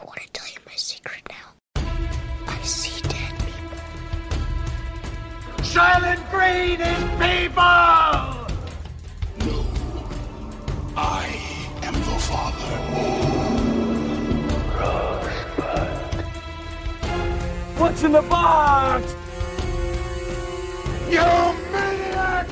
I 0.00 0.04
want 0.04 0.20
to 0.20 0.28
tell 0.32 0.48
you 0.48 0.60
my 0.64 0.72
secret 0.76 1.22
now. 1.28 1.52
I 2.46 2.62
see 2.62 3.02
dead 3.02 3.34
people. 3.38 3.78
Soylent 5.62 6.30
Green 6.30 6.80
is 6.80 7.02
people! 7.20 7.62
No. 9.44 9.66
I 10.96 11.26
am 11.82 11.92
the 11.92 12.18
father. 12.30 12.76
Rosebud. 14.78 16.24
What's 17.78 18.02
in 18.02 18.12
the 18.12 18.22
box? 18.22 19.14
You 21.10 21.26
maniac! 21.72 22.48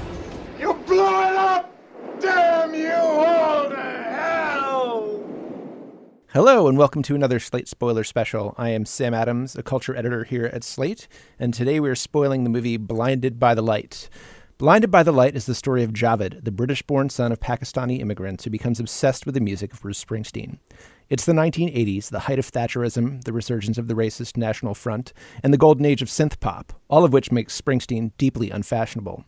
You 0.61 0.75
blew 0.87 0.99
it 0.99 1.37
up! 1.37 1.73
Damn 2.21 2.75
you 2.75 2.93
all 2.93 3.71
to 3.71 3.77
hell! 3.77 5.28
Hello, 6.35 6.69
and 6.69 6.77
welcome 6.77 7.03
to 7.05 7.15
another 7.15 7.41
Slate 7.41 7.69
Spoiler 7.69 8.05
Special. 8.05 8.55
I 8.59 8.69
am 8.69 8.85
Sam 8.85 9.15
Adams, 9.15 9.57
a 9.57 9.63
culture 9.63 9.97
editor 9.97 10.25
here 10.25 10.45
at 10.53 10.63
Slate, 10.63 11.09
and 11.39 11.55
today 11.55 11.81
we 11.81 11.89
are 11.89 11.95
spoiling 11.95 12.45
the 12.45 12.51
movie 12.51 12.77
Blinded 12.77 13.41
by 13.41 13.55
the 13.55 13.63
Light. 13.63 14.11
Blinded 14.59 14.91
by 14.91 15.03
the 15.03 15.11
Light 15.11 15.35
is 15.35 15.47
the 15.47 15.55
story 15.55 15.83
of 15.83 15.95
Javed, 15.95 16.45
the 16.45 16.53
British 16.53 16.83
born 16.83 17.09
son 17.09 17.33
of 17.33 17.41
Pakistani 17.41 18.01
immigrants 18.01 18.45
who 18.45 18.51
becomes 18.51 18.79
obsessed 18.79 19.25
with 19.25 19.37
the 19.37 19.41
music 19.41 19.73
of 19.73 19.81
Bruce 19.81 20.05
Springsteen. 20.05 20.59
It's 21.09 21.25
the 21.25 21.33
1980s, 21.33 22.11
the 22.11 22.21
height 22.21 22.39
of 22.39 22.53
Thatcherism, 22.53 23.25
the 23.25 23.33
resurgence 23.33 23.79
of 23.79 23.89
the 23.89 23.95
racist 23.95 24.37
National 24.37 24.75
Front, 24.75 25.15
and 25.43 25.51
the 25.51 25.57
golden 25.57 25.87
age 25.87 26.03
of 26.03 26.09
synth 26.09 26.39
pop, 26.41 26.75
all 26.91 27.07
of 27.07 27.13
which 27.15 27.33
makes 27.33 27.59
Springsteen 27.59 28.13
deeply 28.19 28.51
unfashionable. 28.51 29.25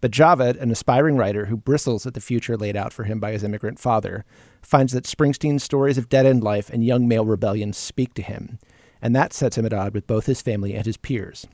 But 0.00 0.12
Javed, 0.12 0.60
an 0.60 0.70
aspiring 0.70 1.16
writer 1.16 1.46
who 1.46 1.56
bristles 1.56 2.06
at 2.06 2.14
the 2.14 2.20
future 2.20 2.56
laid 2.56 2.76
out 2.76 2.92
for 2.92 3.04
him 3.04 3.18
by 3.18 3.32
his 3.32 3.42
immigrant 3.42 3.80
father, 3.80 4.24
finds 4.62 4.92
that 4.92 5.04
Springsteen's 5.04 5.64
stories 5.64 5.98
of 5.98 6.08
dead 6.08 6.26
end 6.26 6.44
life 6.44 6.70
and 6.70 6.84
young 6.84 7.08
male 7.08 7.24
rebellion 7.24 7.72
speak 7.72 8.14
to 8.14 8.22
him, 8.22 8.58
and 9.02 9.14
that 9.16 9.32
sets 9.32 9.58
him 9.58 9.66
at 9.66 9.72
odds 9.72 9.94
with 9.94 10.06
both 10.06 10.26
his 10.26 10.40
family 10.40 10.74
and 10.74 10.86
his 10.86 10.96
peers. 10.96 11.46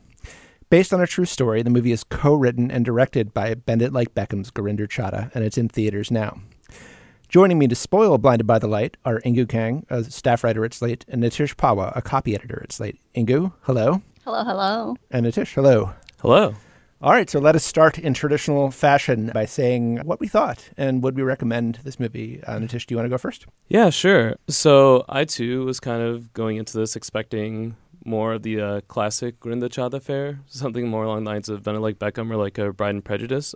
Based 0.68 0.92
on 0.92 1.00
a 1.00 1.06
true 1.06 1.24
story, 1.24 1.62
the 1.62 1.70
movie 1.70 1.92
is 1.92 2.04
co 2.04 2.34
written 2.34 2.70
and 2.70 2.84
directed 2.84 3.32
by 3.32 3.54
Bend 3.54 3.80
It 3.80 3.92
Like 3.92 4.14
Beckham's 4.14 4.50
Gurinder 4.50 4.88
Chadha, 4.88 5.34
and 5.34 5.44
it's 5.44 5.58
in 5.58 5.68
theaters 5.68 6.10
now. 6.10 6.40
Joining 7.28 7.58
me 7.58 7.66
to 7.68 7.74
spoil 7.74 8.18
Blinded 8.18 8.46
by 8.46 8.58
the 8.58 8.68
Light 8.68 8.96
are 9.04 9.20
Inkoo 9.20 9.48
Kang, 9.48 9.86
a 9.88 10.04
staff 10.04 10.44
writer 10.44 10.64
at 10.64 10.74
Slate, 10.74 11.04
and 11.08 11.22
Nitish 11.22 11.54
Pahwa, 11.54 11.96
a 11.96 12.02
copy 12.02 12.34
editor 12.34 12.60
at 12.62 12.72
Slate. 12.72 12.98
Ingu, 13.16 13.52
hello. 13.62 14.02
Hello, 14.24 14.44
hello. 14.44 14.96
And 15.10 15.26
Nitish, 15.26 15.54
hello. 15.54 15.94
Hello. 16.20 16.54
All 17.04 17.12
right, 17.12 17.28
so 17.28 17.38
let 17.38 17.54
us 17.54 17.62
start 17.62 17.98
in 17.98 18.14
traditional 18.14 18.70
fashion 18.70 19.30
by 19.34 19.44
saying 19.44 19.98
what 20.04 20.20
we 20.20 20.26
thought 20.26 20.70
and 20.78 21.02
would 21.02 21.16
we 21.16 21.22
recommend 21.22 21.80
this 21.84 22.00
movie. 22.00 22.42
Uh, 22.44 22.54
Nitish, 22.54 22.86
do 22.86 22.94
you 22.94 22.96
want 22.96 23.04
to 23.04 23.10
go 23.10 23.18
first? 23.18 23.44
Yeah, 23.68 23.90
sure. 23.90 24.36
So 24.48 25.04
I 25.06 25.26
too 25.26 25.66
was 25.66 25.80
kind 25.80 26.00
of 26.00 26.32
going 26.32 26.56
into 26.56 26.78
this 26.78 26.96
expecting 26.96 27.76
more 28.06 28.32
of 28.32 28.42
the 28.42 28.58
uh, 28.58 28.80
classic 28.88 29.38
Chadha 29.40 30.00
fare, 30.00 30.40
something 30.46 30.88
more 30.88 31.04
along 31.04 31.24
the 31.24 31.30
lines 31.30 31.50
of 31.50 31.66
Like 31.66 31.98
Beckham 31.98 32.30
or 32.30 32.36
like 32.36 32.56
a 32.56 32.72
Bride 32.72 32.94
and 32.94 33.04
Prejudice. 33.04 33.54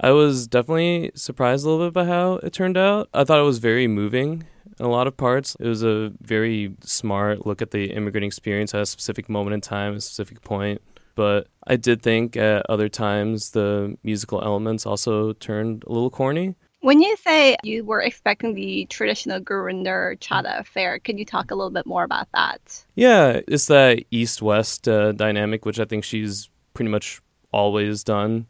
I 0.00 0.12
was 0.12 0.46
definitely 0.46 1.10
surprised 1.16 1.66
a 1.66 1.68
little 1.68 1.88
bit 1.88 1.94
by 1.94 2.04
how 2.04 2.34
it 2.44 2.52
turned 2.52 2.78
out. 2.78 3.08
I 3.12 3.24
thought 3.24 3.40
it 3.40 3.42
was 3.42 3.58
very 3.58 3.88
moving 3.88 4.44
in 4.78 4.86
a 4.86 4.88
lot 4.88 5.08
of 5.08 5.16
parts. 5.16 5.56
It 5.58 5.66
was 5.66 5.82
a 5.82 6.12
very 6.20 6.76
smart 6.84 7.44
look 7.44 7.60
at 7.60 7.72
the 7.72 7.86
immigrant 7.86 8.24
experience 8.24 8.72
at 8.72 8.82
a 8.82 8.86
specific 8.86 9.28
moment 9.28 9.54
in 9.54 9.60
time, 9.60 9.94
a 9.94 10.00
specific 10.00 10.42
point. 10.42 10.80
But 11.22 11.46
I 11.68 11.76
did 11.76 12.02
think 12.02 12.36
at 12.36 12.68
other 12.68 12.88
times 12.88 13.50
the 13.50 13.96
musical 14.02 14.42
elements 14.42 14.84
also 14.84 15.34
turned 15.34 15.84
a 15.84 15.92
little 15.92 16.10
corny. 16.10 16.56
When 16.80 17.00
you 17.00 17.16
say 17.16 17.56
you 17.62 17.84
were 17.84 18.00
expecting 18.00 18.54
the 18.54 18.86
traditional 18.86 19.38
Gurinder 19.38 20.18
Chadha 20.18 20.58
affair, 20.58 20.98
could 20.98 21.20
you 21.20 21.24
talk 21.24 21.52
a 21.52 21.54
little 21.54 21.70
bit 21.70 21.86
more 21.86 22.02
about 22.02 22.26
that? 22.34 22.84
Yeah, 22.96 23.40
it's 23.46 23.66
that 23.66 24.04
east 24.10 24.42
west 24.42 24.88
uh, 24.88 25.12
dynamic, 25.12 25.64
which 25.64 25.78
I 25.78 25.84
think 25.84 26.02
she's 26.02 26.50
pretty 26.74 26.90
much 26.90 27.22
always 27.52 28.02
done. 28.02 28.48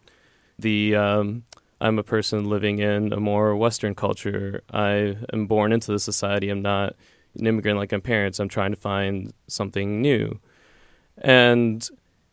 The 0.58 0.96
um, 0.96 1.44
I'm 1.78 1.98
a 1.98 2.02
person 2.02 2.48
living 2.48 2.78
in 2.78 3.12
a 3.12 3.20
more 3.20 3.54
Western 3.54 3.94
culture. 3.94 4.62
I 4.72 5.18
am 5.30 5.46
born 5.46 5.74
into 5.74 5.92
the 5.92 5.98
society. 5.98 6.48
I'm 6.48 6.62
not 6.62 6.96
an 7.38 7.46
immigrant 7.46 7.76
like 7.76 7.92
my 7.92 7.98
parents. 7.98 8.40
I'm 8.40 8.48
trying 8.48 8.70
to 8.70 8.80
find 8.80 9.34
something 9.46 10.00
new. 10.00 10.40
And 11.18 11.86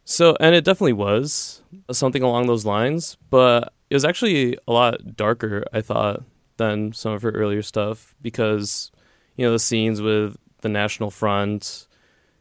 so, 0.09 0.36
and 0.40 0.56
it 0.56 0.64
definitely 0.64 0.94
was 0.94 1.62
something 1.92 2.24
along 2.24 2.47
those 2.47 2.66
lines, 2.66 3.16
but 3.30 3.72
it 3.92 3.94
was 3.94 4.03
actually 4.03 4.58
a 4.68 4.72
lot 4.72 5.16
darker, 5.16 5.64
I 5.72 5.81
thought, 5.81 6.24
than 6.58 6.94
some 6.94 7.14
of 7.14 7.22
her 7.22 7.30
earlier 7.30 7.62
stuff 7.62 8.16
because, 8.20 8.92
you 9.36 9.46
know, 9.46 9.52
the 9.52 9.59
scenes 9.59 10.02
with 10.02 10.36
the 10.62 10.68
National 10.68 11.12
Front, 11.12 11.88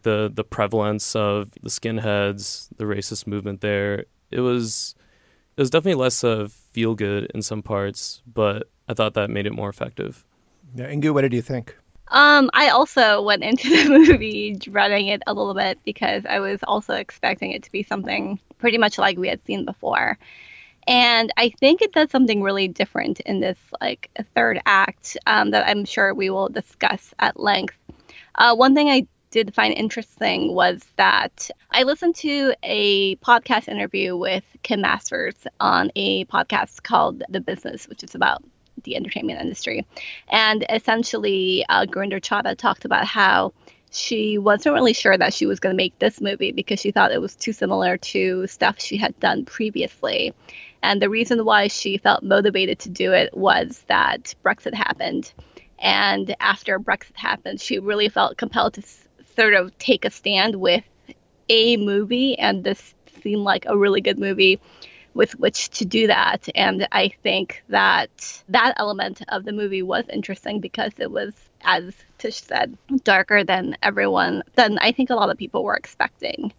the 0.00 0.32
the 0.34 0.44
prevalence 0.44 1.14
of 1.14 1.50
the 1.62 1.68
skinheads, 1.68 2.70
the 2.78 2.84
racist 2.84 3.26
movement 3.26 3.60
there, 3.60 4.06
it 4.30 4.40
was 4.40 4.94
it 5.58 5.60
was 5.60 5.68
definitely 5.68 6.00
less 6.00 6.24
of 6.24 6.52
feel 6.52 6.94
good 6.94 7.30
in 7.34 7.42
some 7.42 7.62
parts, 7.62 8.22
but 8.26 8.70
I 8.88 8.94
thought 8.94 9.12
that 9.12 9.28
made 9.28 9.46
it 9.46 9.52
more 9.52 9.68
effective. 9.68 10.24
Yeah, 10.74 10.86
Inkoo, 10.86 11.12
what 11.12 11.20
did 11.20 11.34
you 11.34 11.42
think? 11.42 11.76
Um, 12.10 12.50
I 12.54 12.70
also 12.70 13.22
went 13.22 13.44
into 13.44 13.68
the 13.68 13.90
movie 14.08 14.54
dreading 14.54 15.08
it 15.08 15.22
a 15.26 15.34
little 15.34 15.54
bit 15.54 15.78
because 15.84 16.24
I 16.26 16.40
was 16.40 16.60
also 16.62 16.94
expecting 16.94 17.52
it 17.52 17.62
to 17.64 17.72
be 17.72 17.82
something 17.82 18.40
pretty 18.58 18.78
much 18.78 18.98
like 18.98 19.18
we 19.18 19.28
had 19.28 19.44
seen 19.44 19.64
before. 19.64 20.18
And 20.86 21.30
I 21.36 21.50
think 21.50 21.82
it 21.82 21.92
does 21.92 22.10
something 22.10 22.42
really 22.42 22.66
different 22.66 23.20
in 23.20 23.40
this 23.40 23.58
like 23.80 24.10
third 24.34 24.60
act 24.64 25.18
um, 25.26 25.50
that 25.50 25.68
I'm 25.68 25.84
sure 25.84 26.14
we 26.14 26.30
will 26.30 26.48
discuss 26.48 27.12
at 27.18 27.38
length. 27.38 27.76
Uh, 28.34 28.54
one 28.56 28.74
thing 28.74 28.88
I 28.88 29.06
did 29.30 29.54
find 29.54 29.74
interesting 29.74 30.54
was 30.54 30.82
that 30.96 31.50
I 31.70 31.82
listened 31.82 32.14
to 32.16 32.54
a 32.62 33.16
podcast 33.16 33.68
interview 33.68 34.16
with 34.16 34.44
Kim 34.62 34.80
Masters 34.80 35.34
on 35.60 35.90
a 35.94 36.24
podcast 36.24 36.82
called 36.82 37.22
The 37.28 37.40
Business, 37.40 37.86
which 37.86 38.02
is 38.02 38.14
about 38.14 38.42
the 38.84 38.96
entertainment 38.96 39.40
industry. 39.40 39.86
And 40.28 40.64
essentially, 40.68 41.64
uh, 41.68 41.86
Gurinder 41.86 42.20
Chadha 42.20 42.56
talked 42.56 42.84
about 42.84 43.04
how 43.04 43.52
she 43.90 44.38
wasn't 44.38 44.74
really 44.74 44.92
sure 44.92 45.16
that 45.16 45.32
she 45.32 45.46
was 45.46 45.60
going 45.60 45.72
to 45.72 45.76
make 45.76 45.98
this 45.98 46.20
movie 46.20 46.52
because 46.52 46.80
she 46.80 46.90
thought 46.90 47.12
it 47.12 47.20
was 47.20 47.34
too 47.34 47.52
similar 47.52 47.96
to 47.96 48.46
stuff 48.46 48.80
she 48.80 48.96
had 48.96 49.18
done 49.20 49.44
previously. 49.44 50.34
And 50.82 51.02
the 51.02 51.10
reason 51.10 51.44
why 51.44 51.68
she 51.68 51.98
felt 51.98 52.22
motivated 52.22 52.78
to 52.80 52.90
do 52.90 53.12
it 53.12 53.36
was 53.36 53.84
that 53.88 54.34
Brexit 54.44 54.74
happened. 54.74 55.32
And 55.78 56.34
after 56.40 56.78
Brexit 56.78 57.16
happened, 57.16 57.60
she 57.60 57.78
really 57.78 58.08
felt 58.08 58.36
compelled 58.36 58.74
to 58.74 58.82
sort 59.36 59.54
of 59.54 59.76
take 59.78 60.04
a 60.04 60.10
stand 60.10 60.56
with 60.56 60.84
a 61.48 61.76
movie. 61.76 62.38
And 62.38 62.64
this 62.64 62.94
seemed 63.22 63.42
like 63.42 63.64
a 63.66 63.76
really 63.76 64.00
good 64.00 64.18
movie 64.18 64.60
with 65.14 65.32
which 65.38 65.70
to 65.70 65.84
do 65.84 66.06
that. 66.06 66.48
And 66.54 66.86
I 66.92 67.08
think 67.22 67.62
that 67.68 68.42
that 68.48 68.74
element 68.76 69.22
of 69.28 69.44
the 69.44 69.52
movie 69.52 69.82
was 69.82 70.04
interesting 70.08 70.60
because 70.60 70.92
it 70.98 71.10
was, 71.10 71.32
as 71.62 71.94
Tish 72.18 72.40
said, 72.40 72.76
darker 73.04 73.44
than 73.44 73.76
everyone, 73.82 74.42
than 74.54 74.78
I 74.78 74.92
think 74.92 75.10
a 75.10 75.14
lot 75.14 75.30
of 75.30 75.36
people 75.36 75.64
were 75.64 75.76
expecting. 75.76 76.52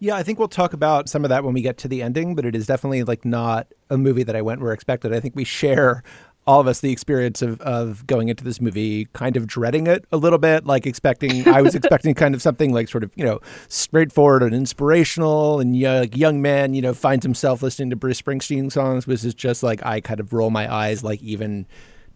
Yeah, 0.00 0.14
I 0.14 0.22
think 0.22 0.38
we'll 0.38 0.46
talk 0.46 0.74
about 0.74 1.08
some 1.08 1.24
of 1.24 1.30
that 1.30 1.42
when 1.42 1.54
we 1.54 1.60
get 1.60 1.78
to 1.78 1.88
the 1.88 2.02
ending, 2.02 2.36
but 2.36 2.44
it 2.44 2.54
is 2.54 2.66
definitely 2.66 3.02
like 3.02 3.24
not 3.24 3.66
a 3.90 3.98
movie 3.98 4.22
that 4.22 4.36
I 4.36 4.42
went 4.42 4.60
where 4.60 4.72
expected. 4.72 5.12
I 5.12 5.18
think 5.18 5.34
we 5.34 5.42
share 5.42 6.04
all 6.48 6.60
of 6.60 6.66
us 6.66 6.80
the 6.80 6.90
experience 6.90 7.42
of, 7.42 7.60
of 7.60 8.06
going 8.06 8.28
into 8.30 8.42
this 8.42 8.58
movie 8.58 9.04
kind 9.12 9.36
of 9.36 9.46
dreading 9.46 9.86
it 9.86 10.06
a 10.10 10.16
little 10.16 10.38
bit, 10.38 10.64
like 10.64 10.86
expecting, 10.86 11.46
I 11.46 11.60
was 11.60 11.74
expecting 11.74 12.14
kind 12.14 12.34
of 12.34 12.40
something 12.40 12.72
like 12.72 12.88
sort 12.88 13.04
of, 13.04 13.10
you 13.16 13.24
know, 13.24 13.38
straightforward 13.68 14.42
and 14.42 14.54
inspirational. 14.54 15.60
And 15.60 15.76
young, 15.76 16.10
young 16.14 16.40
man, 16.40 16.72
you 16.72 16.80
know, 16.80 16.94
finds 16.94 17.22
himself 17.22 17.62
listening 17.62 17.90
to 17.90 17.96
Bruce 17.96 18.22
Springsteen 18.22 18.72
songs, 18.72 19.06
which 19.06 19.26
is 19.26 19.34
just 19.34 19.62
like, 19.62 19.84
I 19.84 20.00
kind 20.00 20.20
of 20.20 20.32
roll 20.32 20.48
my 20.48 20.72
eyes, 20.72 21.04
like 21.04 21.20
even 21.22 21.66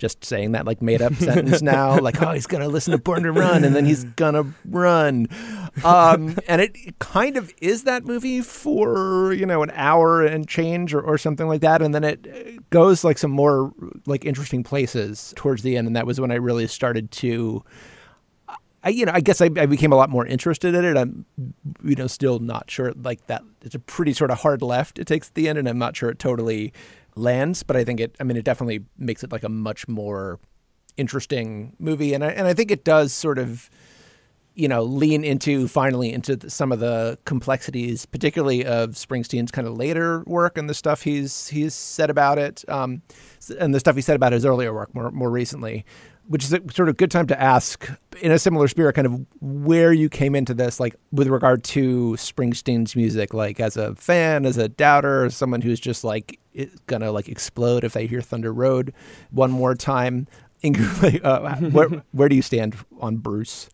just 0.02 0.24
saying 0.24 0.50
that 0.50 0.66
like 0.66 0.82
made 0.82 1.00
up 1.00 1.14
sentence 1.28 1.62
now 1.62 1.96
like 2.00 2.20
oh 2.20 2.32
he's 2.32 2.48
gonna 2.48 2.66
listen 2.66 2.90
to 2.90 2.98
born 2.98 3.22
to 3.22 3.30
run 3.44 3.62
and 3.62 3.76
then 3.76 3.86
he's 3.86 4.02
gonna 4.16 4.44
run 4.64 5.28
um, 5.84 6.36
and 6.48 6.60
it 6.60 6.98
kind 6.98 7.36
of 7.36 7.54
is 7.62 7.84
that 7.84 8.04
movie 8.04 8.40
for 8.40 9.32
you 9.32 9.46
know 9.46 9.62
an 9.62 9.70
hour 9.74 10.26
and 10.26 10.48
change 10.48 10.92
or, 10.92 11.00
or 11.00 11.16
something 11.16 11.46
like 11.46 11.60
that 11.60 11.80
and 11.80 11.94
then 11.94 12.02
it 12.02 12.68
goes 12.70 13.04
like 13.04 13.16
some 13.16 13.30
more 13.30 13.72
like 14.04 14.24
interesting 14.24 14.64
places 14.64 15.32
towards 15.36 15.62
the 15.62 15.76
end 15.76 15.86
and 15.86 15.94
that 15.94 16.04
was 16.04 16.20
when 16.20 16.32
i 16.32 16.34
really 16.34 16.66
started 16.66 17.12
to 17.12 17.64
I, 18.84 18.88
you 18.88 19.06
know, 19.06 19.12
I 19.14 19.20
guess 19.20 19.40
I, 19.40 19.44
I, 19.44 19.66
became 19.66 19.92
a 19.92 19.96
lot 19.96 20.10
more 20.10 20.26
interested 20.26 20.74
in 20.74 20.84
it. 20.84 20.96
I'm, 20.96 21.24
you 21.84 21.94
know, 21.94 22.08
still 22.08 22.40
not 22.40 22.68
sure. 22.68 22.92
Like 23.00 23.24
that, 23.28 23.44
it's 23.62 23.76
a 23.76 23.78
pretty 23.78 24.12
sort 24.12 24.32
of 24.32 24.40
hard 24.40 24.60
left 24.60 24.98
it 24.98 25.06
takes 25.06 25.28
at 25.28 25.34
the 25.34 25.48
end, 25.48 25.56
and 25.56 25.68
I'm 25.68 25.78
not 25.78 25.94
sure 25.94 26.10
it 26.10 26.18
totally 26.18 26.72
lands, 27.14 27.62
but 27.62 27.76
I 27.76 27.84
think 27.84 28.00
it. 28.00 28.16
I 28.20 28.24
mean, 28.24 28.36
it 28.36 28.44
definitely 28.44 28.84
makes 28.98 29.22
it 29.24 29.32
like 29.32 29.42
a 29.42 29.48
much 29.48 29.88
more 29.88 30.40
interesting 30.96 31.74
movie, 31.78 32.14
and 32.14 32.24
I 32.24 32.28
and 32.28 32.46
I 32.46 32.54
think 32.54 32.70
it 32.70 32.84
does 32.84 33.12
sort 33.12 33.38
of, 33.38 33.70
you 34.54 34.68
know, 34.68 34.82
lean 34.82 35.24
into 35.24 35.68
finally 35.68 36.12
into 36.12 36.36
the, 36.36 36.50
some 36.50 36.72
of 36.72 36.80
the 36.80 37.18
complexities, 37.24 38.06
particularly 38.06 38.64
of 38.64 38.90
Springsteen's 38.90 39.50
kind 39.50 39.66
of 39.66 39.76
later 39.76 40.22
work 40.26 40.58
and 40.58 40.68
the 40.68 40.74
stuff 40.74 41.02
he's 41.02 41.48
he's 41.48 41.74
said 41.74 42.10
about 42.10 42.38
it, 42.38 42.64
um, 42.68 43.02
and 43.58 43.74
the 43.74 43.80
stuff 43.80 43.96
he 43.96 44.02
said 44.02 44.16
about 44.16 44.32
his 44.32 44.44
earlier 44.44 44.72
work 44.72 44.94
more 44.94 45.10
more 45.10 45.30
recently 45.30 45.84
which 46.28 46.44
is 46.44 46.52
a 46.52 46.60
sort 46.72 46.88
of 46.88 46.96
good 46.96 47.10
time 47.10 47.26
to 47.26 47.40
ask 47.40 47.90
in 48.20 48.30
a 48.30 48.38
similar 48.38 48.68
spirit 48.68 48.94
kind 48.94 49.06
of 49.06 49.26
where 49.40 49.92
you 49.92 50.08
came 50.08 50.34
into 50.34 50.54
this 50.54 50.78
like 50.78 50.94
with 51.10 51.28
regard 51.28 51.64
to 51.64 52.12
springsteen's 52.12 52.94
music 52.94 53.34
like 53.34 53.58
as 53.58 53.76
a 53.76 53.94
fan 53.96 54.46
as 54.46 54.56
a 54.56 54.68
doubter 54.68 55.24
as 55.24 55.36
someone 55.36 55.60
who's 55.60 55.80
just 55.80 56.04
like 56.04 56.38
gonna 56.86 57.12
like 57.12 57.28
explode 57.28 57.84
if 57.84 57.92
they 57.92 58.06
hear 58.06 58.20
thunder 58.20 58.52
road 58.52 58.92
one 59.30 59.50
more 59.50 59.74
time. 59.74 60.26
Uh, 61.24 61.56
where, 61.56 61.88
where 62.12 62.28
do 62.28 62.36
you 62.36 62.42
stand 62.42 62.76
on 63.00 63.16
bruce? 63.16 63.68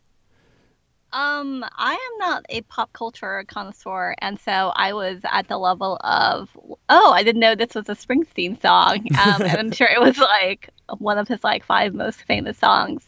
Um, 1.12 1.64
I 1.76 1.92
am 1.92 2.18
not 2.18 2.44
a 2.50 2.60
pop 2.62 2.92
culture 2.92 3.44
connoisseur, 3.48 4.14
and 4.18 4.38
so 4.38 4.72
I 4.74 4.92
was 4.92 5.20
at 5.24 5.48
the 5.48 5.56
level 5.56 5.96
of, 6.02 6.50
oh, 6.88 7.12
I 7.12 7.22
didn't 7.22 7.40
know 7.40 7.54
this 7.54 7.74
was 7.74 7.88
a 7.88 7.94
Springsteen 7.94 8.60
song, 8.60 9.06
um, 9.18 9.42
and 9.42 9.58
I'm 9.58 9.72
sure 9.72 9.86
it 9.86 10.00
was 10.00 10.18
like 10.18 10.68
one 10.98 11.16
of 11.16 11.26
his 11.26 11.42
like 11.42 11.64
five 11.64 11.94
most 11.94 12.22
famous 12.22 12.58
songs. 12.58 13.04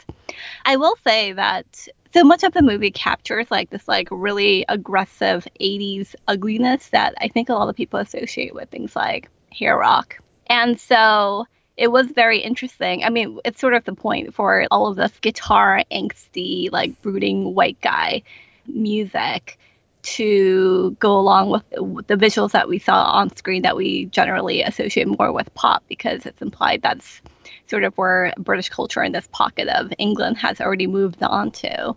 I 0.64 0.76
will 0.76 0.96
say 1.04 1.32
that 1.32 1.88
so 2.14 2.24
much 2.24 2.42
of 2.42 2.52
the 2.54 2.62
movie 2.62 2.90
captures 2.90 3.50
like 3.50 3.70
this 3.70 3.86
like 3.86 4.08
really 4.10 4.64
aggressive 4.68 5.46
80s 5.60 6.14
ugliness 6.26 6.88
that 6.88 7.14
I 7.20 7.28
think 7.28 7.48
a 7.48 7.54
lot 7.54 7.68
of 7.68 7.76
people 7.76 8.00
associate 8.00 8.54
with 8.54 8.70
things 8.70 8.96
like 8.96 9.28
hair 9.52 9.76
rock, 9.76 10.18
and 10.46 10.78
so 10.78 11.46
it 11.76 11.90
was 11.90 12.06
very 12.08 12.40
interesting. 12.40 13.04
I 13.04 13.10
mean, 13.10 13.40
it's 13.44 13.60
sort 13.60 13.74
of 13.74 13.84
the 13.84 13.94
point 13.94 14.34
for 14.34 14.66
all 14.70 14.88
of 14.88 14.96
this 14.96 15.18
guitar 15.20 15.82
angsty, 15.90 16.70
like 16.70 17.00
brooding 17.02 17.54
white 17.54 17.80
guy 17.80 18.22
music 18.66 19.58
to 20.02 20.96
go 20.98 21.18
along 21.18 21.50
with 21.50 22.06
the 22.06 22.16
visuals 22.16 22.52
that 22.52 22.68
we 22.68 22.78
saw 22.78 23.04
on 23.04 23.34
screen 23.36 23.62
that 23.62 23.76
we 23.76 24.06
generally 24.06 24.62
associate 24.62 25.06
more 25.18 25.32
with 25.32 25.52
pop 25.54 25.82
because 25.88 26.24
it's 26.26 26.40
implied 26.40 26.80
that's 26.82 27.20
sort 27.66 27.84
of 27.84 27.96
where 27.96 28.32
British 28.38 28.68
culture 28.68 29.02
in 29.02 29.12
this 29.12 29.28
pocket 29.32 29.68
of 29.68 29.92
England 29.98 30.38
has 30.38 30.60
already 30.60 30.86
moved 30.86 31.22
on 31.22 31.50
to. 31.50 31.94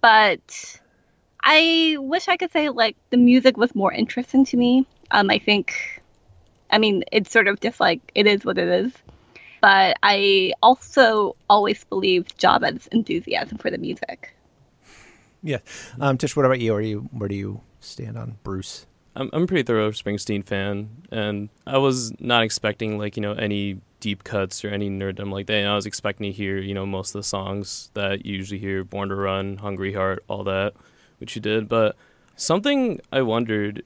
But 0.00 0.80
I 1.42 1.96
wish 1.98 2.28
I 2.28 2.36
could 2.36 2.52
say 2.52 2.68
like 2.68 2.96
the 3.10 3.16
music 3.16 3.56
was 3.56 3.74
more 3.74 3.92
interesting 3.92 4.44
to 4.46 4.56
me. 4.56 4.86
Um, 5.10 5.30
I 5.30 5.38
think, 5.38 5.97
I 6.70 6.78
mean, 6.78 7.04
it's 7.12 7.30
sort 7.30 7.48
of 7.48 7.60
just 7.60 7.80
like 7.80 8.12
it 8.14 8.26
is 8.26 8.44
what 8.44 8.58
it 8.58 8.68
is 8.68 8.92
but 9.60 9.96
I 10.02 10.52
also 10.62 11.36
always 11.48 11.84
believed 11.84 12.38
Javed's 12.38 12.86
enthusiasm 12.88 13.58
for 13.58 13.70
the 13.70 13.78
music. 13.78 14.34
Yeah, 15.42 15.58
um, 16.00 16.18
Tish, 16.18 16.36
what 16.36 16.46
about 16.46 16.60
you? 16.60 16.74
Are 16.74 16.80
you 16.80 17.08
where 17.12 17.28
do 17.28 17.34
you 17.34 17.60
stand 17.80 18.18
on 18.18 18.38
Bruce? 18.42 18.86
I'm 19.14 19.30
I'm 19.32 19.44
a 19.44 19.46
pretty 19.46 19.62
thorough 19.62 19.90
Springsteen 19.90 20.44
fan, 20.44 20.90
and 21.10 21.48
I 21.66 21.78
was 21.78 22.12
not 22.20 22.42
expecting 22.42 22.98
like 22.98 23.16
you 23.16 23.22
know 23.22 23.32
any 23.32 23.80
deep 24.00 24.24
cuts 24.24 24.64
or 24.64 24.68
any 24.68 24.90
nerddom 24.90 25.32
like 25.32 25.46
that. 25.46 25.54
And 25.54 25.68
I 25.68 25.74
was 25.74 25.86
expecting 25.86 26.30
to 26.30 26.36
hear 26.36 26.58
you 26.58 26.74
know 26.74 26.86
most 26.86 27.14
of 27.14 27.20
the 27.20 27.24
songs 27.24 27.90
that 27.94 28.26
you 28.26 28.34
usually 28.36 28.58
hear, 28.58 28.82
Born 28.82 29.10
to 29.10 29.14
Run, 29.14 29.58
Hungry 29.58 29.92
Heart, 29.92 30.24
all 30.28 30.44
that, 30.44 30.74
which 31.18 31.36
you 31.36 31.42
did. 31.42 31.68
But 31.68 31.96
something 32.34 33.00
I 33.12 33.22
wondered, 33.22 33.84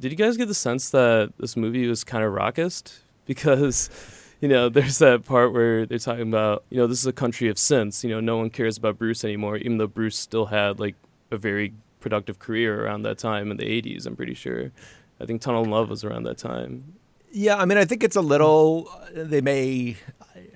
did 0.00 0.10
you 0.10 0.16
guys 0.16 0.36
get 0.36 0.48
the 0.48 0.54
sense 0.54 0.90
that 0.90 1.32
this 1.38 1.56
movie 1.56 1.86
was 1.86 2.04
kind 2.04 2.24
of 2.24 2.32
rockist? 2.32 2.98
Because 3.26 3.90
you 4.40 4.48
know, 4.48 4.68
there's 4.68 4.98
that 4.98 5.24
part 5.24 5.52
where 5.52 5.86
they're 5.86 5.98
talking 5.98 6.28
about, 6.28 6.64
you 6.70 6.78
know, 6.78 6.86
this 6.86 6.98
is 6.98 7.06
a 7.06 7.12
country 7.12 7.48
of 7.48 7.56
synths. 7.56 8.02
You 8.02 8.10
know, 8.10 8.20
no 8.20 8.38
one 8.38 8.50
cares 8.50 8.78
about 8.78 8.98
Bruce 8.98 9.22
anymore, 9.22 9.58
even 9.58 9.78
though 9.78 9.86
Bruce 9.86 10.18
still 10.18 10.46
had 10.46 10.80
like 10.80 10.96
a 11.30 11.36
very 11.36 11.74
productive 12.00 12.38
career 12.38 12.84
around 12.84 13.02
that 13.02 13.18
time 13.18 13.50
in 13.50 13.58
the 13.58 13.64
80s, 13.64 14.06
I'm 14.06 14.16
pretty 14.16 14.34
sure. 14.34 14.72
I 15.20 15.26
think 15.26 15.42
Tunnel 15.42 15.62
of 15.62 15.68
Love 15.68 15.90
was 15.90 16.02
around 16.02 16.22
that 16.24 16.38
time. 16.38 16.94
Yeah, 17.30 17.56
I 17.56 17.66
mean, 17.66 17.78
I 17.78 17.84
think 17.84 18.02
it's 18.02 18.16
a 18.16 18.22
little, 18.22 18.90
they 19.12 19.42
may, 19.42 19.96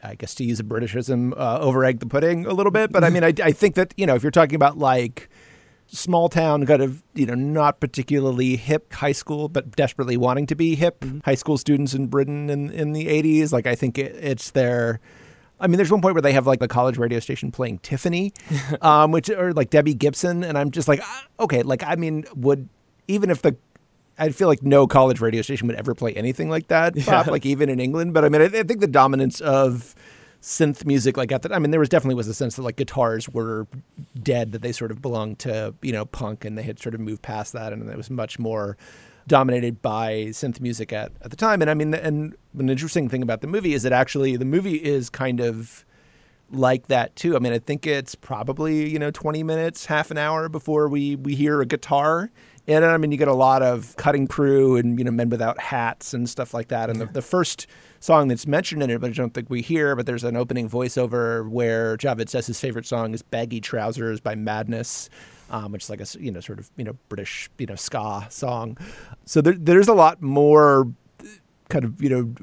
I 0.03 0.15
guess 0.15 0.35
to 0.37 0.45
use 0.45 0.59
a 0.59 0.65
Britishism, 0.65 1.39
uh, 1.39 1.61
over 1.61 1.85
egg 1.85 2.01
the 2.01 2.07
pudding 2.07 2.47
a 2.47 2.53
little 2.53 2.73
bit. 2.73 2.91
But 2.91 3.05
I 3.05 3.11
mean, 3.11 3.23
I, 3.23 3.33
I 3.43 3.53
think 3.53 3.77
that, 3.77 3.95
you 3.97 4.07
know, 4.07 4.15
if 4.15 4.23
you're 4.23 4.33
talking 4.33 4.57
about 4.57 4.79
like, 4.79 5.29
small 5.95 6.29
town 6.29 6.67
kind 6.67 6.83
of 6.83 7.03
you 7.15 7.25
know 7.25 7.35
not 7.35 7.81
particularly 7.81 8.57
hip 8.57 8.93
high 8.95 9.13
school 9.13 9.49
but 9.49 9.71
desperately 9.77 10.17
wanting 10.17 10.47
to 10.47 10.55
be 10.55 10.75
hip 10.75 11.01
mm-hmm. 11.01 11.21
high 11.25 11.35
school 11.35 11.57
students 11.57 11.95
in 11.95 12.07
britain 12.09 12.51
in, 12.51 12.71
in 12.71 12.93
the 12.93 13.07
80s 13.07 13.53
like 13.53 13.67
i 13.67 13.75
think 13.75 13.97
it, 13.99 14.15
it's 14.17 14.51
their 14.51 15.01
I 15.61 15.69
mean, 15.69 15.77
there's 15.77 15.91
one 15.91 16.03
point 16.03 16.15
where 16.15 16.21
they 16.21 16.33
have 16.33 16.49
like 16.49 16.59
the 16.59 16.69
college 16.69 16.99
radio 16.99 17.21
station 17.21 17.53
playing 17.53 17.79
Tiffany, 17.79 18.33
um, 18.83 19.13
which 19.13 19.31
or 19.31 19.53
like 19.53 19.71
Debbie 19.71 19.95
Gibson, 19.95 20.43
and 20.43 20.59
I'm 20.59 20.73
just 20.73 20.89
like, 20.89 21.01
ah, 21.03 21.25
okay, 21.41 21.63
like 21.63 21.83
I 21.83 21.95
mean, 21.95 22.25
would 22.35 22.69
even 23.07 23.31
if 23.31 23.41
the 23.41 23.57
I 24.19 24.31
feel 24.31 24.49
like 24.49 24.63
no 24.63 24.87
college 24.87 25.21
radio 25.21 25.43
station 25.43 25.67
would 25.69 25.77
ever 25.77 25.95
play 25.95 26.13
anything 26.15 26.51
like 26.51 26.69
that, 26.69 26.95
pop, 27.07 27.27
yeah. 27.27 27.33
like 27.33 27.47
even 27.47 27.69
in 27.69 27.81
England. 27.81 28.15
But 28.15 28.25
I 28.25 28.29
mean, 28.29 28.43
I, 28.43 28.45
I 28.47 28.63
think 28.65 28.81
the 28.81 28.87
dominance 28.87 29.41
of 29.41 29.95
synth 30.45 30.85
music 30.85 31.17
like 31.17 31.33
at 31.33 31.41
the 31.41 31.55
I 31.55 31.59
mean 31.59 31.71
there 31.71 31.81
was 31.81 31.89
definitely 31.89 32.17
was 32.17 32.29
a 32.29 32.35
sense 32.35 32.57
that 32.57 32.63
like 32.63 32.77
guitars 32.77 33.31
were 33.31 33.67
dead 34.23 34.53
that 34.53 34.61
they 34.61 34.73
sort 34.73 34.91
of 34.91 35.01
belonged 35.01 35.39
to 35.39 35.75
you 35.81 35.91
know 35.91 36.05
punk 36.05 36.45
and 36.45 36.59
they 36.59 36.63
had 36.63 36.79
sort 36.79 36.95
of 36.95 37.01
moved 37.01 37.23
past 37.23 37.55
that 37.55 37.73
and 37.73 37.89
it 37.89 37.97
was 37.97 38.11
much 38.11 38.39
more 38.39 38.77
dominated 39.27 39.81
by 39.81 40.27
synth 40.33 40.61
music 40.61 40.93
at, 40.93 41.13
at 41.23 41.31
the 41.31 41.37
time. 41.37 41.63
And 41.63 41.71
I 41.71 41.75
mean 41.75 41.95
and 41.95 42.37
an 42.59 42.69
interesting 42.69 43.09
thing 43.09 43.23
about 43.23 43.41
the 43.41 43.47
movie 43.47 43.73
is 43.73 43.85
that 43.85 43.93
actually 43.95 44.37
the 44.37 44.45
movie 44.45 44.75
is 44.75 45.09
kind 45.09 45.41
of 45.41 45.87
like 46.51 46.89
that 46.89 47.17
too. 47.17 47.37
I 47.37 47.39
mean 47.39 47.55
I 47.55 47.59
think 47.59 47.87
it's 47.87 48.15
probably 48.15 48.91
you 48.91 48.99
know 48.99 49.11
20 49.11 49.43
minutes 49.43 49.87
half 49.87 50.11
an 50.11 50.19
hour 50.19 50.51
before 50.51 50.89
we 50.89 51.17
we 51.17 51.35
hear 51.35 51.63
a 51.63 51.67
guitar 51.67 52.31
and 52.67 52.85
I 52.85 52.99
mean 52.99 53.13
you 53.13 53.17
get 53.17 53.29
a 53.29 53.35
lot 53.35 53.63
of 53.63 53.97
cutting 53.97 54.27
crew 54.27 54.77
and 54.77 54.99
you 54.99 55.07
know 55.07 55.11
men 55.11 55.31
without 55.31 55.59
hats 55.59 56.13
and 56.13 56.29
stuff 56.29 56.53
like 56.53 56.69
that. 56.69 56.91
And 56.91 57.01
the, 57.01 57.07
the 57.07 57.23
first 57.23 57.67
song 58.05 58.29
that's 58.29 58.47
mentioned 58.47 58.83
in 58.83 58.91
it, 58.91 59.01
but 59.01 59.11
I 59.11 59.13
don't 59.15 59.33
think 59.33 59.49
we 59.49 59.63
hear. 59.63 59.97
But 59.97 60.07
there's 60.07 60.25
an 60.25 60.37
opening 60.37 60.69
voiceover 60.69 61.49
where 61.49 61.97
Javed 61.97 62.29
says 62.29 62.47
his 62.47 62.61
favorite 62.61 62.87
song 62.87 63.15
is 63.15 63.23
"Baggy 63.23 63.61
Trousers" 63.61 64.21
by 64.21 64.35
Madness. 64.35 65.09
Um, 65.51 65.73
which 65.73 65.85
is 65.85 65.91
like 65.91 66.01
a 66.01 66.07
you 66.19 66.33
know 66.33 66.41
sort 66.41 66.59
of 66.59 66.71
you 66.77 66.85
know 66.85 66.97
British 67.09 67.51
you 67.59 67.67
know 67.67 67.75
ska 67.75 68.27
song. 68.31 68.77
So 69.25 69.41
there, 69.41 69.55
there's 69.55 69.89
a 69.89 69.95
lot 69.95 70.23
more 70.23 70.91
kind 71.69 71.85
of 71.85 72.03
you 72.03 72.09
know 72.09 72.35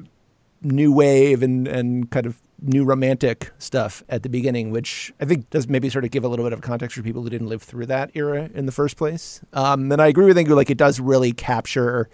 new 0.62 0.92
wave 0.92 1.42
and 1.42 1.66
and 1.66 2.10
kind 2.10 2.26
of 2.26 2.40
new 2.60 2.84
romantic 2.84 3.50
stuff 3.58 4.04
at 4.08 4.22
the 4.22 4.28
beginning, 4.28 4.70
which 4.70 5.12
I 5.20 5.24
think 5.24 5.50
does 5.50 5.68
maybe 5.68 5.90
sort 5.90 6.04
of 6.04 6.12
give 6.12 6.22
a 6.22 6.28
little 6.28 6.44
bit 6.44 6.52
of 6.52 6.60
context 6.60 6.96
for 6.96 7.02
people 7.02 7.22
who 7.22 7.30
didn't 7.30 7.48
live 7.48 7.62
through 7.62 7.86
that 7.86 8.12
era 8.14 8.48
in 8.54 8.66
the 8.66 8.72
first 8.72 8.96
place. 8.96 9.40
Um, 9.52 9.90
and 9.90 10.00
I 10.00 10.06
agree 10.06 10.26
with 10.26 10.38
you, 10.38 10.54
like 10.54 10.70
it 10.70 10.78
does 10.78 11.00
really 11.00 11.32
capture 11.32 12.08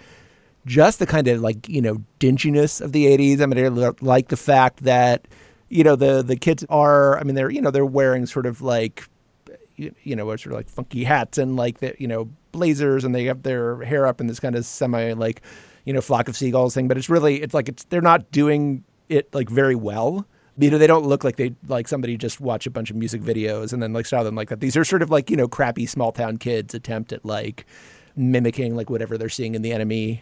just 0.67 0.99
the 0.99 1.07
kind 1.07 1.29
of 1.29 1.41
like 1.41 1.69
you 1.69 1.81
know 1.81 2.03
dinginess 2.21 2.81
of 2.81 2.93
the 2.93 3.07
80s 3.07 3.41
i 3.41 3.47
mean 3.47 3.65
i 3.65 3.93
like 4.00 4.29
the 4.29 4.37
fact 4.37 4.83
that 4.85 5.27
you 5.69 5.83
know 5.85 5.97
the 5.97 6.23
the 6.23 6.37
kids 6.37 6.65
are 6.69 7.19
i 7.19 7.23
mean 7.23 7.35
they're 7.35 7.50
you 7.50 7.61
know 7.61 7.71
they're 7.71 7.87
wearing 7.87 8.27
sort 8.27 8.47
of 8.47 8.61
like 8.61 9.09
you, 9.79 10.17
know 10.17 10.27
sort 10.37 10.47
of 10.47 10.53
like 10.53 10.69
funky 10.69 11.05
hats 11.05 11.38
and 11.38 11.57
like 11.57 11.79
the 11.79 11.95
you 11.99 12.09
know 12.09 12.29
blazers 12.53 13.05
and 13.05 13.15
they 13.15 13.25
have 13.25 13.43
their 13.43 13.83
hair 13.83 14.07
up 14.07 14.21
in 14.21 14.27
this 14.27 14.41
kind 14.41 14.57
of 14.57 14.65
semi 14.65 15.12
like 15.12 15.43
you 15.85 15.93
know 15.93 16.00
flock 16.00 16.29
of 16.29 16.37
seagulls 16.37 16.75
thing. 16.75 16.88
But 16.88 16.99
it's 16.99 17.09
really 17.09 17.41
it's 17.41 17.55
like 17.55 17.69
it's 17.69 17.85
they're 17.85 18.00
not 18.00 18.31
doing 18.31 18.85
it 19.09 19.33
like 19.35 19.49
very 19.49 19.75
well. 19.75 20.27
You 20.59 20.71
know 20.71 20.79
they 20.79 20.87
don't 20.87 21.07
look 21.07 21.25
like 21.25 21.37
they 21.37 21.55
like 21.67 21.88
somebody 21.88 22.17
just 22.17 22.41
watch 22.41 22.67
a 22.67 22.71
bunch 22.71 22.91
of 22.91 22.97
music 22.97 23.23
videos 23.23 23.73
and 23.73 23.83
then 23.83 23.93
like 23.93 24.07
style 24.07 24.25
them 24.25 24.35
like 24.35 24.49
that. 24.49 24.61
These 24.61 24.77
are 24.77 24.85
sort 24.85 25.03
of 25.03 25.11
like 25.11 25.31
you 25.31 25.37
know 25.37 25.49
crappy 25.49 25.87
small 25.87 26.12
town 26.12 26.37
kids 26.38 26.75
attempt 26.75 27.12
at 27.12 27.25
like 27.25 27.65
mimicking 28.17 28.75
like 28.75 28.91
whatever 28.91 29.17
they're 29.17 29.29
seeing 29.29 29.55
in 29.55 29.62
the 29.62 29.71
NME 29.71 30.21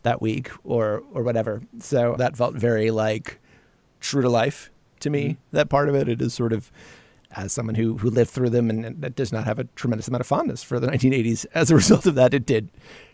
that 0.00 0.20
week 0.22 0.50
or 0.64 1.02
or 1.12 1.22
whatever. 1.22 1.62
So 1.80 2.14
that 2.18 2.36
felt 2.36 2.54
very 2.54 2.90
like 2.90 3.38
true 4.00 4.22
to 4.22 4.28
life 4.28 4.70
to 5.00 5.10
me. 5.10 5.22
Mm-hmm. 5.22 5.56
That 5.56 5.68
part 5.68 5.88
of 5.88 5.94
it, 5.94 6.08
it 6.08 6.22
is 6.22 6.34
sort 6.34 6.52
of 6.52 6.70
as 7.32 7.52
someone 7.52 7.74
who 7.76 7.96
who 7.98 8.10
lived 8.10 8.30
through 8.30 8.50
them 8.50 8.70
and, 8.70 8.84
and 8.84 9.14
does 9.14 9.32
not 9.32 9.44
have 9.44 9.58
a 9.58 9.64
tremendous 9.64 10.08
amount 10.08 10.20
of 10.20 10.26
fondness 10.26 10.62
for 10.62 10.80
the 10.80 10.88
1980s. 10.88 11.46
As 11.54 11.70
a 11.70 11.74
result 11.76 12.06
of 12.06 12.14
that, 12.16 12.34
it 12.34 12.46
did 12.46 12.70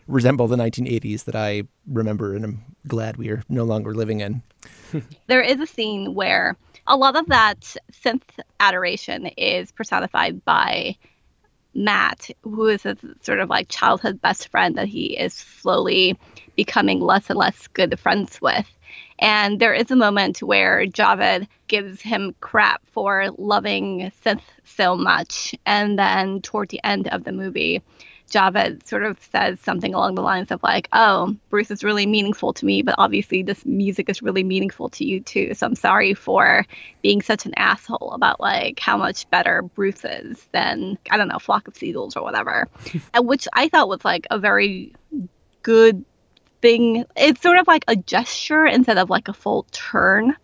resemble 0.07 0.47
the 0.47 0.55
1980s 0.55 1.25
that 1.25 1.35
I 1.35 1.63
remember, 1.87 2.35
and 2.35 2.45
I'm 2.45 2.63
glad 2.87 3.17
we 3.17 3.29
are 3.29 3.43
no 3.49 3.63
longer 3.63 3.93
living 3.93 4.21
in. 4.21 4.41
there 5.27 5.41
is 5.41 5.59
a 5.59 5.67
scene 5.67 6.13
where 6.13 6.55
a 6.87 6.95
lot 6.95 7.15
of 7.15 7.27
that 7.27 7.75
synth 7.91 8.23
adoration 8.59 9.27
is 9.37 9.71
personified 9.71 10.43
by 10.45 10.95
Matt, 11.73 12.29
who 12.41 12.67
is 12.67 12.83
his 12.83 12.97
sort 13.21 13.39
of 13.39 13.49
like 13.49 13.69
childhood 13.69 14.21
best 14.21 14.47
friend 14.47 14.75
that 14.75 14.87
he 14.87 15.17
is 15.17 15.33
slowly 15.33 16.17
becoming 16.57 16.99
less 16.99 17.29
and 17.29 17.39
less 17.39 17.67
good 17.67 17.97
friends 17.97 18.41
with. 18.41 18.67
And 19.19 19.59
there 19.59 19.73
is 19.73 19.89
a 19.89 19.95
moment 19.95 20.43
where 20.43 20.85
Javed 20.85 21.47
gives 21.67 22.01
him 22.01 22.35
crap 22.41 22.85
for 22.87 23.29
loving 23.37 24.11
synth 24.23 24.41
so 24.65 24.95
much. 24.95 25.55
And 25.65 25.97
then 25.97 26.41
toward 26.41 26.69
the 26.69 26.83
end 26.83 27.07
of 27.07 27.23
the 27.23 27.31
movie, 27.31 27.81
Javed 28.29 28.85
sort 28.85 29.03
of 29.03 29.17
says 29.31 29.59
something 29.61 29.93
along 29.93 30.15
the 30.15 30.21
lines 30.21 30.51
of 30.51 30.61
like, 30.61 30.89
"Oh, 30.91 31.35
Bruce 31.49 31.71
is 31.71 31.83
really 31.83 32.05
meaningful 32.05 32.53
to 32.53 32.65
me, 32.65 32.81
but 32.81 32.95
obviously 32.97 33.41
this 33.41 33.65
music 33.65 34.09
is 34.09 34.21
really 34.21 34.43
meaningful 34.43 34.89
to 34.89 35.05
you 35.05 35.21
too. 35.21 35.53
So 35.53 35.65
I'm 35.65 35.75
sorry 35.75 36.13
for 36.13 36.65
being 37.01 37.21
such 37.21 37.45
an 37.45 37.53
asshole 37.55 38.11
about 38.11 38.41
like 38.41 38.79
how 38.79 38.97
much 38.97 39.29
better 39.29 39.61
Bruce 39.61 40.03
is 40.03 40.45
than 40.51 40.97
I 41.09 41.17
don't 41.17 41.29
know, 41.29 41.39
Flock 41.39 41.67
of 41.67 41.77
Seagulls 41.77 42.17
or 42.17 42.23
whatever." 42.23 42.67
which 43.17 43.47
I 43.53 43.69
thought 43.69 43.87
was 43.87 44.03
like 44.03 44.27
a 44.29 44.37
very 44.37 44.93
good 45.63 46.03
thing. 46.61 47.05
It's 47.15 47.41
sort 47.41 47.57
of 47.57 47.67
like 47.67 47.85
a 47.87 47.95
gesture 47.95 48.65
instead 48.65 48.97
of 48.97 49.09
like 49.09 49.27
a 49.27 49.33
full 49.33 49.65
turn 49.71 50.35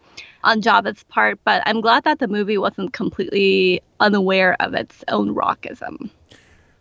on 0.44 0.62
Javed's 0.62 1.04
part, 1.06 1.40
but 1.46 1.64
I'm 1.66 1.82
glad 1.82 2.04
that 2.04 2.20
the 2.20 2.28
movie 2.28 2.58
wasn't 2.58 2.94
completely 2.94 3.82
unaware 4.00 4.56
of 4.60 4.74
its 4.74 5.04
own 5.08 5.34
rockism. 5.34 6.10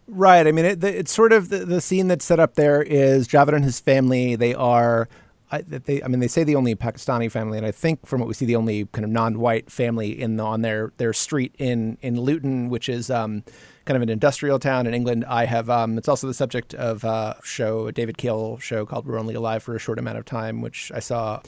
Right. 0.09 0.47
I 0.47 0.53
mean, 0.53 0.65
it, 0.65 0.85
it's 0.85 1.13
sort 1.13 1.33
of 1.33 1.49
the, 1.49 1.65
the 1.65 1.81
scene 1.81 2.09
that's 2.09 2.25
set 2.25 2.41
up 2.41 2.55
there 2.55 2.83
is 2.83 3.29
Javed 3.29 3.55
and 3.55 3.65
his 3.65 3.81
family. 3.81 4.37
They 4.37 4.55
are, 4.55 5.09
I, 5.53 5.61
they, 5.61 6.03
I 6.03 6.09
mean, 6.09 6.21
they 6.21 6.29
say 6.29 6.45
the 6.45 6.57
only 6.57 6.75
Pakistani 6.75 7.31
family, 7.31 7.59
and 7.59 7.67
I 7.67 7.73
think 7.73 8.07
from 8.07 8.21
what 8.21 8.27
we 8.27 8.33
see, 8.33 8.47
the 8.47 8.57
only 8.57 8.87
kind 8.87 9.05
of 9.05 9.11
non-white 9.11 9.71
family 9.71 10.19
in 10.19 10.37
the, 10.37 10.45
on 10.45 10.63
their 10.63 10.93
their 10.97 11.13
street 11.13 11.55
in 11.59 11.99
in 12.01 12.19
Luton, 12.19 12.71
which 12.71 12.89
is 12.89 13.11
um, 13.11 13.45
kind 13.85 13.97
of 13.97 14.03
an 14.03 14.09
industrial 14.09 14.59
town 14.59 14.87
in 14.87 14.95
England. 14.95 15.25
I 15.27 15.45
have, 15.45 15.69
um, 15.69 15.99
it's 15.99 16.09
also 16.09 16.27
the 16.27 16.35
subject 16.35 16.75
of 16.75 17.05
a 17.05 17.37
show, 17.45 17.87
a 17.87 17.93
David 17.93 18.17
Cale 18.17 18.59
show 18.59 18.87
called 18.87 19.07
We're 19.07 19.19
Only 19.19 19.35
Alive 19.35 19.63
for 19.63 19.77
a 19.77 19.79
Short 19.79 19.99
Amount 19.99 20.19
of 20.19 20.25
Time, 20.25 20.63
which 20.63 20.91
I 20.95 21.01
saw 21.01 21.43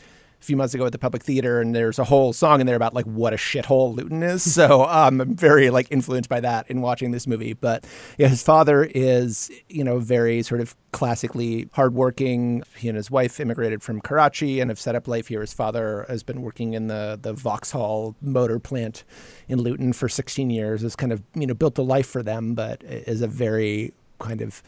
few 0.44 0.56
months 0.56 0.74
ago 0.74 0.86
at 0.86 0.92
the 0.92 0.98
Public 0.98 1.22
Theater, 1.22 1.60
and 1.60 1.74
there's 1.74 1.98
a 1.98 2.04
whole 2.04 2.32
song 2.32 2.60
in 2.60 2.66
there 2.66 2.76
about 2.76 2.94
like 2.94 3.06
what 3.06 3.32
a 3.32 3.36
shithole 3.36 3.94
Luton 3.94 4.22
is. 4.22 4.54
So 4.64 4.84
um, 4.84 5.20
I'm 5.20 5.34
very 5.34 5.70
like 5.70 5.88
influenced 5.90 6.30
by 6.30 6.38
that 6.40 6.70
in 6.70 6.80
watching 6.80 7.10
this 7.10 7.26
movie. 7.26 7.54
But 7.54 7.86
yeah, 8.18 8.28
his 8.28 8.42
father 8.42 8.84
is 8.84 9.50
you 9.68 9.82
know 9.82 9.98
very 9.98 10.42
sort 10.42 10.60
of 10.60 10.76
classically 10.92 11.68
hardworking. 11.72 12.62
He 12.76 12.88
and 12.88 12.96
his 12.96 13.10
wife 13.10 13.40
immigrated 13.40 13.82
from 13.82 14.00
Karachi 14.00 14.60
and 14.60 14.70
have 14.70 14.78
set 14.78 14.94
up 14.94 15.08
life 15.08 15.26
here. 15.26 15.40
His 15.40 15.52
father 15.52 16.06
has 16.08 16.22
been 16.22 16.42
working 16.42 16.74
in 16.74 16.86
the 16.86 17.18
the 17.20 17.32
Vauxhall 17.32 18.14
motor 18.20 18.60
plant 18.60 19.02
in 19.48 19.60
Luton 19.60 19.92
for 19.92 20.08
16 20.08 20.50
years. 20.50 20.82
Has 20.82 20.94
kind 20.94 21.12
of 21.12 21.22
you 21.34 21.46
know 21.46 21.54
built 21.54 21.76
a 21.78 21.82
life 21.82 22.06
for 22.06 22.22
them, 22.22 22.54
but 22.54 22.82
is 22.84 23.22
a 23.22 23.28
very 23.28 23.92
kind 24.20 24.40
of 24.40 24.62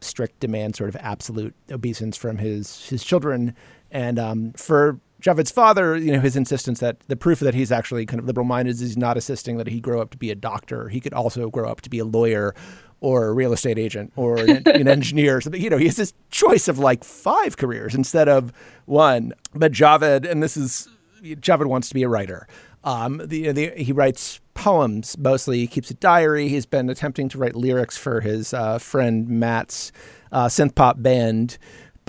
strict 0.00 0.40
demand, 0.40 0.76
sort 0.76 0.88
of 0.88 0.96
absolute 0.96 1.54
obeisance 1.70 2.16
from 2.16 2.38
his 2.38 2.88
his 2.88 3.04
children. 3.04 3.54
And 3.90 4.18
um, 4.18 4.52
for 4.52 5.00
Javed's 5.20 5.50
father, 5.50 5.96
you 5.96 6.12
know, 6.12 6.20
his 6.20 6.34
insistence 6.34 6.80
that 6.80 7.00
the 7.08 7.16
proof 7.16 7.40
that 7.40 7.54
he's 7.54 7.70
actually 7.70 8.06
kind 8.06 8.20
of 8.20 8.26
liberal 8.26 8.46
minded 8.46 8.72
is 8.72 8.80
he's 8.80 8.96
not 8.96 9.16
insisting 9.16 9.58
that 9.58 9.68
he 9.68 9.80
grow 9.80 10.00
up 10.00 10.10
to 10.10 10.16
be 10.16 10.30
a 10.30 10.34
doctor. 10.34 10.88
He 10.88 11.00
could 11.00 11.12
also 11.12 11.50
grow 11.50 11.68
up 11.70 11.82
to 11.82 11.90
be 11.90 11.98
a 11.98 12.04
lawyer 12.04 12.54
or 13.00 13.28
a 13.28 13.32
real 13.32 13.52
estate 13.52 13.78
agent 13.78 14.12
or 14.16 14.38
an, 14.38 14.62
an 14.66 14.88
engineer 14.88 15.36
or 15.36 15.40
something. 15.40 15.60
You 15.60 15.70
know, 15.70 15.78
he 15.78 15.86
has 15.86 15.96
this 15.96 16.14
choice 16.30 16.68
of 16.68 16.78
like 16.78 17.04
five 17.04 17.56
careers 17.56 17.94
instead 17.94 18.28
of 18.28 18.52
one. 18.86 19.32
But 19.54 19.72
Javed, 19.72 20.30
and 20.30 20.42
this 20.42 20.56
is 20.56 20.88
Javed 21.22 21.66
wants 21.66 21.88
to 21.88 21.94
be 21.94 22.02
a 22.02 22.08
writer. 22.08 22.46
Um, 22.82 23.20
the, 23.24 23.52
the, 23.52 23.70
he 23.76 23.92
writes 23.92 24.40
poems 24.54 25.16
mostly. 25.18 25.58
He 25.58 25.66
keeps 25.66 25.90
a 25.90 25.94
diary. 25.94 26.48
He's 26.48 26.66
been 26.66 26.88
attempting 26.88 27.28
to 27.30 27.38
write 27.38 27.54
lyrics 27.54 27.96
for 27.96 28.20
his 28.20 28.54
uh, 28.54 28.78
friend 28.78 29.28
Matt's 29.28 29.92
uh, 30.32 30.46
synth 30.46 30.74
pop 30.74 31.02
band 31.02 31.58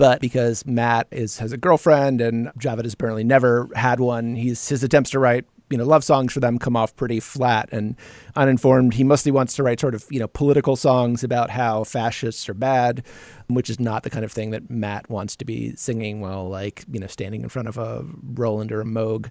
but 0.02 0.20
because 0.20 0.66
Matt 0.66 1.06
is 1.12 1.38
has 1.38 1.52
a 1.52 1.56
girlfriend 1.56 2.20
and 2.20 2.48
Javed 2.58 2.82
has 2.82 2.94
apparently 2.94 3.22
never 3.22 3.68
had 3.76 4.00
one, 4.00 4.34
he's 4.34 4.68
his 4.68 4.82
attempts 4.82 5.10
to 5.10 5.20
write 5.20 5.44
you 5.70 5.78
know 5.78 5.84
love 5.84 6.02
songs 6.02 6.32
for 6.32 6.40
them 6.40 6.58
come 6.58 6.74
off 6.74 6.96
pretty 6.96 7.20
flat 7.20 7.68
and 7.70 7.94
uninformed. 8.34 8.94
He 8.94 9.04
mostly 9.04 9.30
wants 9.30 9.54
to 9.54 9.62
write 9.62 9.78
sort 9.78 9.94
of 9.94 10.04
you 10.10 10.18
know 10.18 10.26
political 10.26 10.74
songs 10.74 11.22
about 11.22 11.50
how 11.50 11.84
fascists 11.84 12.48
are 12.48 12.54
bad, 12.54 13.06
which 13.46 13.70
is 13.70 13.78
not 13.78 14.02
the 14.02 14.10
kind 14.10 14.24
of 14.24 14.32
thing 14.32 14.50
that 14.50 14.68
Matt 14.68 15.08
wants 15.08 15.36
to 15.36 15.44
be 15.44 15.72
singing 15.76 16.20
while 16.20 16.48
like 16.48 16.84
you 16.90 16.98
know 16.98 17.06
standing 17.06 17.42
in 17.42 17.48
front 17.48 17.68
of 17.68 17.78
a 17.78 18.04
Roland 18.34 18.72
or 18.72 18.80
a 18.80 18.84
Moog. 18.84 19.30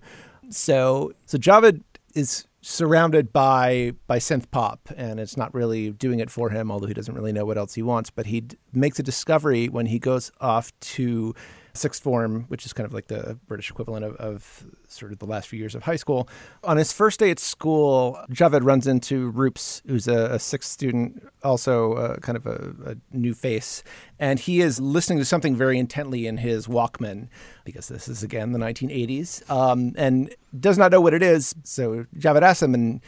So 0.52 1.12
so 1.26 1.38
Javed 1.38 1.82
is 2.16 2.46
surrounded 2.62 3.34
by 3.34 3.92
by 4.06 4.20
synth 4.20 4.50
pop 4.52 4.90
and 4.96 5.20
it's 5.20 5.36
not 5.36 5.52
really 5.54 5.90
doing 5.92 6.20
it 6.20 6.30
for 6.30 6.52
him 6.52 6.72
although 6.72 6.86
he 6.86 6.94
doesn't 6.94 7.16
really 7.16 7.32
know 7.32 7.44
what 7.44 7.58
else 7.58 7.74
he 7.74 7.82
wants 7.82 8.12
but 8.12 8.28
he 8.28 8.42
d- 8.42 8.58
makes 8.72 9.00
a 9.00 9.04
discovery 9.04 9.68
when 9.68 9.88
he 9.88 9.98
goes 9.98 10.32
off 10.40 10.72
to 10.80 11.34
sixth 11.74 12.04
form, 12.04 12.46
which 12.48 12.66
is 12.66 12.74
kind 12.74 12.86
of 12.86 12.94
like 12.94 13.08
the 13.08 13.38
British 13.48 13.70
equivalent 13.70 14.06
of, 14.06 14.16
of, 14.18 14.66
sort 14.88 15.12
of 15.12 15.20
the 15.20 15.26
last 15.26 15.48
few 15.48 15.58
years 15.58 15.74
of 15.74 15.84
high 15.84 15.96
school. 15.96 16.28
On 16.64 16.78
his 16.78 16.92
first 16.92 17.20
day 17.20 17.32
at 17.32 17.40
school, 17.40 18.20
Javed 18.30 18.64
runs 18.64 18.88
into 18.88 19.32
Roops, 19.32 19.82
who's 19.88 20.08
a, 20.08 20.34
a 20.34 20.40
sixth 20.40 20.70
student, 20.70 21.24
also 21.44 21.94
uh, 21.94 22.18
kind 22.18 22.36
of 22.36 22.46
a, 22.46 22.74
a, 22.92 22.96
new 23.16 23.34
face, 23.34 23.84
and 24.20 24.40
he 24.40 24.62
is 24.62 24.80
listening 24.80 25.20
to 25.20 25.26
something 25.26 25.56
very 25.56 25.80
intently 25.80 26.28
in 26.28 26.38
his 26.38 26.68
Walkman, 26.68 27.30
because 27.64 27.88
this 27.88 28.08
is 28.08 28.22
again 28.22 28.52
the 28.52 28.60
1980s, 28.60 29.50
um, 29.50 29.94
and 29.98 30.34
does 30.60 30.78
not 30.78 30.92
know 30.92 31.02
what 31.02 31.14
it 31.14 31.24
is. 31.24 31.56
So 31.64 32.06
Javed 32.18 32.42
asks 32.42 32.62
him, 32.62 32.74
and 32.74 33.02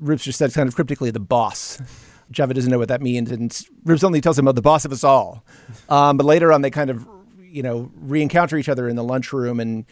Roops 0.00 0.22
just 0.22 0.38
says 0.38 0.54
kind 0.54 0.68
of 0.68 0.74
cryptically, 0.74 1.10
"The 1.10 1.20
boss." 1.20 1.80
Javed 2.32 2.54
doesn't 2.54 2.70
know 2.70 2.78
what 2.78 2.88
that 2.88 3.00
means, 3.00 3.30
and 3.30 3.50
Roops 3.84 4.04
only 4.04 4.20
tells 4.20 4.38
him, 4.38 4.46
about 4.46 4.54
the 4.54 4.62
boss 4.62 4.84
of 4.84 4.92
us 4.92 5.02
all." 5.02 5.44
Um, 5.88 6.16
but 6.16 6.26
later 6.26 6.52
on, 6.52 6.62
they 6.62 6.70
kind 6.70 6.90
of 6.90 7.08
you 7.48 7.62
know, 7.62 7.90
re-encounter 7.94 8.56
each 8.56 8.68
other 8.68 8.88
in 8.88 8.96
the 8.96 9.04
lunchroom 9.04 9.60
and 9.60 9.86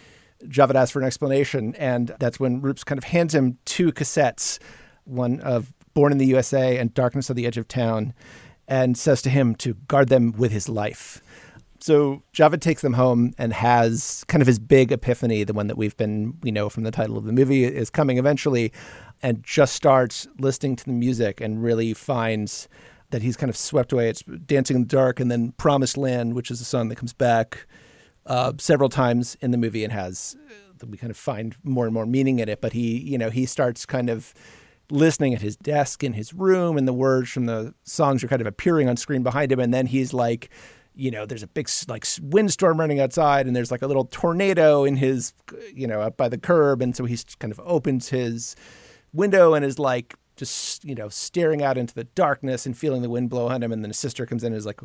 Javed 0.44 0.74
asks 0.74 0.92
for 0.92 1.00
an 1.00 1.06
explanation. 1.06 1.74
And 1.76 2.14
that's 2.18 2.38
when 2.38 2.60
Roops 2.60 2.84
kind 2.84 2.98
of 2.98 3.04
hands 3.04 3.34
him 3.34 3.58
two 3.64 3.92
cassettes, 3.92 4.58
one 5.04 5.40
of 5.40 5.72
Born 5.94 6.12
in 6.12 6.18
the 6.18 6.26
USA 6.26 6.76
and 6.76 6.92
Darkness 6.92 7.30
on 7.30 7.36
the 7.36 7.46
Edge 7.46 7.56
of 7.56 7.66
Town, 7.68 8.12
and 8.68 8.98
says 8.98 9.22
to 9.22 9.30
him 9.30 9.54
to 9.56 9.74
guard 9.88 10.08
them 10.08 10.32
with 10.32 10.52
his 10.52 10.68
life. 10.68 11.22
So 11.80 12.22
Javed 12.34 12.60
takes 12.60 12.82
them 12.82 12.94
home 12.94 13.32
and 13.38 13.52
has 13.52 14.24
kind 14.28 14.42
of 14.42 14.46
his 14.46 14.58
big 14.58 14.92
epiphany, 14.92 15.44
the 15.44 15.52
one 15.52 15.68
that 15.68 15.78
we've 15.78 15.96
been, 15.96 16.36
we 16.42 16.50
know 16.50 16.68
from 16.68 16.82
the 16.82 16.90
title 16.90 17.16
of 17.16 17.24
the 17.24 17.32
movie 17.32 17.64
is 17.64 17.90
coming 17.90 18.18
eventually, 18.18 18.72
and 19.22 19.42
just 19.42 19.74
starts 19.74 20.26
listening 20.38 20.76
to 20.76 20.84
the 20.84 20.92
music 20.92 21.40
and 21.40 21.62
really 21.62 21.94
finds 21.94 22.68
that 23.10 23.22
he's 23.22 23.36
kind 23.36 23.50
of 23.50 23.56
swept 23.56 23.92
away. 23.92 24.08
It's 24.08 24.22
Dancing 24.22 24.76
in 24.76 24.82
the 24.82 24.88
Dark 24.88 25.20
and 25.20 25.30
then 25.30 25.52
Promised 25.52 25.96
Land, 25.96 26.34
which 26.34 26.50
is 26.50 26.60
a 26.60 26.64
song 26.64 26.88
that 26.88 26.96
comes 26.96 27.12
back 27.12 27.66
uh, 28.26 28.52
several 28.58 28.88
times 28.88 29.36
in 29.40 29.50
the 29.50 29.58
movie 29.58 29.84
and 29.84 29.92
has 29.92 30.36
uh, 30.50 30.86
we 30.88 30.98
kind 30.98 31.10
of 31.10 31.16
find 31.16 31.56
more 31.62 31.84
and 31.84 31.94
more 31.94 32.06
meaning 32.06 32.38
in 32.38 32.48
it. 32.48 32.60
But 32.60 32.72
he, 32.72 32.98
you 32.98 33.18
know, 33.18 33.30
he 33.30 33.46
starts 33.46 33.86
kind 33.86 34.10
of 34.10 34.34
listening 34.90 35.34
at 35.34 35.42
his 35.42 35.56
desk 35.56 36.04
in 36.04 36.12
his 36.12 36.32
room, 36.32 36.76
and 36.76 36.86
the 36.86 36.92
words 36.92 37.30
from 37.30 37.46
the 37.46 37.74
songs 37.84 38.22
are 38.22 38.28
kind 38.28 38.40
of 38.40 38.46
appearing 38.46 38.88
on 38.88 38.96
screen 38.96 39.22
behind 39.22 39.52
him, 39.52 39.60
and 39.60 39.72
then 39.72 39.86
he's 39.86 40.12
like. 40.12 40.50
You 40.98 41.10
know, 41.10 41.26
there's 41.26 41.42
a 41.42 41.46
big 41.46 41.68
like 41.88 42.06
windstorm 42.22 42.80
running 42.80 43.00
outside, 43.00 43.46
and 43.46 43.54
there's 43.54 43.70
like 43.70 43.82
a 43.82 43.86
little 43.86 44.06
tornado 44.06 44.84
in 44.84 44.96
his, 44.96 45.34
you 45.74 45.86
know, 45.86 46.00
up 46.00 46.16
by 46.16 46.30
the 46.30 46.38
curb, 46.38 46.80
and 46.80 46.96
so 46.96 47.04
he 47.04 47.18
kind 47.38 47.52
of 47.52 47.60
opens 47.62 48.08
his 48.08 48.56
window 49.12 49.52
and 49.52 49.62
is 49.62 49.78
like 49.78 50.14
just 50.36 50.84
you 50.84 50.94
know 50.94 51.08
staring 51.08 51.62
out 51.62 51.78
into 51.78 51.94
the 51.94 52.04
darkness 52.04 52.66
and 52.66 52.76
feeling 52.76 53.02
the 53.02 53.10
wind 53.10 53.30
blow 53.30 53.48
on 53.48 53.62
him. 53.62 53.72
And 53.72 53.82
then 53.82 53.90
his 53.90 53.98
sister 53.98 54.26
comes 54.26 54.44
in 54.44 54.52
and 54.52 54.56
is 54.58 54.66
like, 54.66 54.80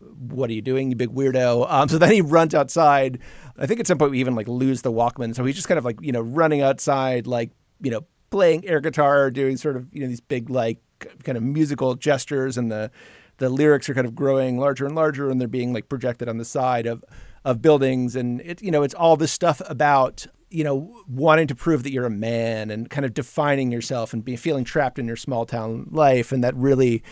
"What 0.00 0.50
are 0.50 0.52
you 0.52 0.62
doing, 0.62 0.90
you 0.90 0.96
big 0.96 1.10
weirdo?" 1.10 1.70
Um, 1.70 1.88
so 1.88 1.98
then 1.98 2.12
he 2.12 2.20
runs 2.20 2.54
outside. 2.54 3.18
I 3.58 3.66
think 3.66 3.80
at 3.80 3.86
some 3.86 3.98
point 3.98 4.10
we 4.10 4.20
even 4.20 4.34
like 4.34 4.48
lose 4.48 4.82
the 4.82 4.92
Walkman. 4.92 5.34
So 5.34 5.44
he's 5.44 5.56
just 5.56 5.68
kind 5.68 5.78
of 5.78 5.84
like 5.84 5.98
you 6.00 6.12
know 6.12 6.20
running 6.20 6.60
outside, 6.60 7.26
like 7.26 7.50
you 7.80 7.90
know 7.90 8.04
playing 8.30 8.66
air 8.66 8.80
guitar, 8.80 9.30
doing 9.30 9.56
sort 9.56 9.76
of 9.76 9.86
you 9.92 10.00
know 10.00 10.08
these 10.08 10.20
big 10.20 10.50
like 10.50 10.78
kind 11.24 11.38
of 11.38 11.42
musical 11.42 11.94
gestures, 11.94 12.58
and 12.58 12.70
the 12.70 12.90
the 13.38 13.48
lyrics 13.48 13.88
are 13.88 13.94
kind 13.94 14.06
of 14.06 14.14
growing 14.14 14.58
larger 14.58 14.86
and 14.86 14.94
larger, 14.94 15.30
and 15.30 15.40
they're 15.40 15.48
being 15.48 15.72
like 15.72 15.88
projected 15.88 16.28
on 16.28 16.38
the 16.38 16.44
side 16.44 16.86
of 16.86 17.04
of 17.44 17.62
buildings, 17.62 18.16
and 18.16 18.40
it 18.42 18.62
you 18.62 18.70
know 18.70 18.82
it's 18.82 18.94
all 18.94 19.16
this 19.16 19.32
stuff 19.32 19.62
about 19.66 20.26
you 20.50 20.64
know, 20.64 21.02
wanting 21.08 21.46
to 21.46 21.54
prove 21.54 21.84
that 21.84 21.92
you're 21.92 22.06
a 22.06 22.10
man 22.10 22.70
and 22.70 22.90
kind 22.90 23.04
of 23.04 23.14
defining 23.14 23.70
yourself 23.70 24.12
and 24.12 24.24
be 24.24 24.36
feeling 24.36 24.64
trapped 24.64 24.98
in 24.98 25.06
your 25.06 25.16
small 25.16 25.46
town 25.46 25.88
life. 25.90 26.32
And 26.32 26.42
that 26.42 26.54
really, 26.56 27.02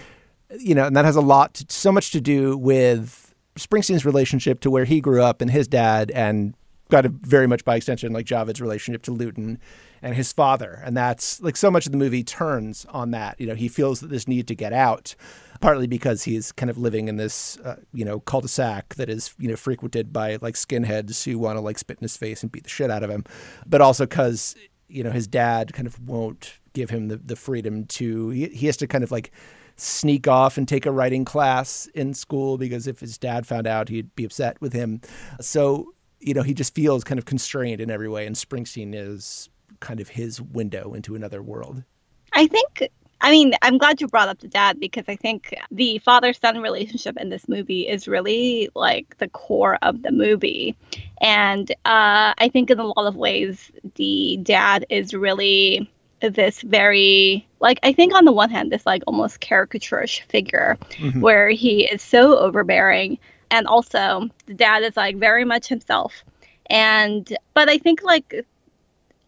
you 0.59 0.75
know, 0.75 0.87
and 0.87 0.97
that 0.97 1.05
has 1.05 1.17
a 1.17 1.21
lot, 1.21 1.55
to, 1.55 1.67
so 1.69 1.93
much 1.93 2.11
to 2.13 2.21
do 2.21 2.57
with 2.57 3.35
Springsteen's 3.57 4.05
relationship 4.05 4.61
to 4.61 4.71
where 4.71 4.85
he 4.85 5.01
grew 5.01 5.23
up 5.23 5.41
and 5.41 5.51
his 5.51 5.69
dad 5.69 6.11
and 6.13 6.55
kind 6.91 7.07
of 7.07 7.13
very 7.13 7.47
much 7.47 7.65
by 7.65 7.77
extension 7.77 8.13
like 8.13 8.27
Javed's 8.27 8.61
relationship 8.61 9.03
to 9.03 9.13
Luton 9.13 9.61
and 10.03 10.15
his 10.15 10.33
father. 10.33 10.83
And 10.85 10.97
that's 10.97 11.41
like 11.43 11.57
so 11.57 11.71
much 11.71 11.87
of 11.87 11.93
the 11.93 11.99
movie 11.99 12.25
turns 12.25 12.87
on 12.87 13.11
that. 13.11 13.41
You 13.41 13.47
know, 13.47 13.55
he 13.55 13.69
feels 13.69 14.01
that 14.01 14.09
this 14.09 14.27
need 14.27 14.49
to 14.49 14.55
get 14.55 14.73
out, 14.73 15.15
partly 15.61 15.87
because 15.87 16.25
he's 16.25 16.53
kind 16.53 16.71
of 16.71 16.79
living 16.79 17.09
in 17.09 17.17
this, 17.17 17.59
uh, 17.59 17.77
you 17.93 18.05
know, 18.05 18.21
cul-de-sac 18.21 18.95
that 18.95 19.09
is, 19.09 19.35
you 19.39 19.49
know, 19.49 19.57
frequented 19.57 20.13
by 20.13 20.39
like 20.41 20.55
skinheads 20.55 21.25
who 21.25 21.39
want 21.39 21.57
to 21.57 21.61
like 21.61 21.79
spit 21.79 21.99
in 21.99 22.05
his 22.05 22.17
face 22.17 22.43
and 22.43 22.53
beat 22.53 22.65
the 22.65 22.71
shit 22.71 22.91
out 22.91 23.03
of 23.03 23.11
him, 23.11 23.25
but 23.67 23.81
also 23.81 24.07
because, 24.07 24.55
you 24.89 25.03
know, 25.03 25.11
his 25.11 25.27
dad 25.27 25.73
kind 25.73 25.87
of 25.87 26.01
won't 26.07 26.59
give 26.73 26.91
him 26.91 27.09
the, 27.09 27.17
the 27.17 27.37
freedom 27.37 27.85
to, 27.87 28.31
he, 28.31 28.47
he 28.49 28.67
has 28.67 28.77
to 28.77 28.87
kind 28.87 29.03
of 29.05 29.11
like 29.11 29.33
sneak 29.77 30.27
off 30.27 30.59
and 30.59 30.67
take 30.67 30.87
a 30.87 30.91
writing 30.91 31.25
class 31.25 31.87
in 31.95 32.13
school 32.13 32.59
because 32.59 32.87
if 32.87 33.01
his 33.01 33.17
dad 33.19 33.47
found 33.47 33.67
out, 33.67 33.89
he'd 33.89 34.15
be 34.17 34.25
upset 34.25 34.61
with 34.61 34.73
him. 34.73 35.01
So, 35.41 35.93
you 36.21 36.35
know, 36.35 36.43
he 36.43 36.55
just 36.55 36.75
feels 36.75 37.05
kind 37.05 37.19
of 37.19 37.25
constrained 37.25 37.81
in 37.81 37.91
every 37.91 38.09
way. 38.09 38.27
And 38.27 38.35
Springsteen 38.35 38.93
is 38.95 39.49
kind 39.81 40.01
of 40.01 40.09
his 40.09 40.41
window 40.41 40.95
into 40.95 41.15
another 41.15 41.43
world. 41.43 41.85
I 42.33 42.47
think 42.47 42.91
I 43.21 43.31
mean, 43.33 43.55
I'm 43.63 43.79
glad 43.79 44.01
you 44.01 44.07
brought 44.07 44.29
up 44.29 44.39
the 44.39 44.49
dad 44.49 44.79
because 44.79 45.05
I 45.09 45.17
think 45.17 45.55
the 45.71 45.99
father 45.99 46.33
son 46.33 46.61
relationship 46.61 47.17
in 47.17 47.31
this 47.31 47.49
movie 47.49 47.89
is 47.89 48.07
really 48.07 48.69
like 48.75 49.19
the 49.19 49.29
core 49.29 49.77
of 49.83 50.03
the 50.03 50.13
movie. 50.13 50.77
And 51.21 51.71
uh, 51.85 52.35
I 52.39 52.49
think 52.53 52.71
in 52.71 52.79
a 52.79 52.87
lot 52.87 53.07
of 53.07 53.17
ways, 53.17 53.73
the 53.97 54.39
dad 54.43 54.87
is 54.89 55.15
really 55.15 55.91
this 56.21 56.63
very, 56.63 57.47
like, 57.61 57.81
I 57.83 57.93
think 57.93 58.15
on 58.15 58.25
the 58.25 58.33
one 58.33 58.51
hand, 58.51 58.71
this 58.71 58.87
like 58.87 59.03
almost 59.07 59.41
caricaturish 59.41 60.23
figure 60.23 60.79
mm-hmm. 60.91 61.21
where 61.21 61.51
he 61.51 61.87
is 61.87 62.03
so 62.03 62.39
overbearing. 62.39 63.19
And 63.51 63.67
also, 63.67 64.29
the 64.47 64.55
dad 64.55 64.85
is 64.85 64.97
like 64.97 65.17
very 65.17 65.45
much 65.45 65.67
himself. 65.67 66.23
And, 66.67 67.37
but 67.55 67.69
I 67.69 67.79
think 67.79 68.03
like 68.05 68.47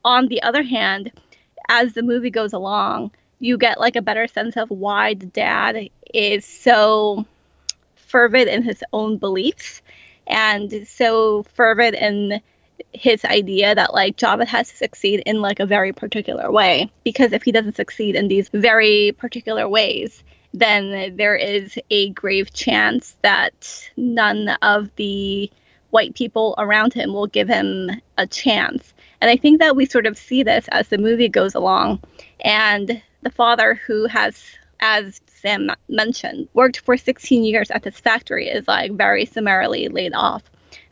on 0.04 0.28
the 0.28 0.42
other 0.42 0.62
hand, 0.62 1.11
as 1.68 1.94
the 1.94 2.02
movie 2.02 2.30
goes 2.30 2.52
along, 2.52 3.12
you 3.40 3.59
get 3.59 3.80
like 3.80 3.97
a 3.97 4.02
better 4.02 4.28
sense 4.28 4.56
of 4.56 4.70
why 4.70 5.14
the 5.14 5.26
dad 5.26 5.88
is 6.12 6.44
so 6.44 7.26
fervid 7.97 8.47
in 8.47 8.62
his 8.62 8.85
own 8.92 9.16
beliefs 9.16 9.82
and 10.26 10.87
so 10.87 11.42
fervid 11.54 11.94
in 11.94 12.40
his 12.92 13.25
idea 13.25 13.75
that 13.75 13.94
like 13.94 14.16
Javed 14.16 14.47
has 14.47 14.68
to 14.70 14.76
succeed 14.76 15.23
in 15.26 15.40
like 15.40 15.61
a 15.61 15.66
very 15.66 15.92
particular 15.92 16.50
way 16.50 16.90
because 17.04 17.32
if 17.32 17.42
he 17.42 17.52
doesn't 17.52 17.76
succeed 17.76 18.14
in 18.14 18.28
these 18.28 18.49
very 18.50 19.12
particular 19.18 19.68
ways 19.68 20.23
then 20.52 21.16
there 21.16 21.37
is 21.37 21.78
a 21.90 22.11
grave 22.11 22.52
chance 22.52 23.16
that 23.23 23.88
none 23.97 24.49
of 24.62 24.90
the 24.97 25.50
white 25.90 26.14
people 26.14 26.54
around 26.59 26.92
him 26.92 27.12
will 27.12 27.26
give 27.26 27.49
him 27.49 27.90
a 28.18 28.26
chance 28.26 28.92
and 29.20 29.30
I 29.30 29.37
think 29.37 29.61
that 29.61 29.76
we 29.76 29.87
sort 29.87 30.06
of 30.06 30.16
see 30.16 30.42
this 30.42 30.66
as 30.73 30.88
the 30.88 30.99
movie 30.99 31.28
goes 31.28 31.54
along. 31.54 32.00
And 32.40 33.02
the 33.22 33.30
father, 33.30 33.74
who 33.74 34.06
has, 34.06 34.42
as 34.80 35.20
Sam 35.26 35.70
mentioned, 35.88 36.48
worked 36.54 36.80
for 36.80 36.96
16 36.96 37.44
years 37.44 37.70
at 37.70 37.82
this 37.82 37.98
factory, 37.98 38.48
is 38.48 38.66
like 38.66 38.92
very 38.92 39.26
summarily 39.26 39.88
laid 39.88 40.14
off. 40.14 40.42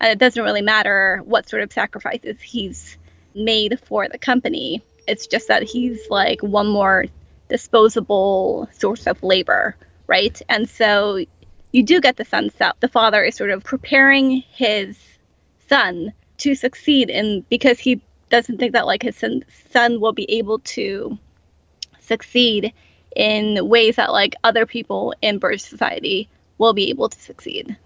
And 0.01 0.11
it 0.11 0.19
doesn't 0.19 0.43
really 0.43 0.63
matter 0.63 1.23
what 1.25 1.49
sort 1.49 1.63
of 1.63 1.73
sacrifices 1.73 2.41
he's 2.41 2.99
made 3.35 3.79
for 3.85 4.09
the 4.09 4.19
company. 4.19 4.83
It's 5.07 5.27
just 5.27 5.49
that 5.49 5.63
he's 5.63 6.09
like 6.11 6.43
one 6.43 6.67
more 6.67 7.07
disposable 7.49 8.69
source 8.73 9.07
of 9.07 9.23
labor, 9.23 9.77
right? 10.07 10.41
And 10.49 10.69
so 10.69 11.25
you 11.73 11.83
do 11.83 12.01
get 12.01 12.17
the 12.17 12.25
sense 12.25 12.55
that 12.55 12.77
the 12.81 12.89
father 12.89 13.23
is 13.23 13.37
sort 13.37 13.51
of 13.51 13.65
preparing 13.65 14.43
his 14.51 14.99
son 15.69 16.13
to 16.39 16.55
succeed 16.55 17.11
in 17.11 17.45
because 17.49 17.79
he 17.79 18.01
doesn't 18.31 18.59
think 18.59 18.73
that 18.73 18.87
like 18.87 19.03
his 19.03 19.17
son, 19.17 19.45
son 19.73 20.01
will 20.01 20.13
be 20.13 20.31
able 20.31 20.59
to 20.61 21.19
succeed 22.09 22.73
in 23.15 23.69
ways 23.69 23.97
that 23.97 24.13
like 24.13 24.35
other 24.45 24.67
people 24.67 25.15
in 25.23 25.39
British 25.39 25.63
society 25.63 26.29
will 26.59 26.73
be 26.73 26.91
able 26.91 27.09
to 27.09 27.19
succeed. 27.19 27.77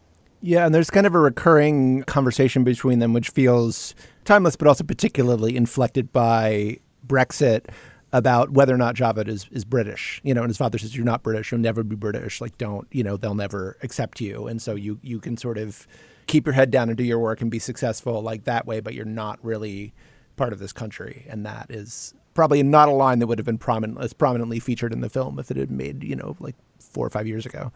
Yeah, 0.41 0.67
and 0.67 0.75
there's 0.75 0.91
kind 0.91 1.07
of 1.07 1.15
a 1.15 1.21
recurring 1.21 2.03
conversation 2.05 2.65
between 2.65 2.99
them, 2.99 3.13
which 3.13 3.29
feels 3.29 3.95
timeless, 4.25 4.57
but 4.57 4.67
also 4.67 4.83
particularly 4.83 5.57
inflected 5.57 6.13
by 6.13 6.79
Brexit 7.07 7.67
about 8.13 8.51
whether 8.51 8.75
or 8.75 8.79
not 8.79 8.97
Javed 8.97 9.29
is, 9.29 9.47
is 9.53 9.65
British. 9.65 10.21
You 10.25 10.35
know, 10.35 10.43
and 10.43 10.51
his 10.51 10.59
father 10.59 10.79
says, 10.79 10.97
You're 10.97 11.05
not 11.05 11.23
British, 11.23 11.53
you'll 11.53 11.61
never 11.61 11.85
be 11.85 11.95
British. 11.95 12.41
Like, 12.41 12.59
don't, 12.59 12.89
you 12.91 13.05
know, 13.05 13.17
they'll 13.17 13.37
never 13.37 13.79
accept 13.83 14.21
you. 14.21 14.49
And 14.49 14.61
so 14.61 14.75
you 14.75 14.99
you 15.03 15.21
can 15.21 15.37
sort 15.37 15.59
of 15.59 15.87
keep 16.27 16.47
your 16.47 16.55
head 16.55 16.71
down 16.71 16.89
and 16.89 16.99
do 16.99 17.05
your 17.05 17.19
work 17.19 17.41
and 17.41 17.51
be 17.51 17.59
successful 17.59 18.21
like 18.21 18.45
that 18.45 18.67
way, 18.67 18.81
but 18.81 18.95
you're 18.95 19.05
not 19.05 19.39
really 19.45 19.95
part 20.37 20.53
of 20.53 20.59
this 20.59 20.73
country, 20.73 21.27
and 21.29 21.45
that 21.47 21.67
is 21.71 22.15
probably 22.35 22.63
not 22.63 22.89
a 22.89 22.93
line 22.93 23.19
that 23.19 23.27
would 23.27 23.39
have 23.39 23.47
been 23.47 23.59
prominent 23.59 24.01
as 24.01 24.13
prominently 24.13 24.59
featured 24.59 24.93
in 24.93 25.01
the 25.01 25.09
film 25.09 25.39
if 25.39 25.51
it 25.51 25.57
had 25.57 25.71
made 25.71 26.03
you 26.03 26.17
know 26.17 26.37
like 26.41 26.57
four 26.79 27.07
or 27.07 27.11
five 27.11 27.27
years 27.27 27.47
ago. 27.47 27.73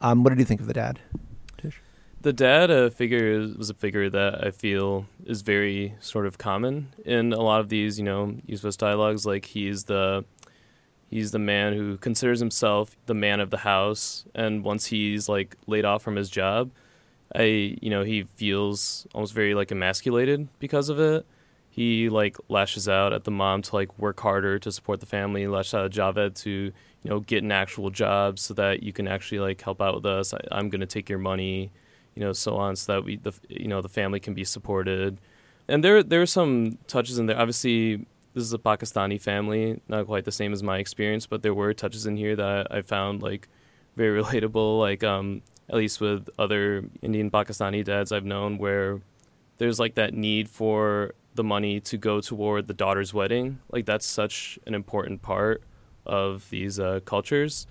Um, 0.00 0.22
what 0.22 0.30
did 0.30 0.38
you 0.38 0.44
think 0.44 0.60
of 0.60 0.66
the 0.66 0.74
dad? 0.74 1.00
Tish? 1.56 1.80
The 2.22 2.32
dad 2.32 2.70
uh, 2.70 2.90
figure 2.90 3.48
was 3.56 3.70
a 3.70 3.74
figure 3.74 4.08
that 4.10 4.46
I 4.46 4.50
feel 4.50 5.06
is 5.24 5.42
very 5.42 5.94
sort 6.00 6.26
of 6.26 6.38
common 6.38 6.94
in 7.04 7.32
a 7.32 7.40
lot 7.40 7.60
of 7.60 7.68
these, 7.68 7.98
you 7.98 8.04
know, 8.04 8.36
East 8.46 8.64
West 8.64 8.78
dialogues. 8.78 9.26
Like 9.26 9.46
he's 9.46 9.84
the 9.84 10.24
he's 11.08 11.32
the 11.32 11.38
man 11.38 11.72
who 11.72 11.96
considers 11.96 12.40
himself 12.40 12.96
the 13.06 13.14
man 13.14 13.40
of 13.40 13.50
the 13.50 13.58
house, 13.58 14.24
and 14.34 14.62
once 14.62 14.86
he's 14.86 15.28
like 15.28 15.56
laid 15.66 15.84
off 15.84 16.02
from 16.02 16.16
his 16.16 16.30
job, 16.30 16.70
I 17.34 17.76
you 17.80 17.90
know 17.90 18.02
he 18.02 18.22
feels 18.22 19.06
almost 19.14 19.34
very 19.34 19.54
like 19.54 19.72
emasculated 19.72 20.48
because 20.58 20.88
of 20.88 21.00
it 21.00 21.26
he 21.78 22.08
like 22.08 22.36
lashes 22.48 22.88
out 22.88 23.12
at 23.12 23.22
the 23.22 23.30
mom 23.30 23.62
to 23.62 23.72
like 23.76 23.96
work 24.00 24.18
harder 24.18 24.58
to 24.58 24.72
support 24.72 24.98
the 24.98 25.06
family. 25.06 25.46
Lashes 25.46 25.74
out 25.74 25.84
at 25.84 25.92
Javed 25.92 26.34
to 26.42 26.50
you 26.50 26.72
know 27.04 27.20
get 27.20 27.44
an 27.44 27.52
actual 27.52 27.88
job 27.88 28.40
so 28.40 28.52
that 28.54 28.82
you 28.82 28.92
can 28.92 29.06
actually 29.06 29.38
like 29.38 29.60
help 29.60 29.80
out 29.80 29.94
with 29.94 30.04
us. 30.04 30.34
I, 30.34 30.58
am 30.58 30.70
gonna 30.70 30.86
take 30.86 31.08
your 31.08 31.20
money, 31.20 31.70
you 32.16 32.20
know, 32.24 32.32
so 32.32 32.56
on, 32.56 32.74
so 32.74 32.94
that 32.94 33.04
we 33.04 33.14
the 33.14 33.32
you 33.48 33.68
know 33.68 33.80
the 33.80 33.88
family 33.88 34.18
can 34.18 34.34
be 34.34 34.42
supported. 34.42 35.20
And 35.68 35.84
there 35.84 36.02
there 36.02 36.20
are 36.20 36.26
some 36.26 36.78
touches 36.88 37.16
in 37.16 37.26
there. 37.26 37.38
Obviously, 37.38 38.04
this 38.34 38.42
is 38.42 38.52
a 38.52 38.58
Pakistani 38.58 39.20
family, 39.20 39.80
not 39.86 40.06
quite 40.06 40.24
the 40.24 40.32
same 40.32 40.52
as 40.52 40.64
my 40.64 40.78
experience, 40.78 41.28
but 41.28 41.44
there 41.44 41.54
were 41.54 41.72
touches 41.74 42.06
in 42.06 42.16
here 42.16 42.34
that 42.34 42.74
I 42.74 42.82
found 42.82 43.22
like 43.22 43.46
very 43.94 44.20
relatable. 44.22 44.80
Like 44.80 45.04
um, 45.04 45.42
at 45.68 45.76
least 45.76 46.00
with 46.00 46.28
other 46.40 46.86
Indian 47.02 47.30
Pakistani 47.30 47.84
dads 47.84 48.10
I've 48.10 48.24
known, 48.24 48.58
where 48.58 49.00
there's 49.58 49.78
like 49.78 49.94
that 49.94 50.12
need 50.12 50.48
for 50.48 51.14
the 51.38 51.44
money 51.44 51.78
to 51.78 51.96
go 51.96 52.20
toward 52.20 52.66
the 52.66 52.74
daughter's 52.74 53.14
wedding. 53.14 53.60
Like 53.70 53.86
that's 53.86 54.04
such 54.04 54.58
an 54.66 54.74
important 54.74 55.22
part 55.22 55.62
of 56.04 56.50
these 56.50 56.80
uh, 56.80 57.00
cultures 57.04 57.66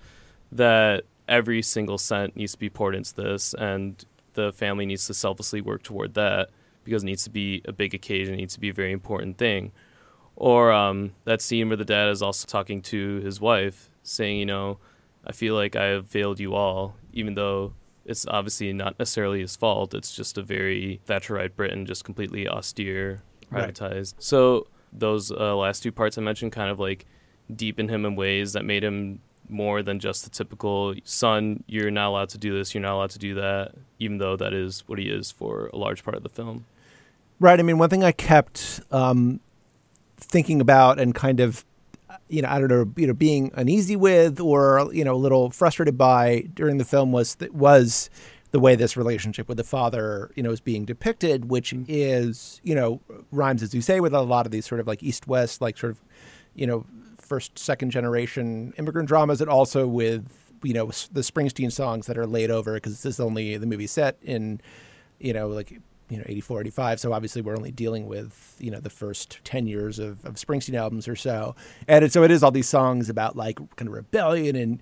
that 0.50 1.04
every 1.28 1.60
single 1.60 1.98
cent 1.98 2.34
needs 2.34 2.52
to 2.52 2.58
be 2.58 2.70
poured 2.70 2.94
into 2.94 3.14
this, 3.14 3.54
and 3.54 4.04
the 4.32 4.52
family 4.52 4.86
needs 4.86 5.06
to 5.06 5.14
selflessly 5.14 5.60
work 5.60 5.82
toward 5.82 6.14
that 6.14 6.48
because 6.82 7.02
it 7.02 7.06
needs 7.06 7.24
to 7.24 7.30
be 7.30 7.60
a 7.66 7.72
big 7.72 7.92
occasion, 7.92 8.34
it 8.34 8.38
needs 8.38 8.54
to 8.54 8.60
be 8.60 8.70
a 8.70 8.72
very 8.72 8.90
important 8.90 9.36
thing. 9.36 9.70
Or 10.34 10.72
um, 10.72 11.12
that 11.24 11.42
scene 11.42 11.68
where 11.68 11.76
the 11.76 11.84
dad 11.84 12.08
is 12.08 12.22
also 12.22 12.46
talking 12.46 12.80
to 12.82 13.16
his 13.16 13.38
wife, 13.38 13.90
saying, 14.02 14.38
you 14.38 14.46
know, 14.46 14.78
I 15.26 15.32
feel 15.32 15.54
like 15.54 15.76
I 15.76 15.86
have 15.86 16.06
failed 16.08 16.40
you 16.40 16.54
all, 16.54 16.96
even 17.12 17.34
though 17.34 17.74
it's 18.06 18.26
obviously 18.26 18.72
not 18.72 18.98
necessarily 18.98 19.40
his 19.40 19.56
fault. 19.56 19.92
It's 19.92 20.14
just 20.14 20.38
a 20.38 20.42
very 20.42 21.02
Thatcherite 21.06 21.54
Britain, 21.54 21.84
just 21.84 22.04
completely 22.04 22.48
austere 22.48 23.20
privatized. 23.50 24.14
Right. 24.14 24.22
So 24.22 24.66
those 24.92 25.30
uh, 25.30 25.56
last 25.56 25.82
two 25.82 25.92
parts 25.92 26.18
I 26.18 26.22
mentioned 26.22 26.52
kind 26.52 26.70
of 26.70 26.78
like 26.78 27.06
deepen 27.54 27.88
him 27.88 28.04
in 28.04 28.16
ways 28.16 28.52
that 28.52 28.64
made 28.64 28.84
him 28.84 29.20
more 29.48 29.82
than 29.82 29.98
just 29.98 30.24
the 30.24 30.30
typical 30.30 30.94
son, 31.04 31.64
you're 31.66 31.90
not 31.90 32.08
allowed 32.08 32.28
to 32.30 32.38
do 32.38 32.56
this, 32.56 32.74
you're 32.74 32.82
not 32.82 32.94
allowed 32.94 33.10
to 33.10 33.18
do 33.18 33.34
that, 33.34 33.72
even 33.98 34.18
though 34.18 34.36
that 34.36 34.52
is 34.52 34.84
what 34.86 34.98
he 34.98 35.08
is 35.08 35.30
for 35.30 35.70
a 35.72 35.76
large 35.76 36.04
part 36.04 36.16
of 36.16 36.22
the 36.22 36.28
film. 36.28 36.66
Right. 37.40 37.58
I 37.58 37.62
mean, 37.62 37.78
one 37.78 37.88
thing 37.88 38.04
I 38.04 38.12
kept 38.12 38.80
um, 38.90 39.40
thinking 40.16 40.60
about 40.60 40.98
and 40.98 41.14
kind 41.14 41.40
of, 41.40 41.64
you 42.28 42.42
know, 42.42 42.48
I 42.48 42.58
don't 42.58 42.68
know, 42.68 42.92
you 42.96 43.06
know, 43.06 43.14
being 43.14 43.50
uneasy 43.54 43.96
with 43.96 44.40
or 44.40 44.90
you 44.92 45.04
know, 45.04 45.14
a 45.14 45.16
little 45.16 45.50
frustrated 45.50 45.96
by 45.96 46.48
during 46.52 46.78
the 46.78 46.84
film 46.84 47.12
was 47.12 47.36
that 47.36 47.54
was 47.54 48.10
the 48.50 48.60
way 48.60 48.74
this 48.74 48.96
relationship 48.96 49.48
with 49.48 49.58
the 49.58 49.64
father, 49.64 50.30
you 50.34 50.42
know, 50.42 50.50
is 50.50 50.60
being 50.60 50.84
depicted, 50.84 51.50
which 51.50 51.72
mm-hmm. 51.72 51.84
is, 51.86 52.60
you 52.62 52.74
know, 52.74 53.00
rhymes 53.30 53.62
as 53.62 53.74
you 53.74 53.82
say 53.82 54.00
with 54.00 54.14
a 54.14 54.22
lot 54.22 54.46
of 54.46 54.52
these 54.52 54.66
sort 54.66 54.80
of 54.80 54.86
like 54.86 55.02
East 55.02 55.26
West, 55.26 55.60
like 55.60 55.76
sort 55.76 55.92
of, 55.92 56.00
you 56.54 56.66
know, 56.66 56.86
first, 57.18 57.58
second 57.58 57.90
generation 57.90 58.72
immigrant 58.78 59.08
dramas, 59.08 59.40
and 59.40 59.50
also 59.50 59.86
with, 59.86 60.52
you 60.62 60.72
know, 60.72 60.86
the 60.86 61.20
Springsteen 61.20 61.70
songs 61.70 62.06
that 62.06 62.16
are 62.16 62.26
laid 62.26 62.50
over 62.50 62.74
because 62.74 63.02
this 63.02 63.14
is 63.14 63.20
only 63.20 63.56
the 63.58 63.66
movie 63.66 63.86
set 63.86 64.16
in, 64.22 64.60
you 65.18 65.32
know, 65.32 65.48
like, 65.48 65.70
you 66.08 66.16
know, 66.16 66.24
84, 66.26 66.62
85. 66.62 67.00
So 67.00 67.12
obviously 67.12 67.42
we're 67.42 67.56
only 67.56 67.70
dealing 67.70 68.06
with, 68.06 68.56
you 68.58 68.70
know, 68.70 68.80
the 68.80 68.88
first 68.88 69.40
10 69.44 69.66
years 69.66 69.98
of, 69.98 70.24
of 70.24 70.36
Springsteen 70.36 70.74
albums 70.74 71.06
or 71.06 71.16
so. 71.16 71.54
And 71.86 72.02
it, 72.02 72.14
so 72.14 72.22
it 72.22 72.30
is 72.30 72.42
all 72.42 72.50
these 72.50 72.68
songs 72.68 73.10
about 73.10 73.36
like 73.36 73.56
kind 73.76 73.88
of 73.88 73.94
rebellion 73.94 74.56
and 74.56 74.80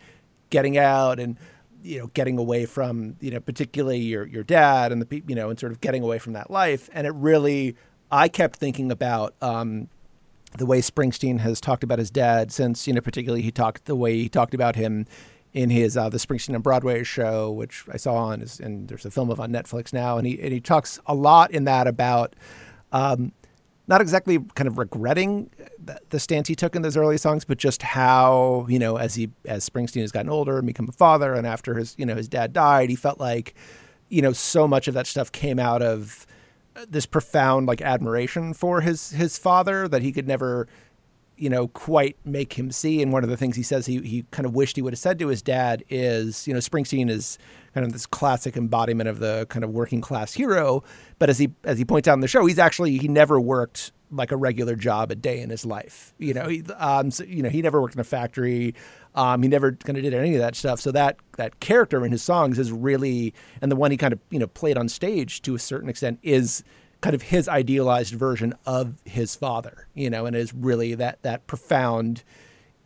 getting 0.50 0.78
out 0.78 1.18
and, 1.18 1.36
you 1.86 2.00
know, 2.00 2.06
getting 2.08 2.38
away 2.38 2.66
from, 2.66 3.16
you 3.20 3.30
know, 3.30 3.40
particularly 3.40 4.00
your, 4.00 4.26
your 4.26 4.42
dad 4.42 4.92
and 4.92 5.00
the 5.00 5.06
people, 5.06 5.30
you 5.30 5.36
know, 5.36 5.50
and 5.50 5.58
sort 5.58 5.72
of 5.72 5.80
getting 5.80 6.02
away 6.02 6.18
from 6.18 6.32
that 6.34 6.50
life. 6.50 6.90
And 6.92 7.06
it 7.06 7.14
really 7.14 7.76
I 8.10 8.28
kept 8.28 8.58
thinking 8.58 8.90
about 8.90 9.34
um, 9.40 9.88
the 10.56 10.66
way 10.66 10.80
Springsteen 10.80 11.40
has 11.40 11.60
talked 11.60 11.82
about 11.82 11.98
his 11.98 12.10
dad 12.10 12.52
since, 12.52 12.86
you 12.86 12.92
know, 12.92 13.00
particularly 13.00 13.42
he 13.42 13.50
talked 13.50 13.86
the 13.86 13.96
way 13.96 14.16
he 14.16 14.28
talked 14.28 14.54
about 14.54 14.76
him 14.76 15.06
in 15.52 15.70
his 15.70 15.96
uh, 15.96 16.08
the 16.08 16.18
Springsteen 16.18 16.54
on 16.54 16.60
Broadway 16.60 17.02
show, 17.02 17.50
which 17.50 17.84
I 17.90 17.96
saw 17.96 18.16
on 18.16 18.40
his, 18.40 18.60
and 18.60 18.88
there's 18.88 19.06
a 19.06 19.10
film 19.10 19.30
of 19.30 19.40
on 19.40 19.50
Netflix 19.50 19.92
now, 19.92 20.18
and 20.18 20.26
he 20.26 20.40
and 20.40 20.52
he 20.52 20.60
talks 20.60 21.00
a 21.06 21.14
lot 21.14 21.50
in 21.50 21.64
that 21.64 21.86
about 21.86 22.36
um, 22.92 23.32
not 23.88 24.00
exactly 24.00 24.38
kind 24.54 24.66
of 24.66 24.78
regretting 24.78 25.50
the, 26.10 26.18
stance 26.18 26.48
he 26.48 26.56
took 26.56 26.74
in 26.74 26.82
those 26.82 26.96
early 26.96 27.18
songs, 27.18 27.44
but 27.44 27.58
just 27.58 27.82
how 27.82 28.66
you 28.68 28.78
know 28.78 28.96
as 28.96 29.14
he 29.14 29.30
as 29.44 29.68
Springsteen 29.68 30.00
has 30.00 30.12
gotten 30.12 30.30
older 30.30 30.58
and 30.58 30.66
become 30.66 30.88
a 30.88 30.92
father, 30.92 31.34
and 31.34 31.46
after 31.46 31.74
his 31.74 31.94
you 31.98 32.06
know 32.06 32.16
his 32.16 32.28
dad 32.28 32.52
died, 32.52 32.90
he 32.90 32.96
felt 32.96 33.20
like 33.20 33.54
you 34.08 34.22
know 34.22 34.32
so 34.32 34.66
much 34.66 34.88
of 34.88 34.94
that 34.94 35.06
stuff 35.06 35.30
came 35.30 35.58
out 35.58 35.82
of 35.82 36.26
uh, 36.74 36.84
this 36.88 37.06
profound 37.06 37.66
like 37.66 37.80
admiration 37.80 38.54
for 38.54 38.80
his 38.80 39.10
his 39.10 39.38
father 39.38 39.86
that 39.88 40.02
he 40.02 40.10
could 40.10 40.26
never 40.26 40.66
you 41.36 41.50
know 41.50 41.68
quite 41.68 42.16
make 42.24 42.54
him 42.54 42.70
see. 42.70 43.02
And 43.02 43.12
one 43.12 43.24
of 43.24 43.30
the 43.30 43.36
things 43.36 43.56
he 43.56 43.62
says 43.62 43.86
he 43.86 44.00
he 44.00 44.24
kind 44.30 44.46
of 44.46 44.54
wished 44.54 44.76
he 44.76 44.82
would 44.82 44.92
have 44.92 44.98
said 44.98 45.18
to 45.18 45.28
his 45.28 45.42
dad 45.42 45.84
is 45.88 46.46
you 46.46 46.52
know 46.52 46.60
Springsteen 46.60 47.10
is 47.10 47.38
kind 47.74 47.86
of 47.86 47.92
this 47.92 48.06
classic 48.06 48.56
embodiment 48.56 49.08
of 49.08 49.18
the 49.18 49.46
kind 49.48 49.64
of 49.64 49.70
working 49.70 50.00
class 50.00 50.34
hero. 50.34 50.82
But 51.18 51.30
as 51.30 51.38
he 51.38 51.50
as 51.64 51.78
he 51.78 51.84
points 51.84 52.08
out 52.08 52.14
in 52.14 52.20
the 52.20 52.28
show 52.28 52.46
he's 52.46 52.58
actually 52.58 52.96
he 52.98 53.08
never 53.08 53.40
worked 53.40 53.92
like 54.10 54.30
a 54.30 54.36
regular 54.36 54.76
job 54.76 55.10
a 55.10 55.16
day 55.16 55.40
in 55.40 55.50
his 55.50 55.66
life 55.66 56.14
you 56.18 56.32
know. 56.32 56.48
He, 56.48 56.62
um 56.76 57.10
so, 57.10 57.24
you 57.24 57.42
know 57.42 57.48
he 57.48 57.62
never 57.62 57.80
worked 57.80 57.94
in 57.94 58.00
a 58.00 58.04
factory. 58.04 58.74
Um, 59.14 59.42
he 59.42 59.48
never 59.48 59.72
kind 59.72 59.96
of 59.96 60.04
did 60.04 60.12
any 60.12 60.34
of 60.34 60.40
that 60.40 60.54
stuff. 60.54 60.78
So 60.78 60.92
that 60.92 61.16
that 61.38 61.58
character 61.60 62.04
in 62.04 62.12
his 62.12 62.22
songs 62.22 62.58
is 62.58 62.70
really, 62.70 63.32
and 63.62 63.72
the 63.72 63.76
one 63.76 63.90
he 63.90 63.96
kind 63.96 64.12
of 64.12 64.20
you 64.30 64.38
know 64.38 64.46
played 64.46 64.76
on 64.76 64.90
stage 64.90 65.40
to 65.42 65.54
a 65.54 65.58
certain 65.58 65.88
extent 65.88 66.18
is 66.22 66.62
kind 67.06 67.14
of 67.14 67.22
his 67.22 67.48
idealized 67.48 68.14
version 68.14 68.52
of 68.66 68.94
his 69.04 69.36
father. 69.36 69.86
You 69.94 70.10
know, 70.10 70.26
and 70.26 70.34
is 70.34 70.52
really 70.52 70.96
that 70.96 71.22
that 71.22 71.46
profound 71.46 72.24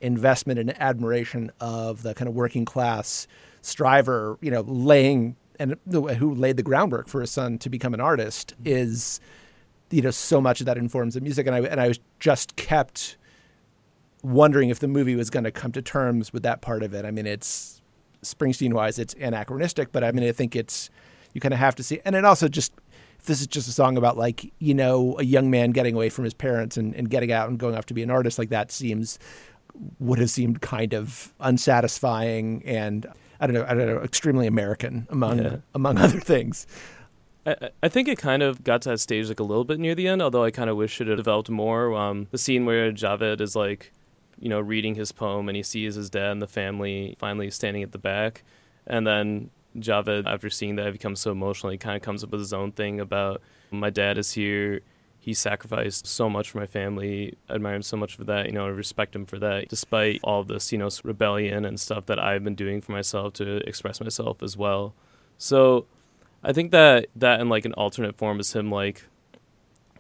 investment 0.03 0.59
and 0.59 0.79
admiration 0.79 1.51
of 1.59 2.03
the 2.03 2.13
kind 2.13 2.29
of 2.29 2.35
working 2.35 2.67
class 2.67 3.27
striver. 3.63 4.37
You 4.43 4.51
know, 4.51 4.61
laying 4.61 5.37
and 5.59 5.77
who 5.91 6.35
laid 6.35 6.59
the 6.59 6.63
groundwork 6.63 7.09
for 7.09 7.23
his 7.23 7.31
son 7.31 7.57
to 7.61 7.71
become 7.71 7.95
an 7.95 8.01
artist 8.03 8.53
is, 8.63 9.21
you 9.91 10.03
know, 10.03 10.11
so 10.11 10.39
much 10.39 10.61
of 10.61 10.67
that 10.67 10.77
informs 10.77 11.15
the 11.15 11.23
music. 11.23 11.47
And 11.47 11.57
I 11.57 11.61
and 11.61 11.81
I 11.81 11.89
was 11.89 11.99
just 12.19 12.57
kept 12.57 13.17
wondering 14.23 14.69
if 14.69 14.81
the 14.81 14.89
movie 14.89 15.17
was 15.17 15.31
going 15.31 15.45
to 15.45 15.51
come 15.51 15.73
to 15.73 15.81
terms 15.81 16.31
with 16.31 16.43
that 16.43 16.61
part 16.61 16.83
of 16.83 16.93
it. 16.93 17.07
I 17.07 17.11
mean, 17.11 17.27
it's 17.27 17.81
Springsteen 18.23 18.75
wise, 18.75 18.99
it's 18.99 19.15
anachronistic, 19.15 19.93
but 19.93 20.05
I 20.05 20.13
mean, 20.13 20.29
I 20.29 20.33
think 20.33 20.55
it's 20.55 20.91
you 21.33 21.41
kind 21.41 21.55
of 21.55 21.61
have 21.61 21.75
to 21.77 21.83
see, 21.83 22.01
and 22.05 22.15
it 22.15 22.27
also 22.27 22.49
just 22.49 22.75
if 23.21 23.27
this 23.27 23.43
is 23.43 23.47
just 23.47 23.69
a 23.69 23.73
song 23.73 23.99
about 23.99 24.17
like 24.17 24.51
you 24.59 24.73
know 24.73 25.19
a 25.19 25.23
young 25.23 25.51
man 25.51 25.73
getting 25.73 25.95
away 25.95 26.09
from 26.09 26.25
his 26.25 26.33
parents 26.33 26.79
and, 26.79 26.95
and 26.95 27.11
getting 27.11 27.31
out 27.31 27.51
and 27.51 27.59
going 27.59 27.77
off 27.77 27.85
to 27.87 27.95
be 27.95 28.03
an 28.03 28.11
artist, 28.11 28.39
like 28.39 28.49
that 28.49 28.73
seems 28.73 29.19
would 29.99 30.19
have 30.19 30.31
seemed 30.31 30.63
kind 30.63 30.95
of 30.95 31.33
unsatisfying 31.39 32.63
and 32.65 33.07
I 33.39 33.47
don't 33.47 33.55
know, 33.55 33.65
I 33.69 33.75
don't 33.75 33.87
know, 33.87 34.01
extremely 34.01 34.47
American 34.47 35.07
among 35.11 35.43
yeah. 35.43 35.57
among 35.75 35.99
other 36.07 36.19
things. 36.19 36.67
I, 37.45 37.71
I 37.83 37.89
think 37.89 38.09
it 38.09 38.17
kind 38.17 38.43
of 38.43 38.65
got 38.65 38.83
to 38.83 38.91
that 38.91 39.01
stage 39.01 39.29
like 39.29 39.41
a 39.41 39.45
little 39.45 39.65
bit 39.65 39.79
near 39.79 39.95
the 39.95 40.09
end, 40.09 40.23
although 40.23 40.45
I 40.45 40.51
kind 40.51 40.71
of 40.71 40.77
wish 40.77 40.99
it 41.01 41.07
had 41.07 41.17
developed 41.19 41.51
more. 41.51 41.95
Um, 41.95 42.29
the 42.31 42.39
scene 42.39 42.65
where 42.65 42.91
Javed 42.91 43.43
is 43.43 43.55
like 43.55 43.93
you 44.39 44.49
know, 44.49 44.59
reading 44.59 44.95
his 44.95 45.13
poem 45.13 45.49
and 45.51 45.57
he 45.57 45.63
sees 45.63 45.95
his 45.95 46.09
dad 46.09 46.33
and 46.33 46.43
the 46.43 46.47
family 46.47 47.15
finally 47.19 47.51
standing 47.51 47.83
at 47.83 47.93
the 47.93 47.99
back. 47.99 48.43
And 48.87 49.07
then 49.07 49.51
Javed, 49.77 50.27
after 50.27 50.51
seeing 50.51 50.77
that, 50.77 50.93
becomes 50.93 51.21
so 51.21 51.31
emotional. 51.31 51.71
He 51.71 51.79
kind 51.79 51.97
of 51.97 52.03
comes 52.03 52.25
up 52.25 52.31
with 52.31 52.41
his 52.41 52.53
own 52.53 52.73
thing 52.73 53.01
about 53.01 53.41
my 53.71 53.91
dad 53.91 54.19
is 54.19 54.33
here. 54.33 54.81
He 55.19 55.35
sacrificed 55.35 56.07
so 56.07 56.31
much 56.31 56.51
for 56.51 56.59
my 56.59 56.67
family. 56.67 57.37
I 57.49 57.55
admire 57.55 57.75
him 57.75 57.83
so 57.83 57.97
much 57.97 58.17
for 58.17 58.25
that. 58.25 58.47
You 58.47 58.53
know, 58.53 58.67
I 58.67 58.71
respect 58.71 59.15
him 59.15 59.27
for 59.27 59.39
that, 59.39 59.69
despite 59.69 60.21
all 60.25 60.43
this, 60.45 60.73
you 60.73 60.79
know, 60.79 60.89
rebellion 61.05 61.65
and 61.65 61.79
stuff 61.79 62.07
that 62.07 62.19
I've 62.19 62.43
been 62.43 62.55
doing 62.55 62.81
for 62.81 62.93
myself 62.93 63.35
to 63.35 63.57
express 63.69 64.01
myself 64.01 64.43
as 64.43 64.57
well. 64.57 64.95
So, 65.37 65.87
I 66.43 66.53
think 66.53 66.71
that 66.71 67.09
that 67.17 67.41
in 67.41 67.49
like 67.49 67.67
an 67.67 67.75
alternate 67.75 68.17
form 68.17 68.41
is 68.41 68.55
him 68.55 68.71
like, 68.71 69.07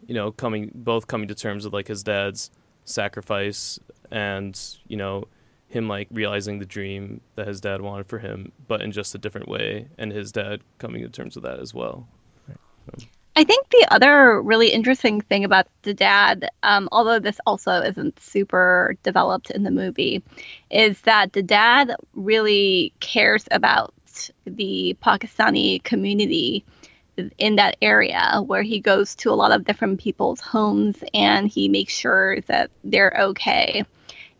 you 0.06 0.14
know, 0.14 0.32
coming 0.32 0.70
both 0.74 1.06
coming 1.06 1.28
to 1.28 1.34
terms 1.34 1.64
with 1.64 1.74
like 1.74 1.88
his 1.88 2.02
dad's 2.02 2.50
sacrifice 2.84 3.78
and 4.10 4.78
you 4.88 4.96
know 4.96 5.28
him 5.70 5.88
like 5.88 6.08
realizing 6.10 6.58
the 6.58 6.66
dream 6.66 7.20
that 7.36 7.46
his 7.46 7.60
dad 7.60 7.80
wanted 7.80 8.06
for 8.08 8.18
him, 8.18 8.52
but 8.66 8.82
in 8.82 8.90
just 8.92 9.14
a 9.14 9.18
different 9.18 9.48
way, 9.48 9.88
and 9.96 10.12
his 10.12 10.32
dad 10.32 10.60
coming 10.78 11.02
to 11.02 11.08
terms 11.08 11.36
with 11.36 11.44
that 11.44 11.60
as 11.60 11.72
well. 11.72 12.08
I 13.36 13.44
think 13.44 13.70
the 13.70 13.86
other 13.90 14.42
really 14.42 14.70
interesting 14.70 15.20
thing 15.20 15.44
about 15.44 15.68
the 15.82 15.94
dad, 15.94 16.50
um, 16.64 16.88
although 16.90 17.20
this 17.20 17.38
also 17.46 17.80
isn't 17.80 18.20
super 18.20 18.96
developed 19.04 19.50
in 19.52 19.62
the 19.62 19.70
movie, 19.70 20.22
is 20.70 21.00
that 21.02 21.32
the 21.32 21.42
dad 21.42 21.94
really 22.14 22.92
cares 22.98 23.46
about 23.52 23.94
the 24.44 24.96
Pakistani 25.00 25.82
community 25.84 26.64
in 27.38 27.56
that 27.56 27.76
area 27.80 28.42
where 28.44 28.62
he 28.62 28.80
goes 28.80 29.14
to 29.14 29.30
a 29.30 29.34
lot 29.34 29.52
of 29.52 29.64
different 29.64 30.00
people's 30.00 30.40
homes 30.40 30.96
and 31.14 31.48
he 31.48 31.68
makes 31.68 31.92
sure 31.92 32.40
that 32.42 32.70
they're 32.82 33.16
okay. 33.20 33.84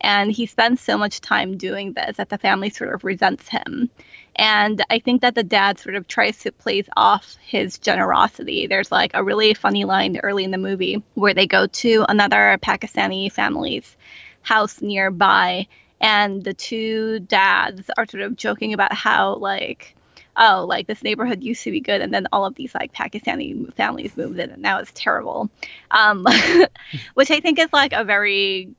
And 0.00 0.32
he 0.32 0.46
spends 0.46 0.80
so 0.80 0.96
much 0.96 1.20
time 1.20 1.56
doing 1.56 1.92
this 1.92 2.16
that 2.16 2.28
the 2.28 2.38
family 2.38 2.70
sort 2.70 2.94
of 2.94 3.04
resents 3.04 3.48
him. 3.48 3.90
And 4.36 4.82
I 4.88 4.98
think 5.00 5.20
that 5.22 5.34
the 5.34 5.42
dad 5.42 5.78
sort 5.78 5.96
of 5.96 6.08
tries 6.08 6.38
to 6.40 6.52
place 6.52 6.86
off 6.96 7.36
his 7.42 7.78
generosity. 7.78 8.66
There's 8.66 8.90
like 8.90 9.10
a 9.14 9.24
really 9.24 9.54
funny 9.54 9.84
line 9.84 10.18
early 10.22 10.44
in 10.44 10.50
the 10.50 10.58
movie 10.58 11.02
where 11.14 11.34
they 11.34 11.46
go 11.46 11.66
to 11.66 12.06
another 12.08 12.58
Pakistani 12.62 13.30
family's 13.30 13.96
house 14.42 14.80
nearby, 14.80 15.66
and 16.00 16.42
the 16.42 16.54
two 16.54 17.20
dads 17.20 17.90
are 17.98 18.06
sort 18.06 18.22
of 18.22 18.36
joking 18.36 18.72
about 18.72 18.94
how, 18.94 19.34
like, 19.34 19.94
oh, 20.36 20.64
like 20.66 20.86
this 20.86 21.02
neighborhood 21.02 21.42
used 21.42 21.64
to 21.64 21.70
be 21.70 21.80
good, 21.80 22.00
and 22.00 22.14
then 22.14 22.26
all 22.32 22.46
of 22.46 22.54
these 22.54 22.74
like 22.74 22.94
Pakistani 22.94 23.72
families 23.74 24.16
moved 24.16 24.38
in, 24.38 24.50
and 24.50 24.62
now 24.62 24.78
it's 24.78 24.92
terrible. 24.94 25.50
Um, 25.90 26.26
which 27.14 27.30
I 27.30 27.40
think 27.40 27.58
is 27.58 27.72
like 27.72 27.92
a 27.92 28.04
very 28.04 28.70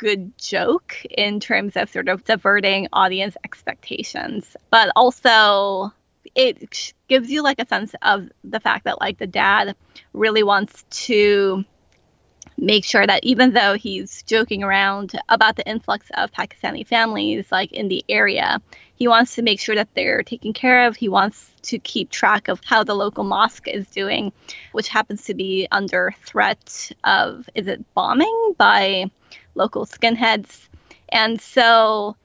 good 0.00 0.36
joke 0.38 0.96
in 1.10 1.40
terms 1.40 1.76
of 1.76 1.90
sort 1.90 2.08
of 2.08 2.24
diverting 2.24 2.88
audience 2.90 3.36
expectations, 3.44 4.56
but 4.70 4.90
also 4.96 5.92
it 6.34 6.94
gives 7.06 7.30
you 7.30 7.42
like 7.42 7.60
a 7.60 7.66
sense 7.66 7.94
of 8.00 8.30
the 8.42 8.60
fact 8.60 8.84
that 8.84 8.98
like 8.98 9.18
the 9.18 9.26
dad 9.26 9.76
really 10.14 10.42
wants 10.42 10.84
to 10.88 11.66
make 12.56 12.86
sure 12.86 13.06
that 13.06 13.22
even 13.24 13.52
though 13.52 13.74
he's 13.74 14.22
joking 14.22 14.62
around 14.62 15.12
about 15.28 15.56
the 15.56 15.68
influx 15.68 16.06
of 16.14 16.32
Pakistani 16.32 16.86
families 16.86 17.52
like 17.52 17.70
in 17.72 17.88
the 17.88 18.02
area, 18.08 18.62
he 18.94 19.06
wants 19.06 19.34
to 19.34 19.42
make 19.42 19.60
sure 19.60 19.74
that 19.74 19.94
they're 19.94 20.22
taken 20.22 20.54
care 20.54 20.86
of. 20.86 20.96
He 20.96 21.10
wants 21.10 21.52
to 21.64 21.78
keep 21.78 22.08
track 22.08 22.48
of 22.48 22.62
how 22.64 22.84
the 22.84 22.94
local 22.94 23.24
mosque 23.24 23.68
is 23.68 23.86
doing, 23.88 24.32
which 24.72 24.88
happens 24.88 25.24
to 25.24 25.34
be 25.34 25.68
under 25.70 26.14
threat 26.24 26.90
of 27.04 27.50
is 27.54 27.66
it 27.66 27.84
bombing 27.92 28.54
by 28.56 29.10
local 29.54 29.86
skinheads. 29.86 30.68
And 31.08 31.40
so 31.40 32.16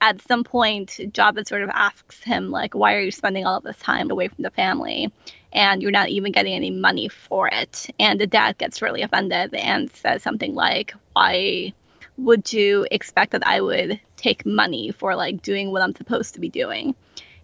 at 0.00 0.22
some 0.22 0.44
point, 0.44 0.90
Javed 0.98 1.48
sort 1.48 1.62
of 1.62 1.70
asks 1.70 2.22
him, 2.22 2.50
like, 2.50 2.74
why 2.74 2.94
are 2.94 3.00
you 3.00 3.10
spending 3.10 3.46
all 3.46 3.58
of 3.58 3.64
this 3.64 3.78
time 3.78 4.10
away 4.10 4.28
from 4.28 4.42
the 4.42 4.50
family? 4.50 5.12
And 5.52 5.82
you're 5.82 5.90
not 5.90 6.10
even 6.10 6.32
getting 6.32 6.54
any 6.54 6.70
money 6.70 7.08
for 7.08 7.48
it. 7.48 7.88
And 7.98 8.20
the 8.20 8.26
dad 8.26 8.58
gets 8.58 8.82
really 8.82 9.02
offended 9.02 9.54
and 9.54 9.90
says 9.90 10.22
something 10.22 10.54
like, 10.54 10.94
why 11.14 11.72
would 12.16 12.52
you 12.52 12.86
expect 12.90 13.32
that 13.32 13.46
I 13.46 13.60
would 13.60 14.00
take 14.16 14.44
money 14.44 14.90
for 14.90 15.16
like 15.16 15.42
doing 15.42 15.72
what 15.72 15.82
I'm 15.82 15.94
supposed 15.94 16.34
to 16.34 16.40
be 16.40 16.48
doing? 16.48 16.94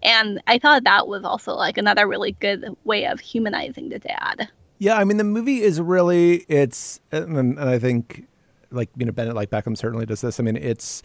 And 0.03 0.41
I 0.45 0.59
thought 0.59 0.83
that 0.83 1.07
was 1.07 1.23
also 1.23 1.55
like 1.55 1.77
another 1.77 2.07
really 2.07 2.33
good 2.33 2.75
way 2.83 3.07
of 3.07 3.19
humanizing 3.19 3.89
the 3.89 3.99
dad. 3.99 4.49
Yeah, 4.77 4.97
I 4.97 5.03
mean 5.03 5.17
the 5.17 5.23
movie 5.23 5.61
is 5.61 5.81
really 5.81 6.45
it's 6.47 6.99
and 7.11 7.59
I 7.59 7.79
think 7.79 8.27
like 8.75 8.89
you 8.97 9.05
know 9.05 9.11
Bend 9.11 9.29
It 9.29 9.35
Like 9.35 9.49
Beckham 9.49 9.77
certainly 9.77 10.05
does 10.05 10.21
this. 10.21 10.39
I 10.39 10.43
mean, 10.43 10.57
it's 10.57 11.01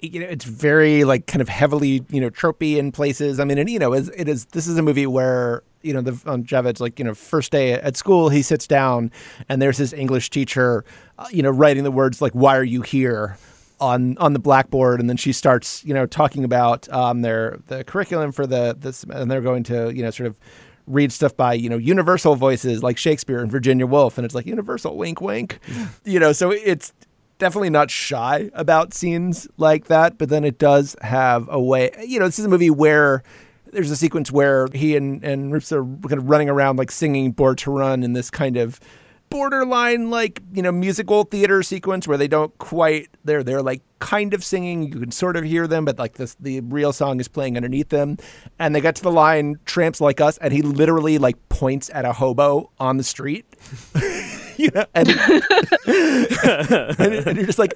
you 0.00 0.20
know 0.20 0.26
it's 0.26 0.44
very 0.44 1.04
like 1.04 1.26
kind 1.26 1.42
of 1.42 1.48
heavily 1.48 2.04
you 2.08 2.20
know 2.20 2.30
tropey 2.30 2.76
in 2.76 2.92
places. 2.92 3.40
I 3.40 3.44
mean, 3.44 3.58
and 3.58 3.70
you 3.70 3.78
know 3.78 3.92
it 3.92 4.28
is 4.28 4.46
this 4.46 4.66
is 4.66 4.76
a 4.78 4.82
movie 4.82 5.06
where 5.06 5.62
you 5.82 5.92
know 5.92 6.00
the 6.00 6.18
on 6.28 6.44
Javed's 6.44 6.80
like 6.80 6.98
you 6.98 7.04
know 7.04 7.14
first 7.14 7.52
day 7.52 7.72
at 7.72 7.96
school 7.96 8.30
he 8.30 8.42
sits 8.42 8.66
down 8.66 9.12
and 9.48 9.60
there's 9.60 9.76
his 9.76 9.92
English 9.92 10.30
teacher 10.30 10.84
uh, 11.18 11.26
you 11.30 11.42
know 11.42 11.50
writing 11.50 11.84
the 11.84 11.90
words 11.90 12.20
like 12.20 12.32
why 12.32 12.56
are 12.56 12.64
you 12.64 12.82
here 12.82 13.36
on 13.80 14.16
on 14.18 14.32
the 14.32 14.38
blackboard 14.38 14.98
and 14.98 15.10
then 15.10 15.16
she 15.16 15.32
starts 15.32 15.84
you 15.84 15.92
know 15.92 16.06
talking 16.06 16.42
about 16.42 16.88
um 16.92 17.22
their 17.22 17.58
the 17.66 17.84
curriculum 17.84 18.32
for 18.32 18.46
the 18.46 18.74
this 18.78 19.04
and 19.04 19.30
they're 19.30 19.42
going 19.42 19.62
to 19.62 19.94
you 19.94 20.02
know 20.02 20.10
sort 20.10 20.26
of 20.26 20.38
read 20.86 21.12
stuff 21.12 21.36
by 21.36 21.54
you 21.54 21.68
know 21.68 21.76
universal 21.76 22.36
voices 22.36 22.82
like 22.82 22.98
Shakespeare 22.98 23.40
and 23.40 23.50
Virginia 23.50 23.86
Woolf, 23.86 24.18
and 24.18 24.24
it's 24.24 24.34
like 24.34 24.46
universal 24.46 24.96
wink 24.96 25.20
wink, 25.20 25.58
you 26.04 26.18
know. 26.18 26.32
So 26.32 26.50
it's 26.50 26.92
definitely 27.38 27.70
not 27.70 27.90
shy 27.90 28.50
about 28.54 28.94
scenes 28.94 29.48
like 29.56 29.86
that, 29.86 30.18
but 30.18 30.28
then 30.28 30.44
it 30.44 30.58
does 30.58 30.96
have 31.00 31.48
a 31.50 31.60
way. 31.60 31.90
You 32.06 32.18
know, 32.18 32.26
this 32.26 32.38
is 32.38 32.44
a 32.44 32.48
movie 32.48 32.70
where 32.70 33.22
there's 33.66 33.90
a 33.90 33.96
sequence 33.96 34.30
where 34.30 34.68
he 34.72 34.96
and 34.96 35.22
and 35.24 35.52
Roops 35.52 35.72
are 35.72 35.84
kind 36.08 36.18
of 36.18 36.30
running 36.30 36.48
around 36.48 36.76
like 36.76 36.90
singing 36.90 37.32
"Born 37.32 37.56
to 37.56 37.70
Run" 37.70 38.02
in 38.02 38.12
this 38.12 38.30
kind 38.30 38.56
of 38.56 38.80
borderline 39.34 40.10
like 40.10 40.40
you 40.52 40.62
know 40.62 40.70
musical 40.70 41.24
theater 41.24 41.60
sequence 41.60 42.06
where 42.06 42.16
they 42.16 42.28
don't 42.28 42.56
quite 42.58 43.08
they're 43.24 43.42
they're 43.42 43.62
like 43.62 43.82
kind 43.98 44.32
of 44.32 44.44
singing. 44.44 44.92
You 44.92 45.00
can 45.00 45.10
sort 45.10 45.36
of 45.36 45.42
hear 45.42 45.66
them 45.66 45.84
but 45.84 45.98
like 45.98 46.12
this 46.12 46.36
the 46.38 46.60
real 46.60 46.92
song 46.92 47.18
is 47.18 47.26
playing 47.26 47.56
underneath 47.56 47.88
them. 47.88 48.16
And 48.60 48.76
they 48.76 48.80
get 48.80 48.94
to 48.94 49.02
the 49.02 49.10
line 49.10 49.58
tramps 49.64 50.00
like 50.00 50.20
us 50.20 50.38
and 50.38 50.52
he 50.52 50.62
literally 50.62 51.18
like 51.18 51.36
points 51.48 51.90
at 51.92 52.04
a 52.04 52.12
hobo 52.12 52.70
on 52.78 52.96
the 52.96 53.02
street. 53.02 53.44
You 54.56 54.70
know 54.72 54.84
and, 54.94 55.08
and, 55.88 57.12
and 57.26 57.36
you're 57.36 57.46
just 57.46 57.58
like 57.58 57.74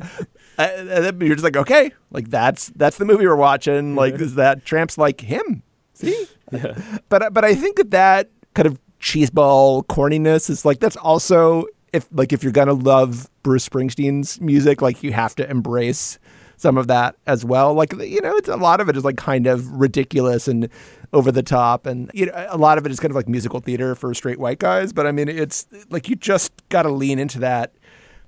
uh, 0.59 0.63
and 0.63 1.21
you're 1.21 1.35
just 1.35 1.43
like 1.43 1.57
okay 1.57 1.91
like 2.13 2.31
that's 2.31 2.69
that's 2.77 2.99
the 2.99 3.05
movie 3.05 3.27
we're 3.27 3.35
watching. 3.35 3.97
Like 3.97 4.15
is 4.21 4.37
that 4.37 4.65
tramps 4.65 4.97
like 4.97 5.23
him? 5.23 5.65
See? 5.95 6.29
Yeah. 6.53 6.81
but 7.09 7.35
but 7.35 7.45
I 7.45 7.57
think 7.57 7.79
that 7.79 7.91
that 7.91 8.31
kind 8.55 8.67
of 8.67 8.79
cheeseball 9.01 9.87
corniness 9.87 10.51
is 10.51 10.65
like 10.65 10.81
that's 10.81 10.97
also 10.97 11.67
if 11.93 12.07
like 12.13 12.33
if 12.33 12.43
you're 12.43 12.53
gonna 12.53 12.73
love 12.73 13.31
Bruce 13.43 13.69
Springsteen's 13.69 14.41
music, 14.41 14.83
like 14.83 15.03
you 15.03 15.13
have 15.13 15.35
to 15.37 15.49
embrace 15.51 16.19
some 16.57 16.77
of 16.77 16.89
that 16.89 17.17
as 17.27 17.45
well. 17.45 17.73
Like 17.75 17.93
you 17.93 18.21
know, 18.21 18.37
it's 18.37 18.49
a 18.49 18.57
lot 18.57 18.81
of 18.81 18.89
it 18.89 18.97
is 18.97 19.05
like 19.05 19.17
kind 19.17 19.47
of 19.47 19.69
ridiculous 19.71 20.49
and 20.49 20.69
over 21.13 21.33
the 21.33 21.43
top, 21.43 21.87
and 21.87 22.11
you 22.13 22.27
know, 22.27 22.47
a 22.49 22.59
lot 22.59 22.79
of 22.79 22.85
it 22.85 22.93
is 22.93 23.01
kind 23.01 23.11
of 23.11 23.17
like 23.17 23.29
musical 23.29 23.61
theater 23.61 23.95
for 23.95 24.13
straight 24.13 24.39
white 24.39 24.59
guys. 24.59 24.93
But 24.93 25.07
I 25.07 25.13
mean, 25.13 25.29
it's 25.29 25.67
like 25.91 26.09
you 26.09 26.17
just 26.17 26.53
got 26.69 26.83
to 26.83 26.91
lean 26.91 27.19
into 27.19 27.39
that 27.39 27.73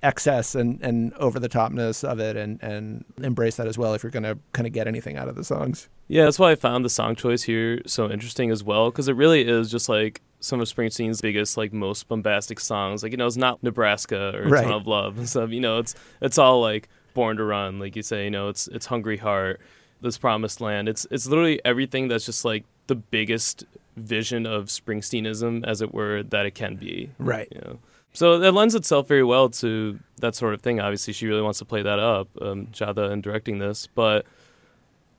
excess 0.02 0.54
and, 0.54 0.80
and 0.80 1.12
over 1.14 1.38
the 1.38 1.48
topness 1.48 2.02
of 2.02 2.18
it 2.20 2.36
and, 2.36 2.62
and 2.62 3.04
embrace 3.18 3.56
that 3.56 3.66
as 3.66 3.76
well 3.76 3.92
if 3.92 4.02
you're 4.02 4.10
to 4.10 4.38
kind 4.52 4.66
of 4.66 4.72
get 4.72 4.88
anything 4.88 5.18
out 5.18 5.28
of 5.28 5.34
the 5.34 5.44
songs. 5.44 5.90
Yeah, 6.08 6.24
that's 6.24 6.38
why 6.38 6.52
I 6.52 6.54
found 6.54 6.84
the 6.84 6.90
song 6.90 7.14
choice 7.14 7.42
here 7.42 7.82
so 7.86 8.10
interesting 8.10 8.50
as 8.50 8.64
well, 8.64 8.90
because 8.90 9.08
it 9.08 9.16
really 9.16 9.46
is 9.46 9.70
just 9.70 9.88
like 9.88 10.22
some 10.40 10.60
of 10.60 10.68
Springsteen's 10.68 11.20
biggest, 11.20 11.56
like 11.56 11.72
most 11.72 12.08
bombastic 12.08 12.60
songs. 12.60 13.02
Like 13.02 13.12
you 13.12 13.18
know, 13.18 13.26
it's 13.26 13.36
not 13.36 13.62
Nebraska 13.62 14.32
or 14.36 14.48
Right. 14.48 14.62
Tunnel 14.62 14.78
of 14.78 14.86
Love 14.86 15.18
and 15.18 15.28
stuff. 15.28 15.50
You 15.50 15.60
know, 15.60 15.78
it's 15.78 15.94
it's 16.20 16.38
all 16.38 16.60
like 16.60 16.88
Born 17.14 17.36
to 17.36 17.44
Run, 17.44 17.78
like 17.78 17.96
you 17.96 18.02
say. 18.02 18.24
You 18.24 18.30
know, 18.30 18.48
it's 18.48 18.66
it's 18.68 18.86
Hungry 18.86 19.18
Heart, 19.18 19.60
This 20.00 20.18
Promised 20.18 20.60
Land. 20.60 20.88
It's 20.88 21.06
it's 21.10 21.26
literally 21.26 21.60
everything 21.64 22.08
that's 22.08 22.26
just 22.26 22.44
like 22.44 22.64
the 22.86 22.94
biggest 22.96 23.64
vision 23.96 24.46
of 24.46 24.66
Springsteenism, 24.66 25.64
as 25.66 25.82
it 25.82 25.92
were, 25.92 26.22
that 26.22 26.46
it 26.46 26.54
can 26.54 26.76
be. 26.76 27.10
Right. 27.18 27.48
You 27.52 27.60
know? 27.60 27.78
So 28.12 28.38
that 28.38 28.52
lends 28.52 28.74
itself 28.74 29.06
very 29.06 29.22
well 29.22 29.48
to 29.50 30.00
that 30.18 30.34
sort 30.34 30.54
of 30.54 30.62
thing. 30.62 30.80
Obviously, 30.80 31.12
she 31.12 31.26
really 31.26 31.42
wants 31.42 31.60
to 31.60 31.64
play 31.64 31.82
that 31.82 31.98
up, 32.00 32.28
um, 32.40 32.66
Chadha, 32.72 33.12
in 33.12 33.20
directing 33.20 33.58
this. 33.58 33.86
But 33.94 34.26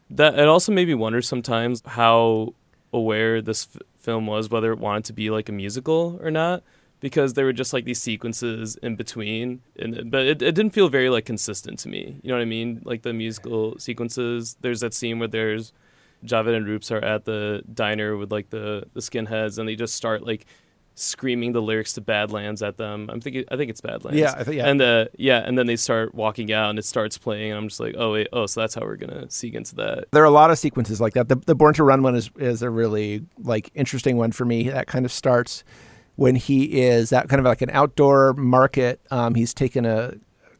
that 0.09 0.37
it 0.37 0.47
also 0.47 0.71
made 0.73 0.87
me 0.87 0.93
wonder 0.93 1.21
sometimes 1.21 1.81
how 1.85 2.53
aware 2.91 3.41
this 3.41 3.69
film 4.01 4.27
was, 4.27 4.49
whether 4.49 4.71
it 4.71 4.79
wanted 4.79 5.05
to 5.05 5.13
be 5.13 5.29
like 5.29 5.49
a 5.49 5.51
musical 5.51 6.19
or 6.21 6.31
not, 6.31 6.63
because 6.99 7.33
there 7.33 7.45
were 7.45 7.53
just 7.53 7.73
like 7.73 7.85
these 7.85 8.01
sequences 8.01 8.75
in 8.77 8.95
between, 8.95 9.61
and 9.77 10.11
but 10.11 10.21
it, 10.21 10.41
it 10.41 10.55
didn't 10.55 10.71
feel 10.71 10.89
very 10.89 11.09
like 11.09 11.25
consistent 11.25 11.79
to 11.79 11.89
me. 11.89 12.19
You 12.21 12.29
know 12.29 12.35
what 12.35 12.41
I 12.41 12.45
mean? 12.45 12.81
Like 12.85 13.01
the 13.01 13.13
musical 13.13 13.77
sequences. 13.79 14.55
There's 14.61 14.81
that 14.81 14.93
scene 14.93 15.19
where 15.19 15.27
there's 15.27 15.73
Javed 16.25 16.55
and 16.55 16.67
Roops 16.67 16.91
are 16.91 17.03
at 17.03 17.25
the 17.25 17.63
diner 17.73 18.15
with 18.17 18.31
like 18.31 18.49
the 18.49 18.85
the 18.93 19.01
skinheads, 19.01 19.57
and 19.57 19.67
they 19.67 19.75
just 19.75 19.95
start 19.95 20.25
like 20.25 20.45
screaming 20.95 21.53
the 21.53 21.61
lyrics 21.61 21.93
to 21.93 22.01
Badlands 22.01 22.61
at 22.61 22.77
them. 22.77 23.09
I'm 23.11 23.21
thinking, 23.21 23.45
I 23.49 23.55
think 23.57 23.69
it's 23.69 23.81
Badlands. 23.81 24.19
Yeah, 24.19 24.33
I 24.37 24.43
think- 24.43 24.57
yeah. 24.57 24.67
And 24.67 24.81
uh, 24.81 25.05
yeah, 25.17 25.39
and 25.39 25.57
then 25.57 25.65
they 25.67 25.75
start 25.75 26.13
walking 26.13 26.51
out, 26.51 26.69
and 26.69 26.77
it 26.77 26.85
starts 26.85 27.17
playing, 27.17 27.51
and 27.51 27.57
I'm 27.57 27.67
just 27.69 27.79
like, 27.79 27.95
oh 27.97 28.13
wait, 28.13 28.27
oh, 28.33 28.45
so 28.45 28.61
that's 28.61 28.75
how 28.75 28.81
we're 28.81 28.97
gonna 28.97 29.29
seek 29.31 29.53
into 29.53 29.75
that. 29.75 30.05
There 30.11 30.21
are 30.21 30.25
a 30.25 30.29
lot 30.31 30.51
of 30.51 30.59
sequences 30.59 30.99
like 31.01 31.13
that. 31.13 31.29
The, 31.29 31.35
the 31.37 31.55
Born 31.55 31.73
to 31.75 31.83
Run 31.83 32.03
one 32.03 32.15
is, 32.15 32.29
is 32.37 32.61
a 32.61 32.69
really 32.69 33.23
like 33.39 33.71
interesting 33.73 34.17
one 34.17 34.31
for 34.31 34.45
me. 34.45 34.69
That 34.69 34.87
kind 34.87 35.05
of 35.05 35.11
starts 35.11 35.63
when 36.17 36.35
he 36.35 36.81
is 36.81 37.09
that 37.09 37.29
kind 37.29 37.39
of 37.39 37.45
like 37.45 37.61
an 37.61 37.69
outdoor 37.71 38.33
market. 38.33 39.01
Um, 39.09 39.33
he's 39.35 39.53
taken 39.53 39.85
a 39.85 40.13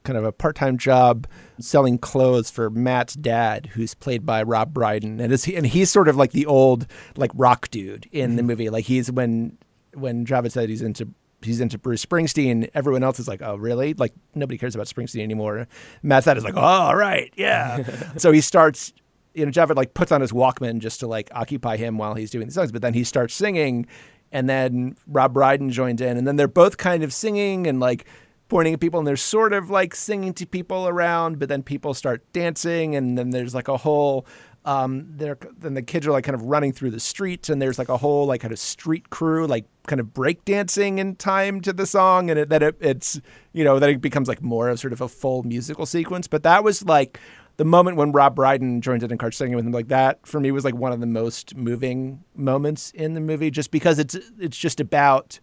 kind 0.04 0.18
of 0.18 0.24
a 0.24 0.32
part-time 0.32 0.80
job 0.80 1.28
selling 1.60 2.00
clothes 2.00 2.50
for 2.50 2.72
Matt's 2.72 3.14
dad, 3.14 3.68
who's 3.74 3.94
played 3.94 4.26
by 4.26 4.42
Rob 4.42 4.74
Brydon, 4.74 5.20
and 5.20 5.32
is 5.32 5.44
he, 5.44 5.56
and 5.56 5.68
he's 5.68 5.92
sort 5.92 6.08
of 6.08 6.16
like 6.16 6.32
the 6.32 6.48
old 6.48 6.88
like 7.18 7.30
rock 7.36 7.70
dude 7.70 8.08
in 8.12 8.36
the 8.38 8.42
movie. 8.44 8.72
Like 8.72 8.86
he's 8.86 9.12
when 9.12 9.58
when 9.94 10.26
Javed 10.26 10.52
said 10.52 10.70
he's 10.70 10.82
into 10.82 11.10
he's 11.42 11.60
into 11.60 11.78
Bruce 11.78 12.06
Springsteen, 12.06 12.70
everyone 12.74 13.04
else 13.04 13.20
is 13.20 13.28
like, 13.28 13.42
oh 13.42 13.56
really? 13.56 13.94
Like 13.94 14.14
nobody 14.36 14.58
cares 14.58 14.76
about 14.76 14.88
Springsteen 14.88 15.24
anymore. 15.24 15.68
Matt's 16.04 16.26
dad 16.26 16.38
is 16.38 16.44
like, 16.44 16.56
oh 16.56 16.62
all 16.62 16.96
right, 16.96 17.34
yeah. 17.36 17.84
so 18.18 18.32
he 18.32 18.42
starts 18.42 18.94
you 19.34 19.46
know, 19.46 19.52
Javed 19.52 19.76
like 19.76 19.94
puts 19.94 20.12
on 20.12 20.22
his 20.22 20.32
Walkman 20.32 20.80
just 20.80 21.00
to 21.02 21.08
like 21.08 21.30
occupy 21.34 21.78
him 21.78 21.98
while 21.98 22.16
he's 22.16 22.30
doing 22.30 22.48
the 22.48 22.54
songs, 22.54 22.72
but 22.72 22.82
then 22.82 22.94
he 22.94 23.04
starts 23.04 23.34
singing, 23.34 23.86
and 24.32 24.50
then 24.50 24.96
Rob 25.08 25.34
Brydon 25.34 25.70
joins 25.70 26.02
in, 26.02 26.18
and 26.18 26.28
then 26.28 26.36
they're 26.36 26.48
both 26.48 26.78
kind 26.78 27.04
of 27.04 27.14
singing 27.14 27.68
and 27.68 27.80
like 27.80 28.06
pointing 28.50 28.74
at 28.74 28.80
people, 28.80 29.00
and 29.00 29.08
they're 29.08 29.16
sort 29.16 29.54
of 29.54 29.70
like 29.70 29.96
singing 29.96 30.34
to 30.34 30.46
people 30.46 30.88
around, 30.88 31.40
but 31.40 31.50
then 31.50 31.64
people 31.64 31.94
start 31.94 32.22
dancing, 32.34 32.96
and 32.96 33.18
then 33.18 33.30
there's 33.30 33.56
like 33.56 33.68
a 33.68 33.78
whole. 33.78 34.26
Um, 34.64 35.08
there, 35.18 35.38
then 35.58 35.74
the 35.74 35.82
kids 35.82 36.06
are 36.06 36.12
like 36.12 36.24
kind 36.24 36.36
of 36.36 36.44
running 36.44 36.72
through 36.72 36.92
the 36.92 37.00
streets, 37.00 37.50
and 37.50 37.62
there's 37.62 37.80
like 37.80 37.90
a 37.90 37.98
whole 37.98 38.28
like 38.28 38.42
kind 38.42 38.54
of 38.54 38.60
street 38.60 39.10
crew, 39.10 39.48
like 39.48 39.66
kind 39.88 40.00
of 40.00 40.14
break 40.14 40.46
dancing 40.46 41.00
in 41.00 41.16
time 41.16 41.62
to 41.62 41.74
the 41.74 41.88
song, 41.88 42.30
and 42.30 42.38
it, 42.38 42.50
that 42.50 42.62
it, 42.62 42.76
it's 42.80 43.20
you 43.54 43.64
know 43.64 43.80
that 43.80 43.90
it 43.90 44.02
becomes 44.02 44.28
like 44.28 44.42
more 44.42 44.70
of 44.70 44.80
sort 44.80 44.94
of 44.94 45.02
a 45.02 45.08
full 45.08 45.42
musical 45.44 45.86
sequence. 45.86 46.28
But 46.28 46.44
that 46.44 46.64
was 46.64 46.84
like 46.84 47.20
the 47.58 47.66
moment 47.66 47.98
when 47.98 48.12
Rob 48.12 48.36
Brydon 48.36 48.82
joined 48.82 49.04
in 49.04 49.12
and 49.12 49.20
started 49.20 49.36
singing 49.36 49.56
with 49.56 49.66
him, 49.66 49.72
like 49.72 49.88
that 49.88 50.26
for 50.26 50.40
me 50.40 50.52
was 50.52 50.64
like 50.64 50.76
one 50.76 50.92
of 50.92 51.00
the 51.00 51.08
most 51.08 51.56
moving 51.56 52.24
moments 52.36 52.92
in 52.92 53.14
the 53.16 53.22
movie, 53.22 53.50
just 53.50 53.72
because 53.72 53.98
it's 53.98 54.16
it's 54.40 54.58
just 54.58 54.80
about 54.80 55.40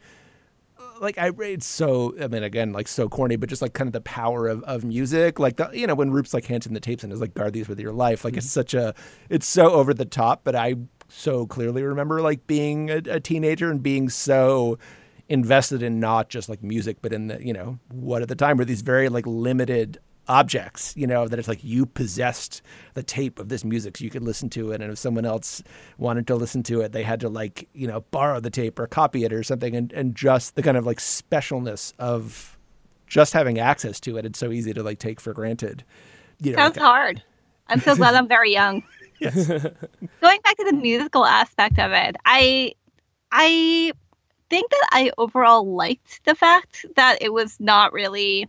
like 1.00 1.18
I 1.18 1.30
it's 1.40 1.66
so 1.66 2.14
I 2.20 2.28
mean 2.28 2.42
again 2.42 2.72
like 2.72 2.88
so 2.88 3.08
corny, 3.08 3.36
but 3.36 3.48
just 3.48 3.62
like 3.62 3.72
kind 3.72 3.88
of 3.88 3.92
the 3.92 4.00
power 4.00 4.48
of, 4.48 4.62
of 4.64 4.84
music, 4.84 5.38
like 5.38 5.56
the 5.56 5.70
you 5.72 5.86
know 5.86 5.94
when 5.94 6.10
Roop's 6.10 6.34
like 6.34 6.46
hands 6.46 6.66
in 6.66 6.74
the 6.74 6.80
tapes 6.80 7.04
and 7.04 7.12
is 7.12 7.20
like 7.20 7.34
guard 7.34 7.52
these 7.52 7.68
with 7.68 7.80
your 7.80 7.92
life, 7.92 8.24
like 8.24 8.36
it's 8.36 8.46
mm-hmm. 8.46 8.60
such 8.60 8.74
a 8.74 8.94
it's 9.28 9.46
so 9.46 9.72
over 9.72 9.94
the 9.94 10.04
top, 10.04 10.42
but 10.44 10.54
I 10.54 10.74
so 11.08 11.46
clearly 11.46 11.82
remember 11.82 12.20
like 12.20 12.46
being 12.46 12.90
a, 12.90 12.96
a 13.08 13.20
teenager 13.20 13.70
and 13.70 13.82
being 13.82 14.08
so 14.08 14.78
invested 15.28 15.82
in 15.82 16.00
not 16.00 16.28
just 16.28 16.48
like 16.48 16.62
music, 16.62 16.98
but 17.02 17.12
in 17.12 17.28
the 17.28 17.44
you 17.44 17.52
know 17.52 17.78
what 17.90 18.22
at 18.22 18.28
the 18.28 18.36
time 18.36 18.56
were 18.56 18.64
these 18.64 18.82
very 18.82 19.08
like 19.08 19.26
limited 19.26 19.98
objects, 20.28 20.94
you 20.96 21.06
know, 21.06 21.26
that 21.26 21.38
it's 21.38 21.48
like 21.48 21.64
you 21.64 21.86
possessed 21.86 22.62
the 22.94 23.02
tape 23.02 23.38
of 23.38 23.48
this 23.48 23.64
music 23.64 23.96
so 23.96 24.04
you 24.04 24.10
could 24.10 24.22
listen 24.22 24.50
to 24.50 24.70
it. 24.72 24.80
And 24.80 24.92
if 24.92 24.98
someone 24.98 25.24
else 25.24 25.62
wanted 25.96 26.26
to 26.28 26.36
listen 26.36 26.62
to 26.64 26.80
it, 26.82 26.92
they 26.92 27.02
had 27.02 27.20
to 27.20 27.28
like, 27.28 27.68
you 27.72 27.86
know, 27.86 28.00
borrow 28.10 28.40
the 28.40 28.50
tape 28.50 28.78
or 28.78 28.86
copy 28.86 29.24
it 29.24 29.32
or 29.32 29.42
something. 29.42 29.74
And, 29.74 29.92
and 29.92 30.14
just 30.14 30.54
the 30.54 30.62
kind 30.62 30.76
of 30.76 30.86
like 30.86 30.98
specialness 30.98 31.94
of 31.98 32.58
just 33.06 33.32
having 33.32 33.58
access 33.58 33.98
to 34.00 34.16
it. 34.18 34.26
It's 34.26 34.38
so 34.38 34.52
easy 34.52 34.72
to 34.74 34.82
like 34.82 34.98
take 34.98 35.20
for 35.20 35.32
granted. 35.32 35.84
You 36.40 36.52
know, 36.52 36.58
Sounds 36.58 36.76
like, 36.76 36.84
hard. 36.84 37.22
I'm 37.68 37.80
so 37.80 37.96
glad 37.96 38.14
I'm 38.14 38.28
very 38.28 38.52
young. 38.52 38.82
Yes. 39.20 39.48
Going 40.20 40.38
back 40.44 40.56
to 40.58 40.64
the 40.64 40.74
musical 40.74 41.26
aspect 41.26 41.80
of 41.80 41.90
it, 41.90 42.14
I 42.24 42.72
I 43.32 43.90
think 44.48 44.70
that 44.70 44.88
I 44.92 45.10
overall 45.18 45.74
liked 45.74 46.24
the 46.24 46.36
fact 46.36 46.86
that 46.94 47.18
it 47.20 47.32
was 47.32 47.58
not 47.58 47.92
really 47.92 48.48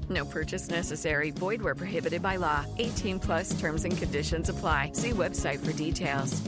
No 0.11 0.25
purchase 0.25 0.69
necessary. 0.69 1.31
Void 1.31 1.61
where 1.61 1.73
prohibited 1.73 2.21
by 2.21 2.35
law. 2.35 2.65
18 2.77 3.19
plus 3.19 3.59
terms 3.59 3.85
and 3.85 3.97
conditions 3.97 4.49
apply. 4.49 4.91
See 4.93 5.11
website 5.11 5.59
for 5.59 5.71
details. 5.71 6.41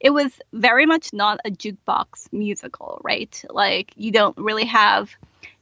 it 0.00 0.10
was 0.10 0.32
very 0.52 0.84
much 0.84 1.12
not 1.12 1.38
a 1.44 1.50
jukebox 1.50 2.32
musical, 2.32 3.00
right? 3.04 3.42
Like 3.48 3.92
you 3.96 4.10
don't 4.10 4.36
really 4.36 4.66
have 4.66 5.10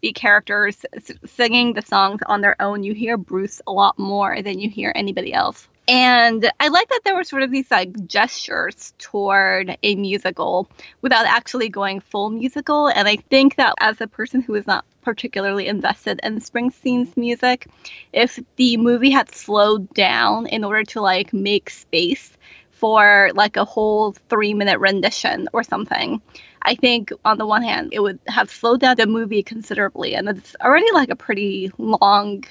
the 0.01 0.13
characters 0.13 0.85
singing 1.27 1.75
the 1.75 1.83
songs 1.83 2.23
on 2.27 2.41
their 2.41 2.57
own. 2.61 2.83
You 2.83 2.95
hear 2.95 3.19
Bruce 3.19 3.61
a 3.67 3.73
lot 3.73 3.99
more 3.99 4.41
than 4.43 4.59
you 4.59 4.71
hear 4.71 4.93
anybody 4.95 5.35
else. 5.35 5.69
And 5.87 6.51
I 6.61 6.69
like 6.69 6.89
that 6.89 7.01
there 7.05 7.17
were 7.17 7.25
sort 7.25 7.43
of 7.43 7.51
these 7.51 7.71
like 7.71 8.07
gestures 8.07 8.95
toward 8.99 9.77
a 9.83 9.95
musical 9.97 10.71
without 11.03 11.27
actually 11.27 11.69
going 11.69 12.01
full 12.01 12.31
musical. 12.31 12.89
And 12.89 13.07
I 13.09 13.17
think 13.17 13.57
that 13.57 13.75
as 13.81 14.01
a 14.01 14.07
person 14.07 14.41
who 14.41 14.55
is 14.55 14.67
not 14.67 14.85
particularly 15.11 15.67
invested 15.67 16.21
in 16.23 16.39
Springsteen's 16.39 17.17
music, 17.17 17.67
if 18.13 18.39
the 18.55 18.77
movie 18.77 19.11
had 19.11 19.35
slowed 19.35 19.93
down 19.93 20.47
in 20.47 20.63
order 20.63 20.85
to 20.85 21.01
like 21.01 21.33
make 21.33 21.69
space 21.69 22.31
for 22.71 23.31
like 23.35 23.57
a 23.57 23.65
whole 23.65 24.13
three 24.31 24.55
minute 24.55 24.79
rendition 24.79 25.49
or 25.53 25.65
something. 25.65 26.23
I 26.63 26.77
think 26.77 27.11
on 27.25 27.39
the 27.39 27.47
one 27.47 27.65
hand, 27.65 27.89
it 27.93 28.01
would 28.01 28.21
have 28.29 28.51
slowed 28.51 28.81
down 28.81 28.97
the 28.97 29.07
movie 29.07 29.43
considerably, 29.43 30.15
and 30.15 30.29
it's 30.29 30.55
already 30.63 30.93
like 30.93 31.11
a 31.11 31.17
pretty 31.17 31.73
long 31.77 32.45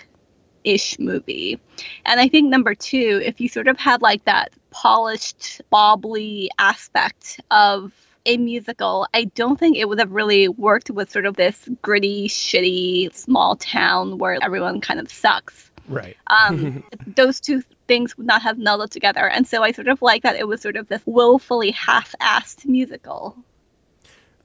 ish 0.65 0.99
movie. 0.99 1.61
And 2.05 2.19
I 2.19 2.27
think 2.27 2.49
number 2.49 2.75
two, 2.75 3.21
if 3.23 3.39
you 3.39 3.47
sort 3.47 3.69
of 3.69 3.79
had 3.79 4.01
like 4.01 4.25
that 4.25 4.51
polished, 4.71 5.61
bobbly 5.71 6.49
aspect 6.59 7.39
of 7.49 7.93
a 8.25 8.37
musical, 8.37 9.07
I 9.13 9.25
don't 9.25 9.59
think 9.59 9.77
it 9.77 9.87
would 9.87 9.99
have 9.99 10.11
really 10.11 10.47
worked 10.47 10.89
with 10.89 11.11
sort 11.11 11.25
of 11.25 11.35
this 11.35 11.69
gritty, 11.81 12.27
shitty 12.27 13.13
small 13.13 13.55
town 13.55 14.17
where 14.17 14.37
everyone 14.41 14.81
kind 14.81 14.99
of 14.99 15.11
sucks. 15.11 15.71
Right. 15.87 16.15
Um, 16.27 16.83
those 17.07 17.39
two 17.39 17.63
things 17.87 18.17
would 18.17 18.27
not 18.27 18.41
have 18.41 18.57
melded 18.57 18.89
together. 18.89 19.27
And 19.27 19.47
so 19.47 19.63
I 19.63 19.71
sort 19.71 19.87
of 19.87 20.01
like 20.01 20.23
that 20.23 20.35
it 20.35 20.47
was 20.47 20.61
sort 20.61 20.75
of 20.75 20.87
this 20.87 21.01
willfully 21.05 21.71
half 21.71 22.13
assed 22.21 22.65
musical. 22.65 23.35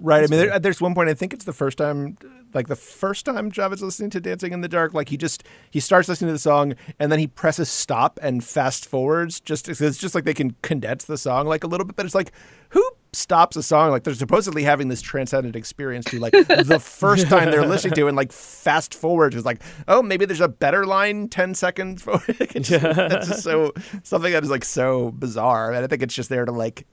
Right. 0.01 0.25
I 0.25 0.27
mean, 0.27 0.41
there, 0.41 0.59
there's 0.59 0.81
one 0.81 0.95
point. 0.95 1.09
I 1.09 1.15
think 1.15 1.33
it's 1.33 1.45
the 1.45 1.53
first 1.53 1.79
time, 1.79 2.19
like 2.53 2.67
the 2.67 2.77
first 2.77 3.25
time 3.25 3.51
Javed's 3.51 3.81
listening 3.81 4.11
to 4.11 4.21
"Dancing 4.21 4.53
in 4.53 4.61
the 4.61 4.69
Dark." 4.69 4.93
Like 4.93 5.09
he 5.09 5.17
just 5.17 5.45
he 5.71 5.79
starts 5.79 6.09
listening 6.09 6.29
to 6.29 6.33
the 6.33 6.39
song 6.39 6.75
and 6.99 7.13
then 7.13 7.21
he 7.21 7.29
presses 7.29 7.69
stop 7.69 8.19
and 8.21 8.43
fast 8.43 8.87
forwards. 8.87 9.41
Just 9.41 9.69
it's 9.69 9.99
just 9.99 10.15
like 10.15 10.25
they 10.25 10.35
can 10.35 10.57
condense 10.63 11.05
the 11.05 11.17
song 11.17 11.47
like 11.47 11.63
a 11.63 11.69
little 11.69 11.87
bit. 11.87 11.95
But 11.95 12.07
it's 12.07 12.15
like 12.15 12.33
who 12.71 12.85
stops 13.14 13.57
a 13.57 13.62
song 13.62 13.90
like 13.90 14.05
they're 14.05 14.14
supposedly 14.14 14.62
having 14.62 14.88
this 14.88 15.03
transcendent 15.03 15.57
experience 15.57 16.05
to 16.07 16.18
like 16.18 16.33
the 16.33 16.81
first 16.81 17.29
time 17.29 17.50
they're 17.50 17.66
listening 17.66 17.94
to 17.94 18.07
it 18.07 18.09
and 18.09 18.16
like 18.16 18.33
fast 18.33 18.94
forward 18.94 19.35
is 19.35 19.44
like 19.44 19.62
oh 19.88 20.03
maybe 20.03 20.24
there's 20.24 20.40
a 20.40 20.48
better 20.48 20.85
line 20.87 21.29
10 21.29 21.55
seconds 21.55 22.03
forward. 22.03 22.22
It's, 22.55 22.68
just, 22.68 22.85
it's 22.85 23.29
just 23.29 23.42
so 23.42 23.72
something 24.03 24.33
that 24.33 24.44
is 24.44 24.50
like 24.50 24.64
so 24.64 25.11
bizarre 25.12 25.72
and 25.72 25.85
i 25.85 25.87
think 25.87 26.03
it's 26.03 26.14
just 26.14 26.29
there 26.29 26.44
to 26.44 26.53
like 26.53 26.87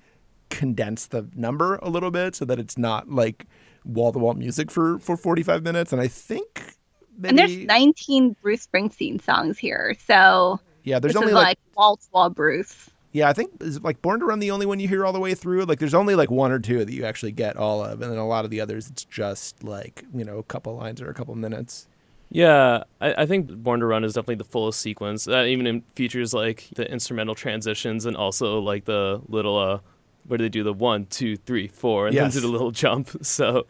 condense 0.49 1.07
the 1.07 1.27
number 1.35 1.77
a 1.77 1.89
little 1.89 2.11
bit 2.11 2.35
so 2.35 2.45
that 2.45 2.59
it's 2.59 2.77
not 2.77 3.09
like 3.09 3.45
wall 3.83 4.11
to 4.11 4.19
wall 4.19 4.33
music 4.33 4.69
for 4.69 4.99
for 4.99 5.17
45 5.17 5.63
minutes 5.63 5.91
and 5.91 6.01
i 6.01 6.07
think 6.07 6.75
maybe, 7.17 7.29
and 7.29 7.39
there's 7.39 7.57
19 7.57 8.35
bruce 8.41 8.67
springsteen 8.67 9.21
songs 9.21 9.57
here 9.57 9.95
so 10.05 10.59
yeah 10.83 10.99
there's 10.99 11.13
this 11.13 11.21
only 11.21 11.31
is 11.31 11.35
like, 11.35 11.45
like 11.45 11.59
wall 11.75 11.97
to 11.97 12.07
wall 12.11 12.29
bruce 12.29 12.90
yeah, 13.11 13.29
I 13.29 13.33
think 13.33 13.51
is 13.61 13.81
like 13.81 14.01
Born 14.01 14.19
to 14.21 14.25
Run 14.25 14.39
the 14.39 14.51
only 14.51 14.65
one 14.65 14.79
you 14.79 14.87
hear 14.87 15.05
all 15.05 15.13
the 15.13 15.19
way 15.19 15.33
through. 15.35 15.65
Like 15.65 15.79
there's 15.79 15.93
only 15.93 16.15
like 16.15 16.31
one 16.31 16.51
or 16.51 16.59
two 16.59 16.83
that 16.85 16.93
you 16.93 17.03
actually 17.05 17.31
get 17.33 17.57
all 17.57 17.83
of, 17.83 18.01
and 18.01 18.11
then 18.11 18.17
a 18.17 18.27
lot 18.27 18.45
of 18.45 18.51
the 18.51 18.61
others 18.61 18.89
it's 18.89 19.03
just 19.05 19.63
like 19.63 20.03
you 20.13 20.23
know 20.23 20.37
a 20.39 20.43
couple 20.43 20.75
lines 20.75 21.01
or 21.01 21.09
a 21.09 21.13
couple 21.13 21.35
minutes. 21.35 21.87
Yeah, 22.33 22.83
I, 23.01 23.23
I 23.23 23.25
think 23.25 23.51
Born 23.51 23.81
to 23.81 23.85
Run 23.85 24.05
is 24.05 24.13
definitely 24.13 24.35
the 24.35 24.45
fullest 24.45 24.79
sequence. 24.79 25.25
That 25.25 25.47
even 25.47 25.67
in 25.67 25.81
features 25.95 26.33
like 26.33 26.69
the 26.75 26.89
instrumental 26.89 27.35
transitions 27.35 28.05
and 28.05 28.15
also 28.15 28.59
like 28.59 28.85
the 28.85 29.21
little 29.27 29.57
uh, 29.57 29.79
where 30.27 30.37
do 30.37 30.45
they 30.45 30.49
do 30.49 30.63
the 30.63 30.71
one, 30.71 31.07
two, 31.07 31.35
three, 31.35 31.67
four, 31.67 32.07
and 32.07 32.15
Yes. 32.15 32.33
then 32.33 32.41
do 32.41 32.47
the 32.47 32.51
little 32.53 32.71
jump. 32.83 33.09
So, 33.25 33.65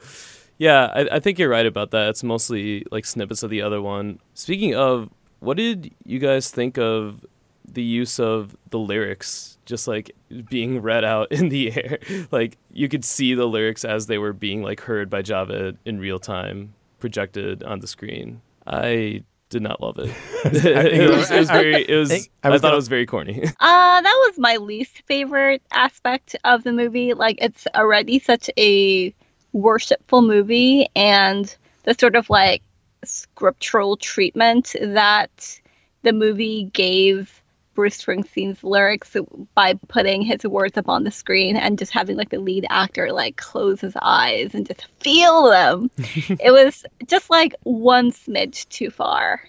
yeah, 0.59 0.85
I, 0.93 1.15
I 1.15 1.19
think 1.19 1.39
you're 1.39 1.49
right 1.49 1.65
about 1.65 1.89
that. 1.91 2.09
It's 2.09 2.23
mostly 2.23 2.85
like 2.91 3.05
snippets 3.05 3.41
of 3.41 3.49
the 3.49 3.63
other 3.63 3.81
one. 3.81 4.19
Speaking 4.35 4.75
of, 4.75 5.09
what 5.39 5.57
did 5.57 5.91
you 6.05 6.19
guys 6.19 6.51
think 6.51 6.77
of 6.77 7.25
the 7.73 7.83
use 7.83 8.19
of 8.19 8.55
the 8.69 8.79
lyrics 8.79 9.57
just 9.65 9.87
like 9.87 10.11
being 10.49 10.81
read 10.81 11.03
out 11.03 11.31
in 11.31 11.49
the 11.49 11.71
air? 11.71 11.99
like 12.31 12.57
you 12.71 12.87
could 12.89 13.05
see 13.05 13.33
the 13.33 13.45
lyrics 13.47 13.85
as 13.85 14.07
they 14.07 14.17
were 14.17 14.33
being 14.33 14.61
like 14.61 14.81
heard 14.81 15.09
by 15.09 15.21
Javed 15.21 15.77
in 15.85 15.99
real 15.99 16.19
time, 16.19 16.73
projected 16.99 17.63
on 17.63 17.79
the 17.79 17.87
screen. 17.87 18.41
I 18.67 19.23
did 19.49 19.61
not 19.61 19.81
love 19.81 19.99
it. 19.99 20.09
it, 20.45 21.09
was, 21.09 21.29
it 21.29 21.39
was 21.39 21.49
very. 21.49 21.87
It 21.87 21.95
was. 21.95 22.11
I 22.11 22.15
I, 22.43 22.49
thought 22.51 22.61
gonna- 22.61 22.73
it 22.73 22.77
was 22.77 22.87
very 22.87 23.05
corny. 23.05 23.43
Uh, 23.43 24.01
that 24.01 24.27
was 24.27 24.39
my 24.39 24.57
least 24.57 25.03
favorite 25.05 25.61
aspect 25.71 26.35
of 26.43 26.63
the 26.63 26.71
movie. 26.71 27.13
Like, 27.13 27.37
it's 27.41 27.67
already 27.75 28.17
such 28.19 28.49
a 28.57 29.13
worshipful 29.53 30.21
movie, 30.21 30.87
and 30.95 31.53
the 31.83 31.93
sort 31.99 32.15
of 32.15 32.29
like 32.29 32.63
scriptural 33.03 33.97
treatment 33.97 34.75
that 34.81 35.59
the 36.03 36.13
movie 36.13 36.65
gave 36.73 37.40
Bruce 37.73 38.03
Springsteen's 38.03 38.63
lyrics 38.63 39.15
by 39.55 39.73
putting 39.87 40.21
his 40.21 40.43
words 40.43 40.77
up 40.77 40.89
on 40.89 41.03
the 41.03 41.11
screen 41.11 41.55
and 41.55 41.79
just 41.79 41.91
having 41.91 42.17
like 42.17 42.29
the 42.29 42.39
lead 42.39 42.65
actor 42.69 43.11
like 43.11 43.37
close 43.37 43.81
his 43.81 43.95
eyes 44.01 44.53
and 44.53 44.67
just 44.67 44.87
feel 44.99 45.49
them. 45.49 45.89
it 45.97 46.51
was 46.51 46.85
just 47.07 47.29
like 47.29 47.55
one 47.63 48.11
smidge 48.11 48.67
too 48.69 48.89
far. 48.89 49.41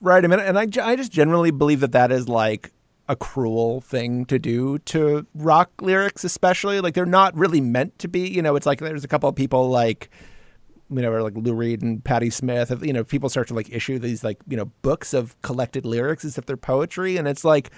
Right. 0.00 0.24
I 0.24 0.28
mean, 0.28 0.40
and 0.40 0.58
I, 0.58 0.66
I 0.82 0.96
just 0.96 1.10
generally 1.10 1.50
believe 1.50 1.80
that 1.80 1.92
that 1.92 2.12
is 2.12 2.28
like 2.28 2.72
a 3.08 3.16
cruel 3.16 3.80
thing 3.80 4.26
to 4.26 4.38
do 4.38 4.78
to 4.80 5.26
rock 5.34 5.70
lyrics, 5.80 6.24
especially 6.24 6.80
like 6.80 6.94
they're 6.94 7.06
not 7.06 7.34
really 7.36 7.60
meant 7.60 7.98
to 8.00 8.08
be. 8.08 8.28
You 8.28 8.42
know, 8.42 8.54
it's 8.54 8.66
like 8.66 8.80
there's 8.80 9.04
a 9.04 9.08
couple 9.08 9.28
of 9.28 9.34
people 9.34 9.70
like 9.70 10.10
you 10.90 11.02
know, 11.02 11.10
like 11.22 11.34
Lou 11.36 11.54
Reed 11.54 11.82
and 11.82 12.02
Patti 12.02 12.30
Smith. 12.30 12.72
You 12.82 12.92
know, 12.92 13.04
people 13.04 13.28
start 13.28 13.48
to 13.48 13.54
like 13.54 13.70
issue 13.70 13.98
these 13.98 14.24
like 14.24 14.38
you 14.48 14.56
know 14.56 14.66
books 14.82 15.14
of 15.14 15.40
collected 15.42 15.84
lyrics 15.84 16.24
as 16.24 16.38
if 16.38 16.46
they're 16.46 16.56
poetry, 16.56 17.16
and 17.16 17.28
it's 17.28 17.44
like 17.44 17.70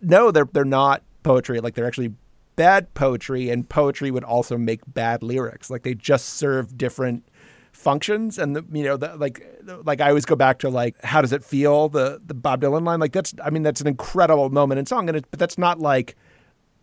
no, 0.00 0.30
they're 0.30 0.48
they're 0.52 0.64
not 0.64 1.02
poetry. 1.22 1.60
Like 1.60 1.74
they're 1.74 1.86
actually 1.86 2.14
bad 2.56 2.92
poetry, 2.94 3.50
and 3.50 3.68
poetry 3.68 4.10
would 4.10 4.24
also 4.24 4.56
make 4.56 4.80
bad 4.86 5.22
lyrics. 5.22 5.70
Like 5.70 5.82
they 5.82 5.94
just 5.94 6.30
serve 6.30 6.76
different 6.76 7.24
functions 7.72 8.36
and 8.36 8.56
the, 8.56 8.64
you 8.72 8.84
know 8.84 8.96
the, 8.96 9.16
like 9.16 9.46
like 9.84 10.00
I 10.00 10.08
always 10.08 10.24
go 10.24 10.36
back 10.36 10.58
to 10.58 10.68
like 10.68 11.02
how 11.04 11.20
does 11.20 11.32
it 11.32 11.44
feel 11.44 11.88
the 11.88 12.20
the 12.24 12.34
Bob 12.34 12.60
Dylan 12.60 12.84
line 12.84 13.00
like 13.00 13.12
that's 13.12 13.32
I 13.42 13.50
mean 13.50 13.62
that's 13.62 13.80
an 13.80 13.86
incredible 13.86 14.50
moment 14.50 14.80
in 14.80 14.86
song 14.86 15.08
and 15.08 15.16
it, 15.16 15.24
but 15.30 15.38
that's 15.38 15.56
not 15.56 15.78
like 15.78 16.16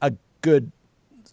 a 0.01 0.13
good 0.41 0.71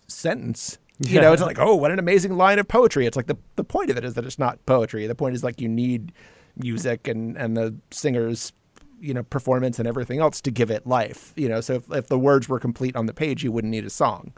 sentence 0.09 0.79
you 1.11 1.21
know 1.21 1.33
it's 1.33 1.43
like 1.43 1.59
oh 1.59 1.75
what 1.75 1.91
an 1.91 1.99
amazing 1.99 2.37
line 2.37 2.59
of 2.59 2.67
poetry 2.69 3.07
it's 3.07 3.17
like 3.17 3.27
the 3.27 3.37
the 3.57 3.65
point 3.65 3.91
of 3.91 3.97
it 3.97 4.05
is 4.05 4.15
that 4.15 4.25
it's 4.25 4.39
not 4.39 4.65
poetry 4.67 5.07
the 5.07 5.15
point 5.15 5.35
is 5.35 5.45
like 5.45 5.61
you 5.61 5.69
need 5.69 6.13
music 6.57 7.09
and 7.09 7.37
and 7.37 7.57
the 7.57 7.75
singer's 7.91 8.53
you 9.01 9.13
know 9.13 9.23
performance 9.25 9.79
and 9.79 9.89
everything 9.89 10.21
else 10.21 10.41
to 10.41 10.51
give 10.51 10.71
it 10.71 10.87
life 10.87 11.33
you 11.37 11.49
know 11.49 11.61
so 11.61 11.75
if, 11.75 11.91
if 11.91 12.07
the 12.09 12.19
words 12.19 12.49
were 12.49 12.59
complete 12.61 12.95
on 12.97 13.07
the 13.07 13.15
page 13.15 13.43
you 13.43 13.53
wouldn't 13.53 13.71
need 13.71 13.85
a 13.85 13.91
song 13.91 14.33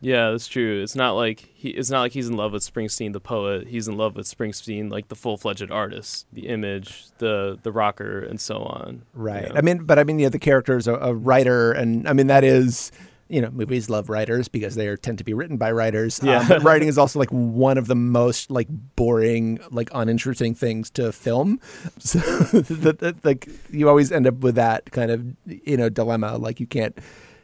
Yeah, 0.00 0.30
that's 0.30 0.46
true. 0.46 0.82
It's 0.82 0.94
not 0.94 1.12
like 1.12 1.48
he. 1.54 1.70
It's 1.70 1.90
not 1.90 2.00
like 2.02 2.12
he's 2.12 2.28
in 2.28 2.36
love 2.36 2.52
with 2.52 2.62
Springsteen, 2.62 3.12
the 3.12 3.20
poet. 3.20 3.68
He's 3.68 3.88
in 3.88 3.96
love 3.96 4.14
with 4.14 4.26
Springsteen, 4.26 4.90
like 4.90 5.08
the 5.08 5.14
full-fledged 5.14 5.70
artist, 5.70 6.26
the 6.32 6.48
image, 6.48 7.06
the 7.18 7.58
the 7.62 7.72
rocker, 7.72 8.20
and 8.20 8.38
so 8.38 8.58
on. 8.58 9.02
Right. 9.14 9.46
you 9.46 9.48
know? 9.48 9.54
I 9.56 9.62
mean, 9.62 9.84
but 9.84 9.98
I 9.98 10.04
mean, 10.04 10.18
yeah, 10.18 10.28
the 10.28 10.38
character 10.38 10.76
is 10.76 10.86
a, 10.86 10.96
a 10.96 11.14
writer, 11.14 11.72
and 11.72 12.06
I 12.06 12.12
mean 12.12 12.26
that 12.26 12.44
is, 12.44 12.92
you 13.28 13.40
know, 13.40 13.50
movies 13.50 13.90
love 13.90 14.08
writers 14.08 14.48
because 14.48 14.74
they 14.76 14.86
are, 14.86 14.96
tend 14.96 15.18
to 15.18 15.24
be 15.24 15.34
written 15.34 15.56
by 15.56 15.72
writers. 15.72 16.20
Um, 16.22 16.28
Yeah. 16.28 16.46
but 16.48 16.62
writing 16.62 16.88
is 16.92 16.96
also 16.98 17.18
like 17.18 17.30
one 17.30 17.76
of 17.78 17.86
the 17.88 17.94
most 17.96 18.50
like 18.50 18.68
boring, 18.96 19.58
like 19.70 19.90
uninteresting 19.92 20.54
things 20.54 20.90
to 20.90 21.12
film. 21.12 21.60
So 21.98 22.18
that, 22.20 22.98
that, 23.00 23.24
like 23.24 23.48
you 23.70 23.88
always 23.88 24.12
end 24.12 24.26
up 24.26 24.36
with 24.36 24.54
that 24.56 24.90
kind 24.92 25.10
of 25.10 25.24
you 25.46 25.76
know 25.76 25.88
dilemma. 25.88 26.36
Like 26.38 26.60
you 26.60 26.66
can't 26.66 26.96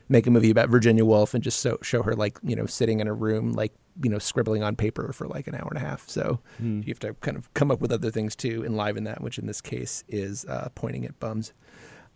make 0.09 0.27
a 0.27 0.31
movie 0.31 0.51
about 0.51 0.69
Virginia 0.69 1.05
Woolf 1.05 1.33
and 1.35 1.43
just 1.43 1.61
so, 1.61 1.79
show 1.83 2.03
her 2.03 2.15
like 2.15 2.39
you 2.43 2.55
know 2.55 2.67
sitting 2.67 3.01
in 3.01 3.09
a 3.09 3.15
room 3.15 3.53
like 3.53 3.73
you 4.03 4.09
know 4.11 4.19
scribbling 4.19 4.63
on 4.63 4.77
paper 4.77 5.13
for 5.13 5.27
like 5.27 5.47
an 5.47 5.55
hour 5.55 5.69
and 5.69 5.77
a 5.79 5.81
half. 5.89 6.09
So 6.09 6.41
Hmm. 6.59 6.81
you 6.85 6.89
have 6.89 7.01
to 7.01 7.15
kind 7.21 7.37
of 7.37 7.53
come 7.55 7.71
up 7.71 7.81
with 7.81 7.91
other 7.93 8.11
things 8.11 8.37
to 8.37 8.65
enliven 8.65 9.05
that, 9.05 9.21
which 9.21 9.39
in 9.39 9.47
this 9.47 9.61
case 9.61 10.05
is 10.09 10.45
uh, 10.47 10.69
pointing 10.75 11.05
at 11.07 11.19
bums. 11.19 11.53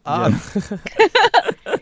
Um, 0.04 0.40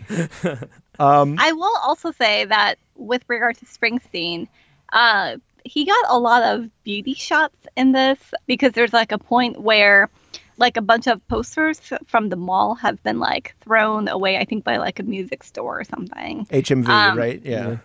um, 0.98 1.36
I 1.38 1.52
will 1.52 1.76
also 1.82 2.12
say 2.12 2.44
that 2.44 2.78
with 2.96 3.22
regard 3.28 3.56
to 3.58 3.64
Springsteen, 3.64 4.48
uh, 4.92 5.36
he 5.64 5.84
got 5.84 6.04
a 6.08 6.18
lot 6.18 6.42
of 6.42 6.70
beauty 6.84 7.14
shots 7.14 7.56
in 7.76 7.92
this 7.92 8.18
because 8.46 8.72
there's 8.72 8.92
like 8.92 9.12
a 9.12 9.18
point 9.18 9.60
where 9.60 10.10
like 10.56 10.76
a 10.76 10.82
bunch 10.82 11.06
of 11.06 11.26
posters 11.26 11.80
from 12.06 12.28
the 12.28 12.36
mall 12.36 12.74
have 12.76 13.02
been 13.02 13.18
like 13.18 13.54
thrown 13.60 14.08
away, 14.08 14.36
I 14.36 14.44
think 14.44 14.62
by 14.64 14.76
like 14.76 14.98
a 14.98 15.02
music 15.02 15.42
store 15.42 15.80
or 15.80 15.84
something. 15.84 16.46
HMV, 16.46 16.88
Um, 16.88 17.18
right? 17.18 17.40
Yeah. 17.44 17.78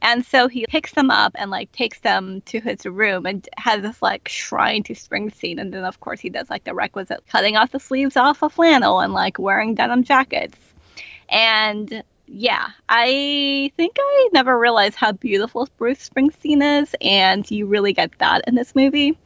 And 0.00 0.24
so 0.24 0.46
he 0.46 0.64
picks 0.68 0.92
them 0.92 1.10
up 1.10 1.32
and 1.34 1.50
like 1.50 1.72
takes 1.72 2.00
them 2.00 2.40
to 2.42 2.60
his 2.60 2.86
room 2.86 3.26
and 3.26 3.48
has 3.56 3.82
this 3.82 4.00
like 4.00 4.28
shrine 4.28 4.82
to 4.84 4.92
Springsteen. 4.94 5.60
And 5.60 5.72
then 5.72 5.84
of 5.84 6.00
course 6.00 6.20
he 6.20 6.30
does 6.30 6.48
like 6.50 6.64
the 6.64 6.74
requisite 6.74 7.26
cutting 7.28 7.56
off 7.56 7.72
the 7.72 7.80
sleeves 7.80 8.16
off 8.16 8.42
a 8.42 8.48
flannel 8.48 9.00
and 9.00 9.12
like 9.12 9.38
wearing 9.38 9.74
denim 9.74 10.04
jackets. 10.04 10.56
And 11.28 12.02
yeah, 12.26 12.68
I 12.88 13.72
think 13.76 13.96
I 13.98 14.28
never 14.32 14.58
realized 14.58 14.96
how 14.96 15.12
beautiful 15.12 15.68
Bruce 15.78 16.08
Springsteen 16.08 16.82
is, 16.82 16.94
and 17.00 17.50
you 17.50 17.66
really 17.66 17.92
get 17.92 18.10
that 18.18 18.44
in 18.46 18.54
this 18.54 18.74
movie. 18.74 19.16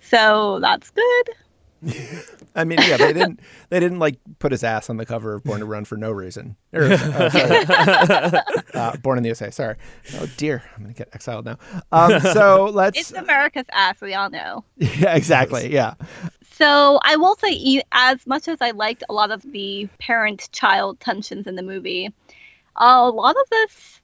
So 0.00 0.58
that's 0.60 0.90
good. 0.90 1.30
I 2.56 2.64
mean, 2.64 2.78
yeah, 2.82 2.96
they 2.96 3.12
didn't 3.12 3.40
they 3.68 3.78
didn't 3.78 4.00
like 4.00 4.18
put 4.40 4.50
his 4.50 4.64
ass 4.64 4.90
on 4.90 4.96
the 4.96 5.06
cover 5.06 5.34
of 5.34 5.44
Born 5.44 5.60
to 5.60 5.66
Run 5.66 5.84
for 5.84 5.96
no 5.96 6.10
reason. 6.10 6.56
Or, 6.72 6.82
uh, 6.84 8.40
uh, 8.74 8.96
Born 8.96 9.18
in 9.18 9.22
the 9.22 9.28
USA. 9.28 9.50
Sorry. 9.50 9.76
Oh 10.14 10.26
dear, 10.36 10.64
I'm 10.76 10.82
gonna 10.82 10.94
get 10.94 11.08
exiled 11.12 11.44
now. 11.44 11.58
Um, 11.92 12.18
so 12.20 12.64
let's. 12.72 12.98
It's 12.98 13.12
America's 13.12 13.66
ass, 13.70 14.00
we 14.00 14.14
all 14.14 14.28
know. 14.28 14.64
yeah, 14.76 15.14
exactly. 15.14 15.72
Yeah. 15.72 15.94
So 16.58 16.98
I 17.04 17.14
will 17.14 17.36
say, 17.36 17.82
as 17.92 18.26
much 18.26 18.48
as 18.48 18.60
I 18.60 18.72
liked 18.72 19.04
a 19.08 19.12
lot 19.12 19.30
of 19.30 19.42
the 19.42 19.88
parent-child 20.00 20.98
tensions 20.98 21.46
in 21.46 21.54
the 21.54 21.62
movie, 21.62 22.12
a 22.74 23.08
lot 23.08 23.36
of 23.36 23.48
this, 23.48 24.00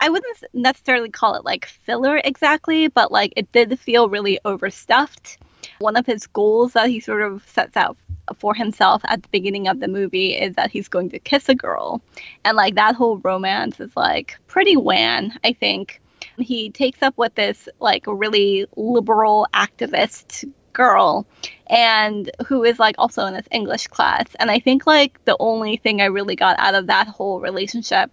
I 0.00 0.08
wouldn't 0.08 0.44
necessarily 0.54 1.10
call 1.10 1.34
it 1.34 1.44
like 1.44 1.66
filler 1.66 2.22
exactly, 2.24 2.88
but 2.88 3.12
like 3.12 3.34
it 3.36 3.52
did 3.52 3.78
feel 3.78 4.08
really 4.08 4.40
overstuffed. 4.46 5.36
One 5.78 5.96
of 5.96 6.06
his 6.06 6.26
goals 6.26 6.72
that 6.72 6.88
he 6.88 7.00
sort 7.00 7.20
of 7.20 7.46
sets 7.46 7.76
out 7.76 7.98
for 8.38 8.54
himself 8.54 9.02
at 9.04 9.22
the 9.22 9.28
beginning 9.28 9.68
of 9.68 9.80
the 9.80 9.88
movie 9.88 10.32
is 10.32 10.56
that 10.56 10.70
he's 10.70 10.88
going 10.88 11.10
to 11.10 11.18
kiss 11.18 11.50
a 11.50 11.54
girl. 11.54 12.00
And 12.46 12.56
like 12.56 12.76
that 12.76 12.94
whole 12.94 13.18
romance 13.18 13.78
is 13.78 13.94
like 13.94 14.38
pretty 14.46 14.78
wan, 14.78 15.34
I 15.44 15.52
think. 15.52 16.00
He 16.38 16.70
takes 16.70 17.02
up 17.02 17.18
with 17.18 17.34
this 17.34 17.68
like 17.78 18.04
really 18.06 18.64
liberal 18.74 19.46
activist 19.52 20.50
girl 20.72 21.24
and 21.66 22.30
who 22.46 22.64
is 22.64 22.78
like 22.78 22.96
also 22.98 23.24
in 23.26 23.34
this 23.34 23.48
English 23.50 23.86
class. 23.88 24.26
And 24.38 24.50
I 24.50 24.58
think 24.60 24.86
like 24.86 25.24
the 25.24 25.36
only 25.40 25.76
thing 25.76 26.00
I 26.00 26.06
really 26.06 26.36
got 26.36 26.58
out 26.58 26.74
of 26.74 26.88
that 26.88 27.08
whole 27.08 27.40
relationship 27.40 28.10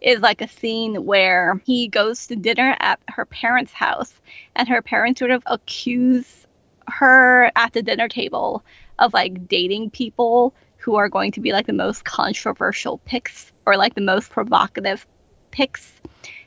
is 0.00 0.20
like 0.20 0.40
a 0.40 0.48
scene 0.48 1.04
where 1.04 1.60
he 1.64 1.88
goes 1.88 2.26
to 2.26 2.36
dinner 2.36 2.76
at 2.80 3.00
her 3.08 3.24
parents' 3.24 3.72
house 3.72 4.12
and 4.56 4.68
her 4.68 4.82
parents 4.82 5.20
sort 5.20 5.30
of 5.30 5.42
accuse 5.46 6.46
her 6.88 7.50
at 7.54 7.72
the 7.72 7.82
dinner 7.82 8.08
table 8.08 8.64
of 8.98 9.14
like 9.14 9.48
dating 9.48 9.90
people 9.90 10.54
who 10.78 10.96
are 10.96 11.08
going 11.08 11.30
to 11.32 11.40
be 11.40 11.52
like 11.52 11.66
the 11.66 11.72
most 11.72 12.04
controversial 12.04 12.98
picks 12.98 13.52
or 13.64 13.76
like 13.76 13.94
the 13.94 14.00
most 14.00 14.30
provocative 14.30 15.06
picks. 15.52 15.92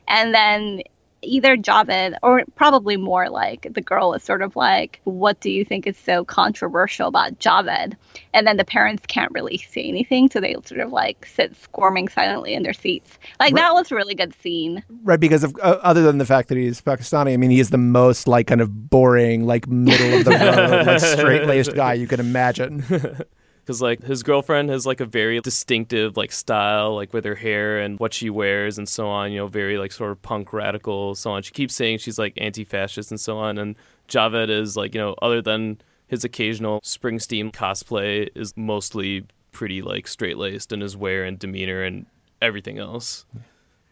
And 0.06 0.34
then 0.34 0.82
either 1.22 1.56
Javed 1.56 2.16
or 2.22 2.42
probably 2.54 2.96
more 2.96 3.28
like 3.28 3.66
the 3.72 3.80
girl 3.80 4.14
is 4.14 4.22
sort 4.22 4.42
of 4.42 4.56
like, 4.56 5.00
What 5.04 5.40
do 5.40 5.50
you 5.50 5.64
think 5.64 5.86
is 5.86 5.96
so 5.96 6.24
controversial 6.24 7.08
about 7.08 7.38
Javed? 7.38 7.94
And 8.32 8.46
then 8.46 8.56
the 8.56 8.64
parents 8.64 9.04
can't 9.06 9.32
really 9.32 9.58
say 9.58 9.82
anything. 9.82 10.30
So 10.30 10.40
they 10.40 10.54
sort 10.64 10.80
of 10.80 10.90
like 10.90 11.26
sit 11.26 11.56
squirming 11.56 12.08
silently 12.08 12.54
in 12.54 12.62
their 12.62 12.72
seats. 12.72 13.18
Like 13.40 13.52
right. 13.52 13.62
that 13.62 13.74
was 13.74 13.90
a 13.90 13.94
really 13.94 14.14
good 14.14 14.34
scene. 14.40 14.82
Right. 15.02 15.20
Because 15.20 15.44
of 15.44 15.54
uh, 15.56 15.78
other 15.82 16.02
than 16.02 16.18
the 16.18 16.26
fact 16.26 16.48
that 16.48 16.58
he's 16.58 16.80
Pakistani, 16.80 17.32
I 17.32 17.36
mean, 17.36 17.50
he 17.50 17.60
is 17.60 17.70
the 17.70 17.78
most 17.78 18.28
like 18.28 18.46
kind 18.46 18.60
of 18.60 18.90
boring, 18.90 19.46
like 19.46 19.66
middle 19.68 20.18
of 20.18 20.24
the 20.24 20.30
road, 20.32 20.86
like 20.86 21.00
straight 21.00 21.46
laced 21.46 21.74
guy 21.74 21.94
you 21.94 22.06
can 22.06 22.20
imagine. 22.20 22.84
because 23.66 23.82
like 23.82 24.02
his 24.04 24.22
girlfriend 24.22 24.70
has 24.70 24.86
like 24.86 25.00
a 25.00 25.04
very 25.04 25.40
distinctive 25.40 26.16
like 26.16 26.30
style 26.30 26.94
like 26.94 27.12
with 27.12 27.24
her 27.24 27.34
hair 27.34 27.80
and 27.80 27.98
what 27.98 28.14
she 28.14 28.30
wears 28.30 28.78
and 28.78 28.88
so 28.88 29.08
on 29.08 29.32
you 29.32 29.38
know 29.38 29.48
very 29.48 29.76
like 29.76 29.90
sort 29.90 30.12
of 30.12 30.22
punk 30.22 30.52
radical 30.52 31.14
so 31.16 31.32
on. 31.32 31.42
She 31.42 31.52
keeps 31.52 31.74
saying 31.74 31.98
she's 31.98 32.18
like 32.18 32.34
anti-fascist 32.36 33.10
and 33.10 33.20
so 33.20 33.36
on 33.38 33.58
and 33.58 33.76
javed 34.08 34.50
is 34.50 34.76
like 34.76 34.94
you 34.94 35.00
know 35.00 35.16
other 35.20 35.42
than 35.42 35.80
his 36.06 36.22
occasional 36.22 36.80
springsteen 36.82 37.52
cosplay 37.52 38.28
is 38.36 38.56
mostly 38.56 39.26
pretty 39.50 39.82
like 39.82 40.06
straight-laced 40.06 40.72
in 40.72 40.80
his 40.80 40.96
wear 40.96 41.24
and 41.24 41.40
demeanor 41.40 41.82
and 41.82 42.06
everything 42.40 42.78
else 42.78 43.26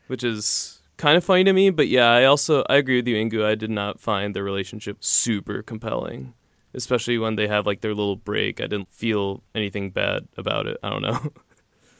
which 0.07 0.23
is 0.23 0.83
kind 0.99 1.17
of 1.17 1.25
funny 1.25 1.43
to 1.43 1.53
me 1.53 1.71
but 1.71 1.89
yeah 1.89 2.11
i 2.13 2.25
also 2.25 2.65
i 2.69 2.77
agree 2.77 2.97
with 2.97 3.09
you 3.09 3.17
Inkoo. 3.17 3.45
I 3.45 3.57
did 3.57 3.71
not 3.71 3.99
find 3.99 4.37
the 4.37 4.45
relationship 4.45 5.03
super 5.03 5.63
compelling 5.63 6.35
especially 6.75 7.19
when 7.19 7.37
they 7.37 7.49
have 7.49 7.67
like 7.67 7.81
their 7.81 7.95
little 7.95 8.17
break. 8.17 8.61
I 8.61 8.67
didn't 8.67 8.93
feel 8.93 9.43
anything 9.55 9.91
bad 9.91 10.27
about 10.37 10.67
it. 10.67 10.79
I 10.83 10.91
don't 10.91 11.03
know. 11.03 11.21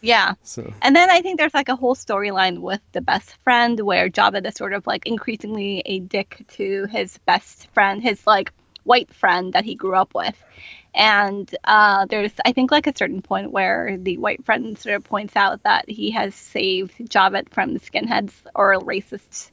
Yeah. 0.05 0.35
So. 0.43 0.71
And 0.83 0.95
then 0.95 1.09
I 1.09 1.23
think 1.23 1.39
there's 1.39 1.55
like 1.55 1.71
a 1.71 1.77
whole 1.77 1.95
storyline 1.95 2.59
with 2.59 2.83
the 2.93 3.01
best 3.01 3.39
friend 3.43 3.81
where 3.81 4.11
Javed 4.11 4.47
is 4.47 4.55
sort 4.55 4.75
of 4.75 4.87
like 4.87 5.07
increasingly 5.07 5.83
a 5.87 6.01
dick 6.01 6.45
to 6.57 6.85
his 6.91 7.17
best 7.25 7.69
friend, 7.73 8.03
his 8.03 8.27
like 8.27 8.53
white 8.83 9.15
friend 9.15 9.55
that 9.55 9.65
he 9.65 9.75
grew 9.75 9.95
up 9.95 10.15
with. 10.15 10.37
And 10.95 11.53
uh, 11.65 12.05
there's, 12.05 12.33
I 12.45 12.53
think, 12.53 12.71
like 12.71 12.87
a 12.87 12.95
certain 12.95 13.23
point 13.23 13.51
where 13.51 13.97
the 13.99 14.19
white 14.19 14.45
friend 14.45 14.79
sort 14.79 14.95
of 14.95 15.05
points 15.05 15.37
out 15.37 15.63
that 15.63 15.89
he 15.89 16.11
has 16.11 16.35
saved 16.35 16.99
Javed 16.99 17.49
from 17.49 17.79
skinheads 17.79 18.33
or 18.55 18.79
racists 18.81 19.51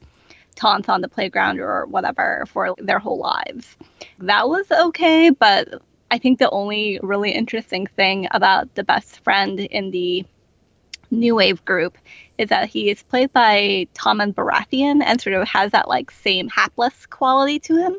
taunts 0.55 0.89
on 0.89 1.01
the 1.01 1.09
playground 1.09 1.59
or 1.59 1.85
whatever 1.85 2.45
for 2.47 2.75
their 2.77 2.99
whole 2.99 3.19
lives. 3.19 3.75
That 4.19 4.47
was 4.47 4.65
okay, 4.71 5.29
but 5.29 5.81
I 6.09 6.17
think 6.17 6.39
the 6.39 6.49
only 6.49 6.99
really 7.01 7.31
interesting 7.31 7.87
thing 7.87 8.27
about 8.31 8.75
the 8.75 8.83
best 8.83 9.23
friend 9.23 9.59
in 9.59 9.91
the 9.91 10.25
new 11.09 11.35
wave 11.35 11.63
group 11.65 11.97
is 12.37 12.49
that 12.49 12.69
he 12.69 12.89
is 12.89 13.03
played 13.03 13.31
by 13.33 13.87
Tommen 13.93 14.33
Baratheon 14.33 15.01
and 15.03 15.21
sort 15.21 15.35
of 15.35 15.47
has 15.47 15.71
that 15.71 15.87
like 15.87 16.11
same 16.11 16.49
hapless 16.49 17.05
quality 17.05 17.59
to 17.59 17.77
him. 17.77 17.95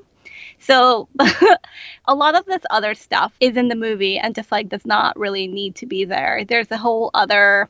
So 0.59 1.09
a 2.07 2.14
lot 2.14 2.34
of 2.34 2.44
this 2.46 2.62
other 2.70 2.94
stuff 2.94 3.32
is 3.40 3.57
in 3.57 3.68
the 3.68 3.74
movie 3.74 4.18
and 4.18 4.34
just 4.34 4.53
like 4.53 4.68
does 4.68 4.86
not 4.86 5.18
really 5.18 5.46
need 5.46 5.76
to 5.76 5.86
be 5.86 6.05
there. 6.05 6.44
There's 6.46 6.70
a 6.70 6.78
whole 6.78 7.11
other 7.14 7.68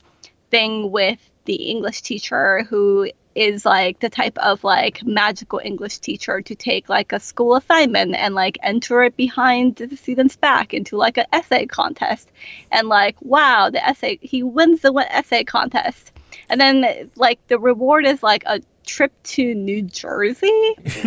thing 0.49 0.91
with 0.91 1.19
the 1.45 1.55
English 1.55 2.01
teacher 2.01 2.63
who 2.69 3.09
is 3.35 3.65
like 3.65 3.99
the 3.99 4.09
type 4.09 4.37
of 4.37 4.63
like 4.63 5.03
magical 5.03 5.59
English 5.63 5.99
teacher 5.99 6.41
to 6.41 6.55
take 6.55 6.89
like 6.89 7.11
a 7.11 7.19
school 7.19 7.55
assignment 7.55 8.15
and 8.15 8.35
like 8.35 8.57
enter 8.61 9.03
it 9.03 9.17
behind 9.17 9.75
the 9.75 9.95
student's 9.95 10.35
back 10.35 10.73
into 10.73 10.97
like 10.97 11.17
an 11.17 11.25
essay 11.31 11.65
contest. 11.65 12.29
And 12.71 12.87
like, 12.87 13.15
wow, 13.21 13.69
the 13.69 13.85
essay, 13.85 14.19
he 14.21 14.43
wins 14.43 14.81
the 14.81 14.93
essay 15.09 15.43
contest. 15.43 16.11
And 16.49 16.59
then 16.59 17.09
like 17.15 17.45
the 17.47 17.59
reward 17.59 18.05
is 18.05 18.21
like 18.21 18.43
a 18.45 18.61
trip 18.85 19.11
to 19.23 19.53
New 19.55 19.81
Jersey. 19.81 20.75
and, 20.77 21.05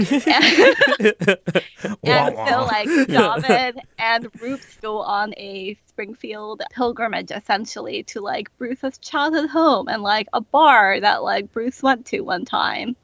and 2.05 2.37
so 2.49 2.65
like 2.65 2.89
Javed 2.89 3.79
and 3.99 4.29
Roops 4.41 4.81
go 4.81 4.99
on 4.99 5.35
a 5.37 5.77
Springfield 5.87 6.63
pilgrimage 6.71 7.31
essentially 7.31 8.03
to 8.03 8.21
like 8.21 8.51
Bruce's 8.59 8.99
childhood 8.99 9.49
home 9.49 9.89
and 9.89 10.03
like 10.03 10.29
a 10.33 10.41
bar 10.41 11.01
that 11.01 11.23
like 11.23 11.53
Bruce 11.53 11.83
went 11.83 12.05
to 12.07 12.21
one 12.21 12.45
time. 12.45 12.97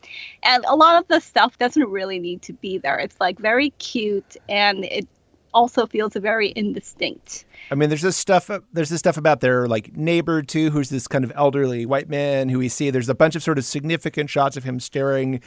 And 0.42 0.64
a 0.68 0.76
lot 0.76 1.00
of 1.00 1.08
the 1.08 1.20
stuff 1.20 1.58
doesn't 1.58 1.88
really 1.88 2.18
need 2.18 2.42
to 2.42 2.52
be 2.52 2.78
there. 2.78 2.98
It's 2.98 3.18
like 3.20 3.38
very 3.38 3.70
cute 3.70 4.36
and 4.48 4.84
it 4.84 5.08
also 5.54 5.86
feels 5.86 6.14
very 6.14 6.52
indistinct. 6.56 7.44
I 7.70 7.74
mean, 7.74 7.88
there's 7.88 8.02
this 8.02 8.16
stuff. 8.16 8.50
There's 8.72 8.90
this 8.90 8.98
stuff 8.98 9.16
about 9.16 9.40
their 9.40 9.66
like 9.68 9.96
neighbor 9.96 10.42
too, 10.42 10.70
who's 10.70 10.90
this 10.90 11.08
kind 11.08 11.24
of 11.24 11.32
elderly 11.34 11.86
white 11.86 12.08
man 12.08 12.48
who 12.48 12.58
we 12.58 12.68
see. 12.68 12.90
There's 12.90 13.08
a 13.08 13.14
bunch 13.14 13.36
of 13.36 13.42
sort 13.42 13.58
of 13.58 13.64
significant 13.64 14.30
shots 14.30 14.56
of 14.56 14.64
him 14.64 14.80
staring, 14.80 15.40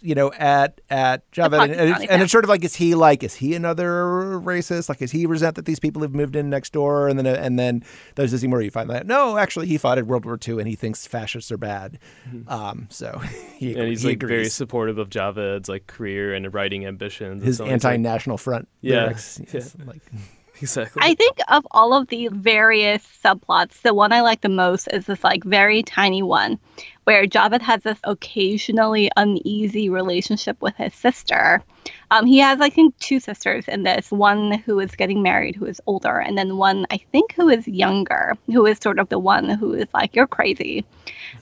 you 0.00 0.14
know, 0.14 0.32
at 0.34 0.80
at 0.90 1.28
Javed, 1.32 1.62
and, 1.62 1.72
and, 1.72 1.90
it's, 1.90 2.10
and, 2.10 2.22
it's, 2.22 2.32
sort 2.32 2.44
of 2.44 2.48
like, 2.48 2.64
is 2.64 2.76
he 2.76 2.94
like, 2.94 3.22
is 3.22 3.34
he 3.34 3.54
another 3.54 4.40
racist? 4.42 4.88
Like, 4.88 5.02
is 5.02 5.10
he 5.10 5.26
resent 5.26 5.56
that 5.56 5.64
these 5.64 5.80
people 5.80 6.02
have 6.02 6.14
moved 6.14 6.36
in 6.36 6.48
next 6.50 6.72
door? 6.72 7.08
And 7.08 7.18
then 7.18 7.26
and 7.26 7.58
then 7.58 7.82
there's 8.14 8.30
this 8.30 8.40
scene 8.40 8.50
where 8.50 8.60
you 8.60 8.70
find 8.70 8.88
that 8.90 9.06
no, 9.06 9.38
actually, 9.38 9.66
he 9.66 9.78
fought 9.78 9.98
in 9.98 10.06
World 10.06 10.24
War 10.24 10.38
II 10.46 10.58
and 10.58 10.68
he 10.68 10.74
thinks 10.74 11.06
fascists 11.06 11.50
are 11.50 11.56
bad. 11.56 11.98
Mm-hmm. 12.28 12.48
Um, 12.48 12.86
so 12.90 13.18
he, 13.56 13.74
and 13.74 13.88
he's 13.88 14.02
he 14.02 14.08
like 14.08 14.22
agrees. 14.22 14.30
very 14.30 14.48
supportive 14.48 14.98
of 14.98 15.10
Javed's 15.10 15.68
like 15.68 15.86
career 15.86 16.34
and 16.34 16.52
writing 16.52 16.86
ambitions. 16.86 17.42
His 17.42 17.60
anti-national 17.60 18.34
like, 18.34 18.40
front. 18.40 18.68
Yeah, 18.80 19.04
lyrics, 19.04 19.40
yeah. 19.52 19.60
like 19.84 20.02
exactly. 20.60 21.02
I 21.04 21.14
think 21.14 21.38
of 21.48 21.66
all 21.72 21.92
of 21.94 22.08
the 22.08 22.28
various 22.28 23.06
subplots, 23.24 23.82
the 23.82 23.94
one 23.94 24.12
I 24.12 24.20
like 24.20 24.42
the 24.42 24.48
most 24.48 24.88
is 24.92 25.06
this 25.06 25.24
like 25.24 25.44
very 25.44 25.82
tiny 25.82 26.22
one 26.22 26.58
where 27.04 27.26
Javed 27.26 27.62
has 27.62 27.82
this 27.82 27.98
occasionally 28.04 29.10
uneasy 29.16 29.88
relationship 29.88 30.60
with 30.60 30.74
his 30.76 30.94
sister. 30.94 31.62
Um, 32.10 32.26
he 32.26 32.38
has, 32.38 32.60
I 32.60 32.68
think, 32.68 32.98
two 32.98 33.20
sisters 33.20 33.68
in 33.68 33.84
this 33.84 34.10
one 34.10 34.52
who 34.52 34.80
is 34.80 34.96
getting 34.96 35.22
married, 35.22 35.54
who 35.54 35.66
is 35.66 35.80
older, 35.86 36.18
and 36.18 36.36
then 36.36 36.56
one, 36.56 36.86
I 36.90 36.98
think, 37.12 37.34
who 37.34 37.48
is 37.48 37.66
younger, 37.68 38.34
who 38.46 38.66
is 38.66 38.78
sort 38.78 38.98
of 38.98 39.08
the 39.08 39.18
one 39.18 39.48
who 39.48 39.74
is 39.74 39.86
like, 39.94 40.16
You're 40.16 40.26
crazy. 40.26 40.84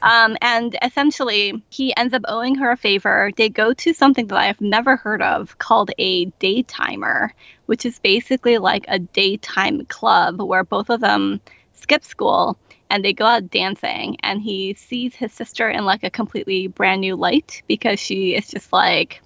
Um, 0.02 0.36
and 0.42 0.76
essentially, 0.82 1.62
he 1.70 1.96
ends 1.96 2.14
up 2.14 2.22
owing 2.28 2.56
her 2.56 2.70
a 2.70 2.76
favor. 2.76 3.30
They 3.36 3.48
go 3.48 3.72
to 3.72 3.94
something 3.94 4.26
that 4.28 4.38
I've 4.38 4.60
never 4.60 4.96
heard 4.96 5.22
of 5.22 5.58
called 5.58 5.90
a 5.98 6.26
daytimer, 6.26 7.30
which 7.66 7.86
is 7.86 7.98
basically 7.98 8.58
like 8.58 8.84
a 8.88 8.98
daytime 8.98 9.86
club 9.86 10.40
where 10.40 10.64
both 10.64 10.90
of 10.90 11.00
them 11.00 11.40
skip 11.72 12.04
school 12.04 12.58
and 12.94 13.04
they 13.04 13.12
go 13.12 13.24
out 13.26 13.50
dancing 13.50 14.16
and 14.22 14.40
he 14.40 14.72
sees 14.74 15.16
his 15.16 15.32
sister 15.32 15.68
in 15.68 15.84
like 15.84 16.04
a 16.04 16.10
completely 16.10 16.68
brand 16.68 17.00
new 17.00 17.16
light 17.16 17.60
because 17.66 17.98
she 17.98 18.36
is 18.36 18.46
just 18.46 18.72
like 18.72 19.20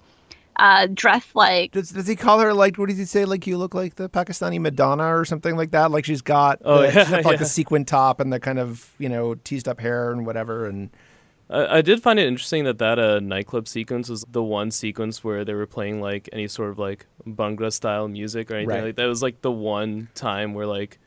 uh, 0.55 0.87
dressed 0.91 1.35
like 1.35 1.71
does, 1.71 1.91
does 1.91 2.07
he 2.07 2.15
call 2.15 2.39
her 2.39 2.51
like 2.51 2.77
what 2.77 2.89
does 2.89 2.97
he 2.97 3.05
say 3.05 3.25
like 3.25 3.45
you 3.45 3.59
look 3.59 3.75
like 3.75 3.93
the 3.95 4.09
pakistani 4.09 4.59
madonna 4.59 5.15
or 5.15 5.23
something 5.23 5.55
like 5.55 5.69
that 5.69 5.91
like 5.91 6.03
she's 6.03 6.23
got 6.23 6.59
oh, 6.65 6.79
the, 6.81 6.87
yeah, 6.87 6.91
she's 7.03 7.09
got, 7.11 7.25
like 7.25 7.33
yeah. 7.33 7.37
the 7.37 7.45
sequin 7.45 7.85
top 7.85 8.19
and 8.19 8.33
the 8.33 8.39
kind 8.39 8.57
of 8.57 8.91
you 8.97 9.07
know 9.07 9.35
teased 9.35 9.67
up 9.67 9.79
hair 9.79 10.11
and 10.11 10.25
whatever 10.25 10.65
and 10.65 10.89
I, 11.51 11.77
I 11.77 11.81
did 11.81 12.01
find 12.01 12.17
it 12.19 12.27
interesting 12.27 12.63
that 12.63 12.79
that 12.79 12.97
uh, 12.97 13.19
nightclub 13.19 13.67
sequence 13.67 14.09
was 14.09 14.25
the 14.29 14.43
one 14.43 14.71
sequence 14.71 15.23
where 15.23 15.45
they 15.45 15.53
were 15.53 15.67
playing 15.67 16.01
like 16.01 16.27
any 16.33 16.47
sort 16.47 16.71
of 16.71 16.79
like 16.79 17.05
Bhangra 17.25 17.71
style 17.71 18.07
music 18.07 18.49
or 18.49 18.55
anything 18.55 18.75
Right. 18.75 18.83
like 18.83 18.95
that. 18.95 19.05
It 19.05 19.09
was 19.09 19.21
like 19.21 19.41
the 19.41 19.51
one 19.51 20.09
time 20.15 20.53
where 20.55 20.67
like 20.67 20.99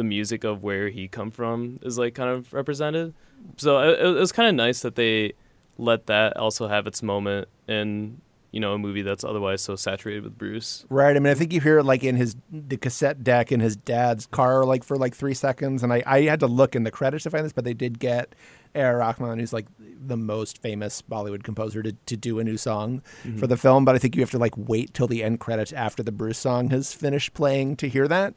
the 0.00 0.04
music 0.04 0.44
of 0.44 0.62
where 0.64 0.88
he 0.88 1.06
come 1.08 1.30
from 1.30 1.78
is 1.82 1.98
like 1.98 2.14
kind 2.14 2.30
of 2.30 2.50
represented. 2.54 3.12
So 3.58 3.78
it, 3.80 4.00
it 4.00 4.08
was 4.18 4.32
kind 4.32 4.48
of 4.48 4.54
nice 4.54 4.80
that 4.80 4.94
they 4.94 5.34
let 5.76 6.06
that 6.06 6.36
also 6.38 6.68
have 6.68 6.86
its 6.86 7.02
moment 7.02 7.48
in 7.68 8.20
you 8.50 8.58
know 8.60 8.72
a 8.72 8.78
movie 8.78 9.02
that's 9.02 9.22
otherwise 9.24 9.60
so 9.60 9.76
saturated 9.76 10.24
with 10.24 10.36
Bruce. 10.38 10.84
Right. 10.88 11.14
I 11.14 11.18
mean, 11.20 11.30
I 11.30 11.34
think 11.34 11.52
you 11.52 11.60
hear 11.60 11.78
it 11.78 11.84
like 11.84 12.02
in 12.02 12.16
his 12.16 12.34
the 12.50 12.78
cassette 12.78 13.22
deck 13.22 13.52
in 13.52 13.60
his 13.60 13.76
dad's 13.76 14.24
car, 14.26 14.64
like 14.64 14.84
for 14.84 14.96
like 14.96 15.14
three 15.14 15.34
seconds. 15.34 15.82
And 15.82 15.92
I, 15.92 16.02
I 16.06 16.22
had 16.22 16.40
to 16.40 16.46
look 16.46 16.74
in 16.74 16.82
the 16.84 16.90
credits 16.90 17.24
to 17.24 17.30
find 17.30 17.44
this, 17.44 17.52
but 17.52 17.64
they 17.64 17.74
did 17.74 17.98
get 17.98 18.34
A.R. 18.74 18.96
Rahman, 18.98 19.38
who's 19.38 19.52
like 19.52 19.66
the 19.78 20.16
most 20.16 20.60
famous 20.62 21.02
Bollywood 21.02 21.42
composer, 21.44 21.82
to, 21.82 21.92
to 22.06 22.16
do 22.16 22.38
a 22.40 22.44
new 22.44 22.56
song 22.56 23.02
Mhm. 23.24 23.38
for 23.38 23.46
the 23.46 23.56
film. 23.56 23.84
But 23.84 23.94
I 23.94 23.98
think 23.98 24.16
you 24.16 24.22
have 24.22 24.30
to 24.32 24.38
like 24.38 24.54
wait 24.56 24.94
till 24.94 25.06
the 25.06 25.22
end 25.22 25.38
credits 25.40 25.72
after 25.72 26.02
the 26.02 26.12
Bruce 26.12 26.38
song 26.38 26.70
has 26.70 26.92
finished 26.92 27.34
playing 27.34 27.76
to 27.76 27.88
hear 27.88 28.08
that. 28.08 28.34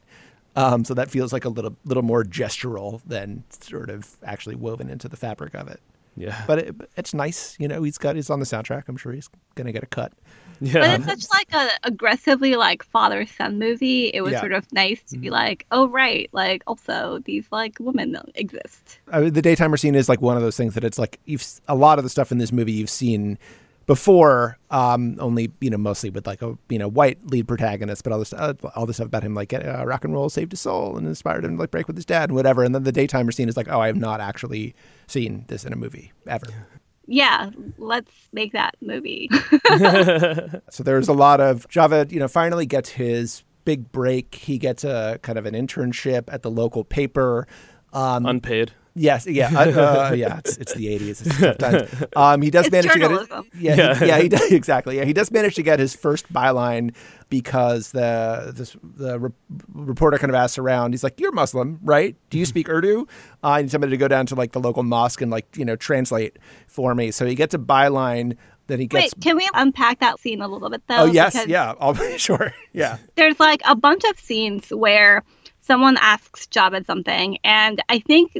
Um, 0.56 0.84
so 0.84 0.94
that 0.94 1.10
feels 1.10 1.32
like 1.32 1.44
a 1.44 1.48
little 1.48 1.76
little 1.84 2.02
more 2.02 2.22
gestural 2.24 3.00
than 3.06 3.44
sort 3.50 3.90
of 3.90 4.16
actually 4.24 4.54
woven 4.54 4.88
into 4.88 5.08
the 5.08 5.16
fabric 5.16 5.54
of 5.54 5.68
it. 5.68 5.80
Yeah. 6.16 6.44
But 6.46 6.58
it, 6.60 6.76
it's 6.96 7.12
nice, 7.12 7.56
you 7.58 7.66
know. 7.66 7.82
He's 7.82 7.98
got 7.98 8.14
he's 8.14 8.30
on 8.30 8.38
the 8.38 8.46
soundtrack. 8.46 8.84
I'm 8.88 8.96
sure 8.96 9.12
he's 9.12 9.28
gonna 9.56 9.72
get 9.72 9.82
a 9.82 9.86
cut. 9.86 10.12
Yeah, 10.60 10.96
But 10.98 11.10
it's 11.10 11.26
such 11.26 11.36
like 11.36 11.52
a 11.52 11.68
aggressively 11.82 12.54
like 12.54 12.84
father 12.84 13.26
son 13.26 13.58
movie. 13.58 14.06
It 14.14 14.20
was 14.22 14.32
Yeah. 14.34 14.40
sort 14.40 14.52
of 14.52 14.72
nice 14.72 15.02
to 15.10 15.18
be 15.18 15.28
like, 15.28 15.66
oh 15.72 15.88
right, 15.88 16.30
like 16.32 16.62
also 16.68 17.18
these 17.24 17.46
like 17.50 17.76
women 17.80 18.16
exist. 18.36 19.00
I 19.10 19.20
mean, 19.20 19.32
the 19.32 19.42
daytimer 19.42 19.76
scene 19.76 19.96
is 19.96 20.08
like 20.08 20.20
one 20.22 20.36
of 20.36 20.44
those 20.44 20.56
things 20.56 20.74
that 20.74 20.84
it's 20.84 20.98
like 20.98 21.18
you've 21.24 21.40
s- 21.40 21.60
a 21.66 21.74
lot 21.74 21.98
of 21.98 22.04
the 22.04 22.08
stuff 22.10 22.30
in 22.30 22.38
this 22.38 22.52
movie 22.52 22.70
you've 22.70 22.88
seen 22.88 23.36
before, 23.86 24.58
um, 24.70 25.16
only 25.20 25.50
you 25.60 25.70
know 25.70 25.76
mostly 25.76 26.10
with 26.10 26.26
like 26.26 26.42
a 26.42 26.56
you 26.68 26.78
know 26.78 26.88
white 26.88 27.24
lead 27.26 27.46
protagonist, 27.48 28.04
but 28.04 28.12
all 28.12 28.18
this 28.18 28.32
uh, 28.32 28.54
all 28.74 28.86
this 28.86 28.96
stuff 28.96 29.06
about 29.06 29.22
him 29.22 29.34
like 29.34 29.52
uh, 29.52 29.84
rock 29.86 30.04
and 30.04 30.12
roll 30.14 30.28
saved 30.28 30.52
his 30.52 30.60
soul 30.60 30.96
and 30.96 31.06
inspired 31.06 31.44
him 31.44 31.56
to 31.56 31.60
like 31.60 31.70
break 31.70 31.86
with 31.86 31.96
his 31.96 32.06
dad 32.06 32.30
and 32.30 32.36
whatever. 32.36 32.62
And 32.62 32.74
then 32.74 32.84
the 32.84 32.92
daytimer 32.92 33.32
scene 33.32 33.48
is 33.48 33.56
like, 33.56 33.68
oh, 33.68 33.80
I 33.80 33.86
have 33.88 33.96
not 33.96 34.20
actually 34.20 34.74
seen 35.06 35.44
this 35.48 35.64
in 35.64 35.72
a 35.72 35.76
movie 35.76 36.12
ever. 36.26 36.46
Yeah, 37.06 37.50
let's 37.78 38.12
make 38.32 38.52
that 38.52 38.76
movie. 38.80 39.30
So 40.70 40.82
there's 40.82 41.08
a 41.08 41.12
lot 41.12 41.40
of 41.40 41.68
Javed, 41.68 42.10
you 42.10 42.18
know, 42.18 42.28
finally 42.28 42.66
gets 42.66 42.90
his 42.90 43.44
big 43.64 43.92
break. 43.92 44.34
He 44.34 44.58
gets 44.58 44.82
a 44.84 45.18
kind 45.22 45.38
of 45.38 45.46
an 45.46 45.54
internship 45.54 46.24
at 46.32 46.42
the 46.42 46.50
local 46.50 46.84
paper. 46.84 47.46
Um, 47.92 48.26
Unpaid. 48.26 48.72
Yes, 48.96 49.26
yeah, 49.26 49.50
uh, 49.52 50.10
uh, 50.10 50.14
yeah. 50.16 50.38
It's, 50.38 50.56
it's 50.56 50.74
the 50.74 50.86
'80s. 50.86 51.26
It's 51.26 51.38
tough 51.40 51.58
times. 51.58 52.04
Um, 52.16 52.42
he 52.42 52.50
does 52.50 52.66
It's 52.66 52.72
manage 52.72 52.92
to 52.92 52.98
get 53.00 53.08
journalism. 53.10 53.46
it. 53.52 53.60
Yeah, 53.60 53.74
Yeah. 53.76 53.94
He, 53.94 54.06
yeah, 54.06 54.18
he 54.20 54.28
does 54.28 54.52
exactly. 54.52 54.96
Yeah, 54.98 55.04
he 55.04 55.12
does 55.12 55.32
manage 55.32 55.56
to 55.56 55.62
get 55.64 55.80
his 55.80 55.96
first 55.96 56.32
byline 56.32 56.94
because 57.28 57.90
the 57.90 58.52
this, 58.54 58.76
the 58.82 59.18
re- 59.18 59.30
reporter 59.72 60.18
kind 60.18 60.30
of 60.30 60.36
asks 60.36 60.58
around. 60.58 60.92
He's 60.92 61.02
like, 61.02 61.18
"You're 61.18 61.32
Muslim, 61.32 61.80
right? 61.82 62.14
Do 62.30 62.38
you 62.38 62.44
speak 62.46 62.68
Urdu?" 62.68 63.06
Uh, 63.42 63.48
I 63.48 63.62
need 63.62 63.70
somebody 63.72 63.90
to 63.90 63.96
go 63.96 64.06
down 64.06 64.26
to 64.26 64.36
like 64.36 64.52
the 64.52 64.60
local 64.60 64.84
mosque 64.84 65.20
and 65.22 65.30
like 65.30 65.46
you 65.56 65.64
know 65.64 65.74
translate 65.76 66.38
for 66.68 66.94
me. 66.94 67.10
So 67.10 67.26
he 67.26 67.34
gets 67.34 67.52
a 67.54 67.58
byline 67.58 68.36
that 68.68 68.78
he 68.78 68.86
gets. 68.86 69.12
Wait, 69.14 69.14
can 69.22 69.36
we 69.36 69.48
unpack 69.54 69.98
that 70.00 70.20
scene 70.20 70.40
a 70.40 70.46
little 70.48 70.70
bit 70.70 70.82
though? 70.86 70.98
oh 71.00 71.04
yes, 71.06 71.32
Because 71.32 71.48
yeah. 71.48 71.74
I'll 71.80 71.94
be 71.94 72.16
sure. 72.18 72.52
Yeah. 72.72 72.98
There's 73.16 73.40
like 73.40 73.60
a 73.66 73.74
bunch 73.74 74.04
of 74.04 74.18
scenes 74.20 74.70
where 74.70 75.24
someone 75.64 75.96
asks 76.00 76.46
Javed 76.46 76.86
something, 76.86 77.38
and 77.42 77.82
I 77.88 77.98
think 77.98 78.36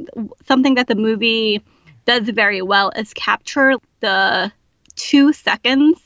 something 0.46 0.74
that 0.74 0.88
the 0.88 0.94
movie 0.94 1.62
does 2.04 2.28
very 2.28 2.60
well 2.60 2.90
is 2.94 3.14
capture 3.14 3.74
the 4.00 4.52
two 4.94 5.32
seconds 5.32 5.98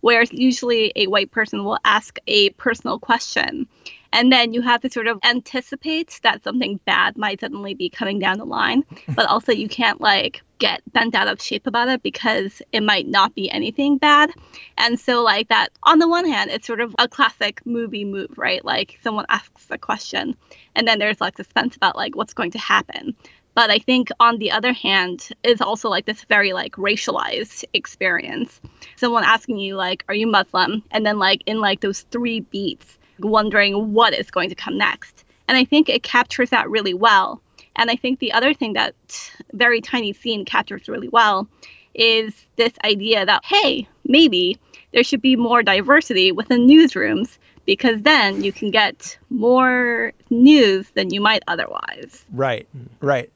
where 0.00 0.24
usually 0.30 0.92
a 0.96 1.06
white 1.06 1.30
person 1.30 1.64
will 1.64 1.78
ask 1.84 2.18
a 2.26 2.50
personal 2.50 2.98
question. 2.98 3.66
And 4.14 4.30
then 4.30 4.54
you 4.54 4.62
have 4.62 4.80
to 4.82 4.90
sort 4.90 5.08
of 5.08 5.18
anticipate 5.24 6.20
that 6.22 6.44
something 6.44 6.78
bad 6.84 7.18
might 7.18 7.40
suddenly 7.40 7.74
be 7.74 7.90
coming 7.90 8.20
down 8.20 8.38
the 8.38 8.44
line, 8.44 8.84
but 9.08 9.26
also 9.26 9.50
you 9.50 9.68
can't 9.68 10.00
like 10.00 10.40
get 10.60 10.82
bent 10.92 11.16
out 11.16 11.26
of 11.26 11.42
shape 11.42 11.66
about 11.66 11.88
it 11.88 12.00
because 12.00 12.62
it 12.70 12.84
might 12.84 13.08
not 13.08 13.34
be 13.34 13.50
anything 13.50 13.98
bad. 13.98 14.30
And 14.78 15.00
so, 15.00 15.24
like 15.24 15.48
that, 15.48 15.70
on 15.82 15.98
the 15.98 16.08
one 16.08 16.26
hand, 16.26 16.52
it's 16.52 16.64
sort 16.64 16.80
of 16.80 16.94
a 17.00 17.08
classic 17.08 17.60
movie 17.66 18.04
move, 18.04 18.38
right? 18.38 18.64
Like 18.64 19.00
someone 19.02 19.26
asks 19.28 19.66
a 19.70 19.78
question, 19.78 20.36
and 20.76 20.86
then 20.86 21.00
there's 21.00 21.20
like 21.20 21.36
suspense 21.36 21.74
about 21.74 21.96
like 21.96 22.14
what's 22.14 22.34
going 22.34 22.52
to 22.52 22.58
happen. 22.58 23.16
But 23.54 23.70
I 23.70 23.80
think 23.80 24.10
on 24.20 24.38
the 24.38 24.52
other 24.52 24.72
hand, 24.72 25.28
is 25.42 25.60
also 25.60 25.88
like 25.88 26.06
this 26.06 26.22
very 26.22 26.52
like 26.52 26.74
racialized 26.74 27.64
experience. 27.74 28.60
Someone 28.94 29.24
asking 29.24 29.58
you 29.58 29.74
like, 29.74 30.04
"Are 30.08 30.14
you 30.14 30.28
Muslim?" 30.28 30.84
and 30.92 31.04
then 31.04 31.18
like 31.18 31.42
in 31.46 31.58
like 31.60 31.80
those 31.80 32.02
three 32.12 32.38
beats, 32.40 32.96
wondering 33.18 33.92
what 33.92 34.14
is 34.14 34.30
going 34.30 34.48
to 34.48 34.54
come 34.54 34.78
next. 34.78 35.24
And 35.48 35.56
I 35.56 35.64
think 35.64 35.88
it 35.88 36.02
captures 36.02 36.50
that 36.50 36.70
really 36.70 36.94
well. 36.94 37.40
And 37.76 37.90
I 37.90 37.96
think 37.96 38.18
the 38.18 38.32
other 38.32 38.54
thing 38.54 38.74
that 38.74 38.94
very 39.52 39.80
tiny 39.80 40.12
scene 40.12 40.44
captures 40.44 40.88
really 40.88 41.08
well 41.08 41.48
is 41.94 42.34
this 42.56 42.72
idea 42.84 43.26
that, 43.26 43.44
hey, 43.44 43.88
maybe 44.04 44.58
there 44.92 45.04
should 45.04 45.22
be 45.22 45.36
more 45.36 45.62
diversity 45.62 46.32
within 46.32 46.66
newsrooms 46.66 47.38
because 47.66 48.02
then 48.02 48.42
you 48.42 48.52
can 48.52 48.70
get 48.70 49.18
more 49.30 50.12
news 50.30 50.90
than 50.90 51.12
you 51.12 51.20
might 51.20 51.42
otherwise. 51.48 52.24
Right, 52.32 52.68
right. 53.00 53.30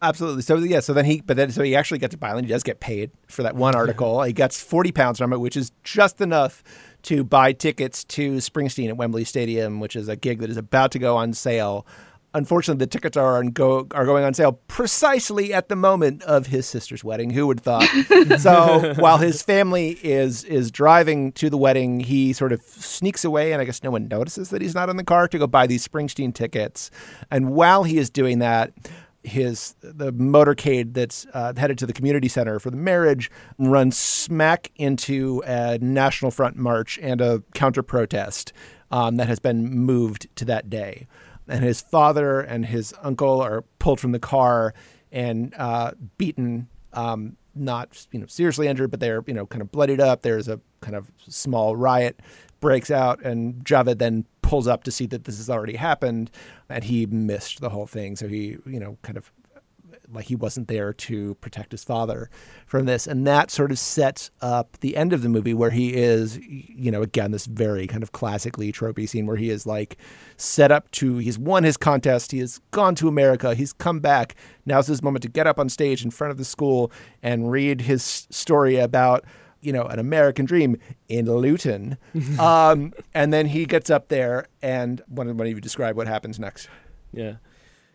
Absolutely. 0.00 0.42
So 0.42 0.56
yeah, 0.58 0.80
so 0.80 0.92
then 0.92 1.04
he, 1.04 1.20
but 1.20 1.36
then 1.36 1.50
so 1.50 1.62
he 1.62 1.76
actually 1.76 1.98
gets 1.98 2.14
a 2.14 2.18
byline. 2.18 2.42
He 2.42 2.48
does 2.48 2.62
get 2.62 2.80
paid 2.80 3.10
for 3.28 3.42
that 3.42 3.56
one 3.56 3.74
article. 3.74 4.22
He 4.22 4.32
gets 4.32 4.62
forty 4.62 4.92
pounds 4.92 5.18
from 5.18 5.32
it, 5.32 5.38
which 5.38 5.56
is 5.56 5.72
just 5.84 6.20
enough 6.20 6.62
to 7.02 7.24
buy 7.24 7.52
tickets 7.52 8.04
to 8.04 8.36
Springsteen 8.36 8.88
at 8.88 8.96
Wembley 8.96 9.24
Stadium, 9.24 9.80
which 9.80 9.96
is 9.96 10.08
a 10.08 10.16
gig 10.16 10.40
that 10.40 10.50
is 10.50 10.56
about 10.56 10.92
to 10.92 10.98
go 10.98 11.16
on 11.16 11.32
sale. 11.32 11.86
Unfortunately, 12.34 12.78
the 12.78 12.86
tickets 12.86 13.14
are 13.14 13.36
on 13.36 13.48
go 13.48 13.86
are 13.90 14.06
going 14.06 14.24
on 14.24 14.32
sale 14.32 14.52
precisely 14.66 15.52
at 15.52 15.68
the 15.68 15.76
moment 15.76 16.22
of 16.22 16.46
his 16.46 16.66
sister's 16.66 17.04
wedding. 17.04 17.28
Who 17.28 17.46
would 17.46 17.60
thought? 17.60 17.86
so 18.38 18.94
while 18.96 19.18
his 19.18 19.42
family 19.42 19.98
is 20.02 20.42
is 20.44 20.70
driving 20.70 21.32
to 21.32 21.50
the 21.50 21.58
wedding, 21.58 22.00
he 22.00 22.32
sort 22.32 22.52
of 22.52 22.62
sneaks 22.62 23.22
away, 23.22 23.52
and 23.52 23.60
I 23.60 23.66
guess 23.66 23.82
no 23.82 23.90
one 23.90 24.08
notices 24.08 24.48
that 24.48 24.62
he's 24.62 24.74
not 24.74 24.88
in 24.88 24.96
the 24.96 25.04
car 25.04 25.28
to 25.28 25.38
go 25.38 25.46
buy 25.46 25.66
these 25.66 25.86
Springsteen 25.86 26.32
tickets. 26.32 26.90
And 27.30 27.50
while 27.50 27.84
he 27.84 27.98
is 27.98 28.08
doing 28.08 28.38
that, 28.38 28.72
his 29.24 29.74
the 29.80 30.12
motorcade 30.12 30.94
that's 30.94 31.26
uh, 31.32 31.52
headed 31.56 31.78
to 31.78 31.86
the 31.86 31.92
community 31.92 32.28
center 32.28 32.58
for 32.58 32.70
the 32.70 32.76
marriage 32.76 33.30
runs 33.58 33.96
smack 33.96 34.70
into 34.76 35.42
a 35.46 35.78
National 35.78 36.30
Front 36.30 36.56
march 36.56 36.98
and 37.00 37.20
a 37.20 37.42
counter 37.54 37.82
protest 37.82 38.52
um, 38.90 39.16
that 39.16 39.28
has 39.28 39.38
been 39.38 39.70
moved 39.70 40.28
to 40.36 40.44
that 40.44 40.68
day. 40.68 41.06
And 41.48 41.64
his 41.64 41.80
father 41.80 42.40
and 42.40 42.66
his 42.66 42.94
uncle 43.02 43.40
are 43.40 43.62
pulled 43.78 44.00
from 44.00 44.12
the 44.12 44.18
car 44.18 44.74
and 45.10 45.54
uh, 45.58 45.92
beaten, 46.18 46.68
um, 46.92 47.36
not 47.54 48.06
you 48.12 48.18
know 48.18 48.26
seriously 48.26 48.66
injured, 48.66 48.90
but 48.90 49.00
they're 49.00 49.22
you 49.26 49.34
know 49.34 49.46
kind 49.46 49.62
of 49.62 49.70
bloodied 49.70 50.00
up. 50.00 50.22
There's 50.22 50.48
a 50.48 50.60
kind 50.80 50.96
of 50.96 51.10
small 51.28 51.76
riot 51.76 52.20
breaks 52.60 52.90
out, 52.90 53.22
and 53.22 53.64
Javed 53.64 53.98
then 53.98 54.24
pulls 54.52 54.68
up 54.68 54.84
to 54.84 54.90
see 54.90 55.06
that 55.06 55.24
this 55.24 55.38
has 55.38 55.48
already 55.48 55.76
happened, 55.76 56.30
and 56.68 56.84
he 56.84 57.06
missed 57.06 57.62
the 57.62 57.70
whole 57.70 57.86
thing. 57.86 58.16
So 58.16 58.28
he 58.28 58.58
you 58.66 58.78
know 58.78 58.98
kind 59.00 59.16
of 59.16 59.32
like 60.12 60.26
he 60.26 60.36
wasn't 60.36 60.68
there 60.68 60.92
to 60.92 61.34
protect 61.36 61.72
his 61.72 61.82
father 61.82 62.28
from 62.66 62.84
this. 62.84 63.06
And 63.06 63.26
that 63.26 63.50
sort 63.50 63.70
of 63.70 63.78
sets 63.78 64.30
up 64.42 64.76
the 64.80 64.94
end 64.94 65.14
of 65.14 65.22
the 65.22 65.30
movie 65.30 65.54
where 65.54 65.70
he 65.70 65.94
is 65.94 66.36
you 66.36 66.90
know 66.90 67.00
again 67.00 67.30
this 67.30 67.46
very 67.46 67.86
kind 67.86 68.02
of 68.02 68.12
classically 68.12 68.70
tropey 68.72 69.08
scene 69.08 69.24
where 69.24 69.38
he 69.38 69.48
is 69.48 69.64
like 69.64 69.96
set 70.36 70.70
up 70.70 70.90
to 70.90 71.16
he's 71.16 71.38
won 71.38 71.64
his 71.64 71.78
contest. 71.78 72.30
He 72.32 72.40
has 72.40 72.60
gone 72.72 72.94
to 72.96 73.08
america. 73.08 73.54
He's 73.54 73.72
come 73.72 74.00
back. 74.00 74.34
Now's 74.66 74.86
his 74.86 75.02
moment 75.02 75.22
to 75.22 75.30
get 75.30 75.46
up 75.46 75.58
on 75.58 75.70
stage 75.70 76.04
in 76.04 76.10
front 76.10 76.30
of 76.30 76.36
the 76.36 76.44
school 76.44 76.92
and 77.22 77.50
read 77.50 77.80
his 77.80 78.26
story 78.28 78.76
about 78.76 79.24
you 79.62 79.72
know, 79.72 79.84
an 79.84 79.98
American 79.98 80.44
dream 80.44 80.76
in 81.08 81.26
Luton. 81.26 81.96
um, 82.38 82.92
and 83.14 83.32
then 83.32 83.46
he 83.46 83.64
gets 83.64 83.88
up 83.88 84.08
there, 84.08 84.46
and 84.60 85.00
when, 85.08 85.36
when 85.36 85.48
you 85.48 85.60
describe 85.60 85.96
what 85.96 86.06
happens 86.06 86.38
next. 86.38 86.68
Yeah. 87.12 87.36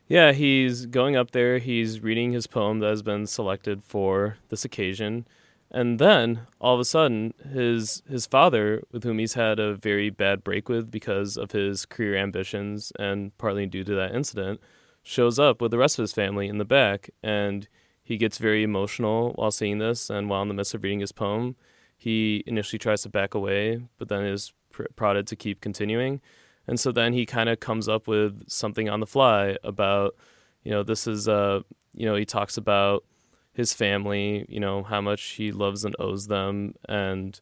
Yeah, 0.07 0.31
he's 0.31 0.85
going 0.85 1.17
up 1.17 1.31
there, 1.31 1.57
he's 1.57 1.99
reading 1.99 2.31
his 2.31 2.47
poem 2.47 2.79
that 2.79 2.89
has 2.89 3.03
been 3.03 3.27
selected 3.27 3.83
for 3.83 4.37
this 4.47 4.63
occasion. 4.63 5.27
And 5.69 5.99
then 5.99 6.47
all 6.61 6.75
of 6.75 6.79
a 6.79 6.85
sudden 6.85 7.33
his 7.51 8.01
his 8.09 8.25
father, 8.25 8.81
with 8.93 9.03
whom 9.03 9.19
he's 9.19 9.33
had 9.33 9.59
a 9.59 9.75
very 9.75 10.09
bad 10.09 10.45
break 10.45 10.69
with 10.69 10.89
because 10.89 11.35
of 11.35 11.51
his 11.51 11.85
career 11.85 12.15
ambitions 12.15 12.93
and 12.97 13.37
partly 13.37 13.65
due 13.65 13.83
to 13.83 13.95
that 13.95 14.15
incident, 14.15 14.61
shows 15.03 15.37
up 15.37 15.61
with 15.61 15.71
the 15.71 15.77
rest 15.77 15.99
of 15.99 16.03
his 16.03 16.13
family 16.13 16.47
in 16.47 16.57
the 16.57 16.65
back 16.65 17.09
and 17.21 17.67
he 18.07 18.15
gets 18.15 18.37
very 18.37 18.63
emotional 18.63 19.33
while 19.35 19.51
seeing 19.51 19.79
this 19.79 20.09
and 20.09 20.29
while 20.29 20.41
in 20.41 20.47
the 20.47 20.53
midst 20.53 20.73
of 20.73 20.81
reading 20.81 21.01
his 21.01 21.11
poem, 21.11 21.57
he 21.97 22.41
initially 22.47 22.79
tries 22.79 23.01
to 23.01 23.09
back 23.09 23.33
away, 23.33 23.81
but 23.97 24.07
then 24.07 24.23
is 24.23 24.53
pr- 24.71 24.83
prodded 24.95 25.27
to 25.27 25.35
keep 25.35 25.59
continuing. 25.59 26.21
And 26.67 26.79
so 26.79 26.93
then 26.93 27.11
he 27.11 27.25
kind 27.25 27.49
of 27.49 27.59
comes 27.59 27.89
up 27.89 28.07
with 28.07 28.47
something 28.47 28.87
on 28.87 29.01
the 29.01 29.05
fly 29.05 29.57
about, 29.61 30.15
you 30.63 30.71
know, 30.71 30.83
this 30.83 31.05
is, 31.05 31.27
uh, 31.27 31.63
you 31.93 32.05
know, 32.05 32.15
he 32.15 32.23
talks 32.23 32.55
about 32.55 33.03
his 33.51 33.73
family, 33.73 34.45
you 34.47 34.61
know, 34.61 34.83
how 34.83 35.01
much 35.01 35.21
he 35.21 35.51
loves 35.51 35.83
and 35.83 35.93
owes 35.99 36.27
them. 36.27 36.75
And 36.87 37.37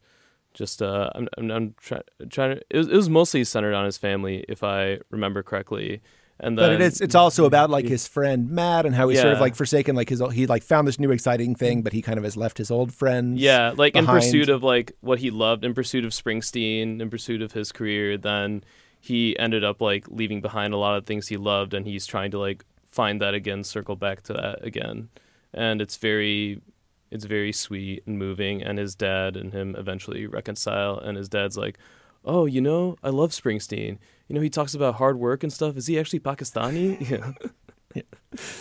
just, 0.52 0.82
uh, 0.82 1.10
I'm, 1.14 1.28
I'm, 1.38 1.50
I'm 1.52 1.74
try, 1.78 2.00
trying 2.28 2.56
to, 2.56 2.62
it 2.70 2.78
was, 2.78 2.88
it 2.88 2.96
was 2.96 3.08
mostly 3.08 3.44
centered 3.44 3.74
on 3.74 3.84
his 3.84 3.98
family, 3.98 4.44
if 4.48 4.64
I 4.64 4.98
remember 5.10 5.44
correctly. 5.44 6.02
And 6.38 6.58
then, 6.58 6.64
but 6.68 6.72
it 6.72 6.80
is 6.82 7.00
it's 7.00 7.14
also 7.14 7.46
about 7.46 7.70
like 7.70 7.86
his 7.86 8.06
friend 8.06 8.50
Matt 8.50 8.84
and 8.84 8.94
how 8.94 9.08
he's 9.08 9.18
sort 9.22 9.32
of 9.32 9.40
like 9.40 9.54
forsaken 9.54 9.96
like 9.96 10.10
his 10.10 10.22
he 10.32 10.46
like 10.46 10.62
found 10.62 10.86
this 10.86 10.98
new 10.98 11.10
exciting 11.10 11.54
thing 11.54 11.80
but 11.80 11.94
he 11.94 12.02
kind 12.02 12.18
of 12.18 12.24
has 12.24 12.36
left 12.36 12.58
his 12.58 12.70
old 12.70 12.92
friends 12.92 13.40
Yeah, 13.40 13.72
like 13.74 13.96
in 13.96 14.04
pursuit 14.06 14.48
of 14.50 14.62
like 14.62 14.92
what 15.00 15.20
he 15.20 15.30
loved, 15.30 15.64
in 15.64 15.72
pursuit 15.72 16.04
of 16.04 16.12
Springsteen, 16.12 17.00
in 17.00 17.08
pursuit 17.08 17.40
of 17.40 17.52
his 17.52 17.72
career, 17.72 18.18
then 18.18 18.64
he 19.00 19.38
ended 19.38 19.64
up 19.64 19.80
like 19.80 20.04
leaving 20.08 20.40
behind 20.42 20.74
a 20.74 20.76
lot 20.76 20.96
of 20.96 21.06
things 21.06 21.28
he 21.28 21.36
loved 21.38 21.72
and 21.72 21.86
he's 21.86 22.04
trying 22.06 22.30
to 22.32 22.38
like 22.38 22.64
find 22.86 23.20
that 23.22 23.32
again, 23.32 23.64
circle 23.64 23.96
back 23.96 24.22
to 24.24 24.32
that 24.34 24.62
again. 24.62 25.08
And 25.54 25.80
it's 25.80 25.96
very 25.96 26.60
it's 27.10 27.24
very 27.24 27.52
sweet 27.52 28.02
and 28.06 28.18
moving 28.18 28.62
and 28.62 28.78
his 28.78 28.94
dad 28.94 29.36
and 29.36 29.52
him 29.54 29.74
eventually 29.78 30.26
reconcile 30.26 30.98
and 30.98 31.16
his 31.16 31.28
dad's 31.30 31.56
like, 31.56 31.78
"Oh, 32.26 32.44
you 32.44 32.60
know, 32.60 32.96
I 33.02 33.08
love 33.08 33.30
Springsteen. 33.30 33.98
You 34.28 34.34
know, 34.34 34.40
he 34.40 34.50
talks 34.50 34.74
about 34.74 34.96
hard 34.96 35.18
work 35.18 35.42
and 35.42 35.52
stuff. 35.52 35.76
Is 35.76 35.86
he 35.86 35.98
actually 35.98 36.20
Pakistani?" 36.20 36.98
Yeah. 37.10 37.32
yeah. 37.94 38.02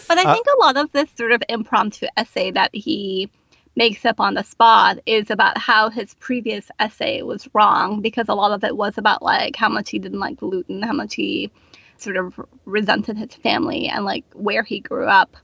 But 0.07 0.17
I 0.17 0.23
Uh, 0.23 0.33
think 0.33 0.47
a 0.47 0.59
lot 0.59 0.77
of 0.77 0.91
this 0.91 1.09
sort 1.17 1.31
of 1.31 1.43
impromptu 1.49 2.07
essay 2.17 2.51
that 2.51 2.69
he 2.73 3.29
makes 3.75 4.05
up 4.05 4.19
on 4.21 4.35
the 4.35 4.43
spot 4.43 4.99
is 5.05 5.29
about 5.29 5.57
how 5.57 5.89
his 5.89 6.13
previous 6.15 6.71
essay 6.79 7.21
was 7.23 7.49
wrong 7.53 7.99
because 8.01 8.29
a 8.29 8.33
lot 8.33 8.51
of 8.51 8.63
it 8.63 8.77
was 8.77 8.97
about 8.97 9.21
like 9.21 9.55
how 9.57 9.67
much 9.67 9.89
he 9.89 9.99
didn't 9.99 10.19
like 10.21 10.41
Luton, 10.41 10.81
how 10.81 10.93
much 10.93 11.15
he 11.15 11.51
sort 11.97 12.15
of 12.15 12.39
resented 12.65 13.17
his 13.17 13.33
family 13.33 13.87
and 13.87 14.05
like 14.05 14.23
where 14.33 14.63
he 14.63 14.79
grew 14.79 15.05
up. 15.07 15.35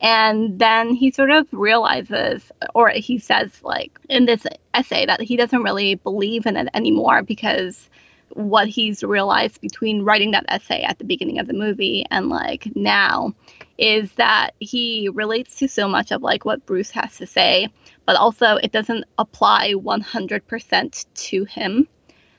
And 0.00 0.58
then 0.58 0.90
he 0.94 1.10
sort 1.12 1.30
of 1.30 1.46
realizes, 1.52 2.50
or 2.74 2.88
he 2.90 3.18
says, 3.18 3.62
like 3.62 3.98
in 4.08 4.26
this 4.26 4.44
essay, 4.74 5.06
that 5.06 5.20
he 5.20 5.36
doesn't 5.36 5.62
really 5.62 5.94
believe 5.94 6.44
in 6.46 6.56
it 6.56 6.68
anymore 6.74 7.22
because 7.22 7.88
what 8.34 8.68
he's 8.68 9.02
realized 9.02 9.60
between 9.60 10.02
writing 10.02 10.30
that 10.32 10.44
essay 10.48 10.82
at 10.82 10.98
the 10.98 11.04
beginning 11.04 11.38
of 11.38 11.46
the 11.46 11.52
movie 11.52 12.04
and 12.10 12.28
like 12.28 12.68
now 12.74 13.32
is 13.78 14.12
that 14.12 14.50
he 14.60 15.08
relates 15.12 15.56
to 15.56 15.68
so 15.68 15.88
much 15.88 16.12
of 16.12 16.22
like 16.22 16.44
what 16.44 16.64
Bruce 16.66 16.90
has 16.90 17.16
to 17.16 17.26
say, 17.26 17.68
but 18.06 18.16
also 18.16 18.56
it 18.56 18.72
doesn't 18.72 19.04
apply 19.18 19.74
100% 19.74 21.06
to 21.14 21.44
him. 21.44 21.88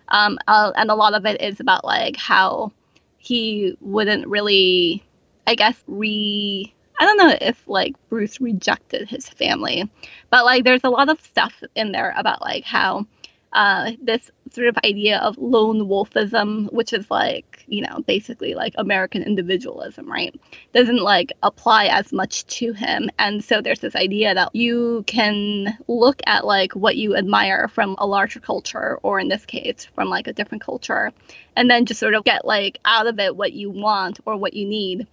Um, 0.10 0.38
uh, 0.48 0.72
and 0.76 0.90
a 0.92 0.96
lot 0.96 1.14
of 1.14 1.26
it 1.26 1.42
is 1.42 1.60
about 1.60 1.84
like 1.84 2.16
how 2.16 2.72
he 3.18 3.76
wouldn't 3.82 4.28
really, 4.28 5.04
I 5.48 5.56
guess, 5.56 5.82
re. 5.88 6.74
I 7.00 7.06
don't 7.06 7.18
know 7.18 7.36
if 7.42 7.68
like 7.68 7.96
Bruce 8.10 8.40
rejected 8.40 9.10
his 9.10 9.28
family, 9.28 9.90
but 10.30 10.46
like 10.46 10.64
there's 10.64 10.84
a 10.84 10.90
lot 10.90 11.10
of 11.10 11.20
stuff 11.22 11.64
in 11.76 11.92
there 11.92 12.14
about 12.16 12.42
like 12.42 12.64
how 12.64 13.06
uh, 13.54 13.92
this 14.02 14.32
sort 14.52 14.68
of 14.68 14.78
idea 14.84 15.20
of 15.20 15.38
lone 15.38 15.82
wolfism, 15.88 16.72
which 16.74 16.92
is 16.92 17.10
like, 17.10 17.64
you 17.68 17.82
know, 17.82 18.00
basically 18.08 18.56
like 18.56 18.74
American 18.78 19.24
individualism, 19.24 20.12
right? 20.12 20.36
Doesn't 20.74 21.02
like 21.02 21.32
apply 21.44 21.86
as 21.86 22.12
much 22.12 22.46
to 22.58 22.74
him. 22.74 23.10
And 23.20 23.44
so 23.44 23.62
there's 23.62 23.80
this 23.80 23.96
idea 23.96 24.34
that 24.34 24.56
you 24.56 25.04
can 25.08 25.78
look 25.88 26.22
at 26.26 26.46
like 26.46 26.74
what 26.74 26.98
you 26.98 27.16
admire 27.16 27.68
from 27.68 27.96
a 28.00 28.08
larger 28.08 28.40
culture, 28.40 29.00
or 29.04 29.20
in 29.20 29.28
this 29.28 29.46
case, 29.46 29.88
from 29.94 30.10
like 30.10 30.28
a 30.28 30.34
different 30.34 30.64
culture, 30.64 31.12
and 31.56 31.70
then 31.70 31.86
just 31.86 32.00
sort 32.00 32.16
of 32.16 32.24
get 32.24 32.46
like 32.46 32.80
out 32.86 33.08
of 33.08 33.20
it 33.20 33.36
what 33.36 33.54
you 33.54 33.70
want 33.70 34.20
or 34.26 34.36
what 34.36 34.54
you 34.54 34.68
need. 34.68 35.08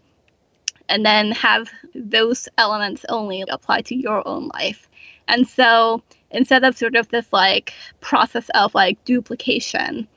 And 0.89 1.07
then 1.07 1.31
have 1.33 1.71
those 1.95 2.49
elements 2.59 3.05
only 3.09 3.45
apply 3.49 3.83
to 3.83 3.95
your 3.95 4.27
own 4.27 4.49
life. 4.49 4.89
And 5.29 5.47
so 5.47 6.03
instead 6.31 6.65
of 6.65 6.77
sort 6.77 6.97
of 6.97 7.09
this 7.09 7.27
like 7.33 7.73
process 8.01 8.49
of 8.55 8.75
like 8.75 9.03
duplication, 9.05 10.09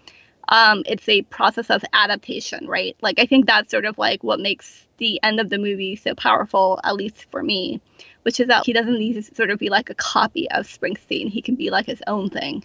um, 0.50 0.84
it's 0.86 1.08
a 1.08 1.22
process 1.24 1.70
of 1.70 1.84
adaptation, 1.94 2.68
right? 2.68 2.96
Like 3.02 3.20
I 3.20 3.26
think 3.26 3.46
that's 3.46 3.72
sort 3.72 3.86
of 3.86 3.98
like 3.98 4.24
what 4.24 4.40
makes 4.40 4.88
the 4.98 5.20
end 5.24 5.40
of 5.40 5.50
the 5.50 5.58
movie 5.58 5.96
so 5.96 6.16
powerful, 6.16 6.80
at 6.84 6.96
least 6.96 7.26
for 7.32 7.42
me, 7.44 7.82
which 8.24 8.40
is 8.40 8.48
that 8.48 8.66
he 8.66 8.74
doesn't 8.74 9.00
need 9.00 9.14
to 9.14 9.24
sort 9.36 9.50
of 9.50 9.60
be 9.60 9.70
like 9.70 9.90
a 9.90 9.96
copy 9.96 10.50
of 10.52 10.66
Springsteen. 10.66 11.30
He 11.30 11.42
can 11.42 11.56
be 11.56 11.70
like 11.70 11.86
his 11.86 12.02
own 12.08 12.30
thing. 12.30 12.64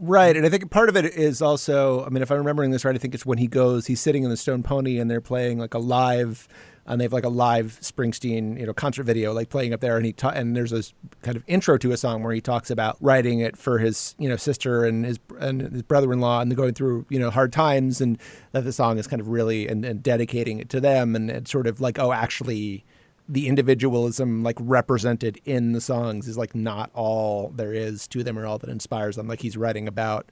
Right, 0.00 0.36
and 0.36 0.46
I 0.46 0.48
think 0.48 0.70
part 0.70 0.88
of 0.88 0.96
it 0.96 1.06
is 1.06 1.42
also, 1.42 2.04
I 2.04 2.08
mean, 2.08 2.22
if 2.22 2.30
I'm 2.30 2.38
remembering 2.38 2.70
this 2.70 2.84
right, 2.84 2.94
I 2.94 2.98
think 2.98 3.14
it's 3.14 3.26
when 3.26 3.38
he 3.38 3.48
goes, 3.48 3.86
he's 3.86 4.00
sitting 4.00 4.22
in 4.22 4.30
the 4.30 4.36
Stone 4.36 4.62
Pony 4.62 4.98
and 5.00 5.10
they're 5.10 5.20
playing 5.20 5.58
like 5.58 5.74
a 5.74 5.80
live, 5.80 6.46
and 6.88 7.00
they 7.00 7.04
have 7.04 7.12
like 7.12 7.24
a 7.24 7.28
live 7.28 7.78
Springsteen, 7.82 8.58
you 8.58 8.66
know, 8.66 8.72
concert 8.72 9.04
video 9.04 9.32
like 9.32 9.50
playing 9.50 9.72
up 9.72 9.80
there, 9.80 9.96
and 9.96 10.06
he 10.06 10.12
ta- 10.12 10.30
and 10.30 10.56
there's 10.56 10.70
this 10.70 10.94
kind 11.22 11.36
of 11.36 11.44
intro 11.46 11.76
to 11.78 11.92
a 11.92 11.96
song 11.96 12.22
where 12.22 12.32
he 12.32 12.40
talks 12.40 12.70
about 12.70 12.96
writing 13.00 13.40
it 13.40 13.56
for 13.56 13.78
his, 13.78 14.14
you 14.18 14.28
know, 14.28 14.36
sister 14.36 14.84
and 14.84 15.04
his 15.04 15.18
and 15.38 15.60
his 15.60 15.82
brother-in-law, 15.82 16.40
and 16.40 16.56
going 16.56 16.74
through, 16.74 17.04
you 17.10 17.18
know, 17.18 17.30
hard 17.30 17.52
times, 17.52 18.00
and 18.00 18.18
that 18.52 18.64
the 18.64 18.72
song 18.72 18.98
is 18.98 19.06
kind 19.06 19.20
of 19.20 19.28
really 19.28 19.68
and, 19.68 19.84
and 19.84 20.02
dedicating 20.02 20.58
it 20.58 20.68
to 20.70 20.80
them, 20.80 21.14
and 21.14 21.30
it's 21.30 21.50
sort 21.50 21.66
of 21.66 21.80
like, 21.80 21.98
oh, 21.98 22.12
actually, 22.12 22.84
the 23.28 23.46
individualism 23.46 24.42
like 24.42 24.56
represented 24.58 25.38
in 25.44 25.72
the 25.72 25.80
songs 25.82 26.26
is 26.26 26.38
like 26.38 26.54
not 26.54 26.90
all 26.94 27.50
there 27.54 27.74
is 27.74 28.08
to 28.08 28.24
them 28.24 28.38
or 28.38 28.46
all 28.46 28.56
that 28.58 28.70
inspires 28.70 29.16
them. 29.16 29.28
Like 29.28 29.42
he's 29.42 29.56
writing 29.56 29.86
about 29.86 30.30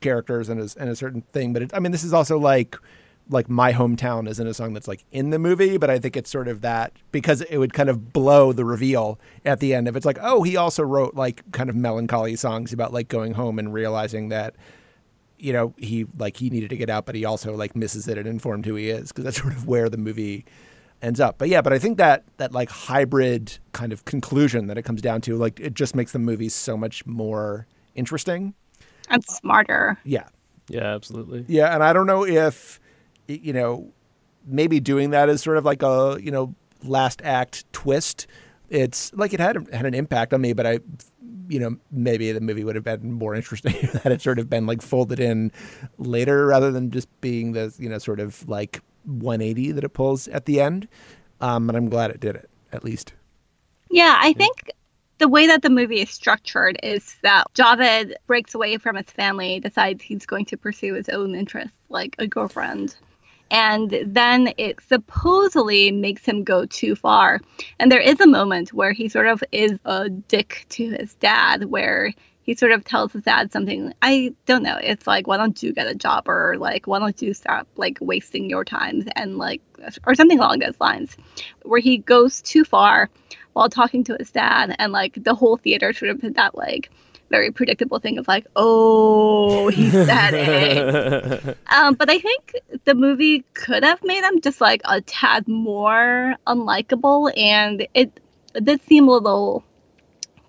characters 0.00 0.48
and 0.48 0.58
a, 0.58 0.68
and 0.80 0.88
a 0.88 0.96
certain 0.96 1.20
thing, 1.20 1.52
but 1.52 1.60
it, 1.60 1.74
I 1.74 1.78
mean, 1.78 1.92
this 1.92 2.04
is 2.04 2.14
also 2.14 2.38
like 2.38 2.78
like 3.30 3.48
my 3.48 3.72
hometown 3.72 4.28
isn't 4.28 4.46
a 4.46 4.52
song 4.52 4.74
that's 4.74 4.88
like 4.88 5.04
in 5.10 5.30
the 5.30 5.38
movie, 5.38 5.78
but 5.78 5.88
I 5.88 5.98
think 5.98 6.16
it's 6.16 6.30
sort 6.30 6.48
of 6.48 6.60
that 6.60 6.92
because 7.12 7.40
it 7.42 7.58
would 7.58 7.72
kind 7.72 7.88
of 7.88 8.12
blow 8.12 8.52
the 8.52 8.64
reveal 8.64 9.18
at 9.44 9.60
the 9.60 9.74
end 9.74 9.88
if 9.88 9.96
it's 9.96 10.06
like, 10.06 10.18
oh, 10.20 10.42
he 10.42 10.56
also 10.56 10.82
wrote 10.82 11.14
like 11.14 11.50
kind 11.52 11.70
of 11.70 11.76
melancholy 11.76 12.36
songs 12.36 12.72
about 12.72 12.92
like 12.92 13.08
going 13.08 13.34
home 13.34 13.58
and 13.58 13.72
realizing 13.72 14.28
that 14.28 14.54
you 15.38 15.52
know 15.52 15.72
he 15.78 16.06
like 16.18 16.36
he 16.36 16.50
needed 16.50 16.70
to 16.70 16.76
get 16.76 16.90
out, 16.90 17.06
but 17.06 17.14
he 17.14 17.24
also 17.24 17.54
like 17.54 17.74
misses 17.76 18.08
it 18.08 18.18
and 18.18 18.26
informed 18.26 18.66
who 18.66 18.74
he 18.74 18.90
is 18.90 19.08
because 19.08 19.24
that's 19.24 19.38
sort 19.40 19.54
of 19.54 19.66
where 19.66 19.88
the 19.88 19.98
movie 19.98 20.44
ends 21.00 21.20
up. 21.20 21.38
But 21.38 21.48
yeah, 21.48 21.62
but 21.62 21.72
I 21.72 21.78
think 21.78 21.98
that 21.98 22.24
that 22.36 22.52
like 22.52 22.68
hybrid 22.68 23.58
kind 23.72 23.92
of 23.92 24.04
conclusion 24.04 24.66
that 24.66 24.76
it 24.76 24.82
comes 24.82 25.00
down 25.00 25.20
to, 25.22 25.36
like 25.36 25.60
it 25.60 25.74
just 25.74 25.94
makes 25.94 26.12
the 26.12 26.18
movie 26.18 26.48
so 26.48 26.76
much 26.76 27.06
more 27.06 27.66
interesting 27.94 28.54
and 29.08 29.24
smarter. 29.24 29.98
Yeah. 30.04 30.28
Yeah, 30.68 30.94
absolutely. 30.94 31.44
Yeah, 31.48 31.74
and 31.74 31.82
I 31.82 31.92
don't 31.92 32.06
know 32.06 32.24
if 32.24 32.78
you 33.38 33.52
know 33.52 33.92
maybe 34.46 34.80
doing 34.80 35.10
that 35.10 35.28
as 35.28 35.42
sort 35.42 35.56
of 35.56 35.64
like 35.64 35.82
a 35.82 36.18
you 36.20 36.30
know 36.30 36.54
last 36.82 37.20
act 37.24 37.70
twist. 37.72 38.26
It's 38.68 39.12
like 39.14 39.32
it 39.32 39.40
had 39.40 39.68
had 39.72 39.86
an 39.86 39.94
impact 39.94 40.32
on 40.32 40.40
me, 40.40 40.52
but 40.52 40.66
I 40.66 40.80
you 41.48 41.58
know 41.58 41.76
maybe 41.90 42.30
the 42.32 42.40
movie 42.40 42.64
would 42.64 42.76
have 42.76 42.84
been 42.84 43.12
more 43.12 43.34
interesting 43.34 43.72
had 44.02 44.12
it 44.12 44.22
sort 44.22 44.38
of 44.38 44.48
been 44.48 44.66
like 44.66 44.82
folded 44.82 45.18
in 45.20 45.50
later 45.98 46.46
rather 46.46 46.70
than 46.70 46.90
just 46.90 47.08
being 47.20 47.52
the 47.52 47.74
you 47.78 47.88
know 47.88 47.98
sort 47.98 48.20
of 48.20 48.48
like 48.48 48.80
180 49.04 49.72
that 49.72 49.84
it 49.84 49.90
pulls 49.90 50.28
at 50.28 50.44
the 50.44 50.60
end. 50.60 50.88
Um, 51.40 51.68
and 51.70 51.76
I'm 51.76 51.88
glad 51.88 52.10
it 52.10 52.20
did 52.20 52.36
it 52.36 52.50
at 52.72 52.84
least. 52.84 53.14
Yeah, 53.90 54.18
I 54.20 54.34
think 54.34 54.70
the 55.18 55.28
way 55.28 55.46
that 55.46 55.62
the 55.62 55.70
movie 55.70 56.00
is 56.00 56.10
structured 56.10 56.78
is 56.82 57.16
that 57.22 57.44
Javed 57.54 58.14
breaks 58.26 58.54
away 58.54 58.78
from 58.78 58.96
his 58.96 59.06
family, 59.06 59.58
decides 59.58 60.02
he's 60.02 60.26
going 60.26 60.44
to 60.46 60.56
pursue 60.56 60.94
his 60.94 61.08
own 61.08 61.34
interests, 61.34 61.72
like 61.88 62.14
a 62.18 62.26
girlfriend. 62.26 62.96
And 63.50 63.90
then 64.06 64.52
it 64.58 64.80
supposedly 64.88 65.90
makes 65.90 66.24
him 66.24 66.44
go 66.44 66.66
too 66.66 66.94
far. 66.94 67.40
And 67.78 67.90
there 67.90 68.00
is 68.00 68.20
a 68.20 68.26
moment 68.26 68.72
where 68.72 68.92
he 68.92 69.08
sort 69.08 69.26
of 69.26 69.42
is 69.50 69.78
a 69.84 70.08
dick 70.08 70.66
to 70.70 70.90
his 70.90 71.14
dad, 71.14 71.64
where 71.64 72.12
he 72.42 72.54
sort 72.54 72.72
of 72.72 72.84
tells 72.84 73.12
his 73.12 73.22
dad 73.22 73.52
something 73.52 73.92
i 74.02 74.34
don't 74.46 74.64
know 74.64 74.76
it's 74.82 75.06
like 75.06 75.26
why 75.28 75.36
don't 75.36 75.62
you 75.62 75.72
get 75.72 75.86
a 75.86 75.94
job 75.94 76.28
or 76.28 76.56
like 76.58 76.86
why 76.86 76.98
don't 76.98 77.22
you 77.22 77.32
stop 77.32 77.68
like 77.76 77.98
wasting 78.00 78.50
your 78.50 78.64
time 78.64 79.06
and 79.14 79.38
like 79.38 79.62
or 80.04 80.14
something 80.14 80.38
along 80.38 80.58
those 80.58 80.80
lines 80.80 81.16
where 81.62 81.80
he 81.80 81.98
goes 81.98 82.42
too 82.42 82.64
far 82.64 83.08
while 83.52 83.68
talking 83.68 84.02
to 84.02 84.16
his 84.18 84.30
dad 84.30 84.74
and 84.78 84.92
like 84.92 85.22
the 85.22 85.34
whole 85.34 85.56
theater 85.56 85.92
sort 85.92 86.10
of 86.10 86.20
did 86.20 86.34
that 86.34 86.56
like 86.56 86.90
very 87.30 87.50
predictable 87.50 88.00
thing 88.00 88.18
of 88.18 88.26
like 88.26 88.46
oh 88.56 89.68
he 89.68 89.88
said 89.90 90.34
it 90.34 91.56
um, 91.72 91.94
but 91.94 92.10
i 92.10 92.18
think 92.18 92.56
the 92.84 92.94
movie 92.94 93.44
could 93.54 93.84
have 93.84 94.02
made 94.02 94.24
him 94.24 94.40
just 94.40 94.60
like 94.60 94.82
a 94.84 95.00
tad 95.02 95.46
more 95.46 96.34
unlikable 96.46 97.30
and 97.38 97.86
it, 97.94 98.20
it 98.54 98.64
did 98.64 98.82
seem 98.82 99.08
a 99.08 99.12
little 99.12 99.64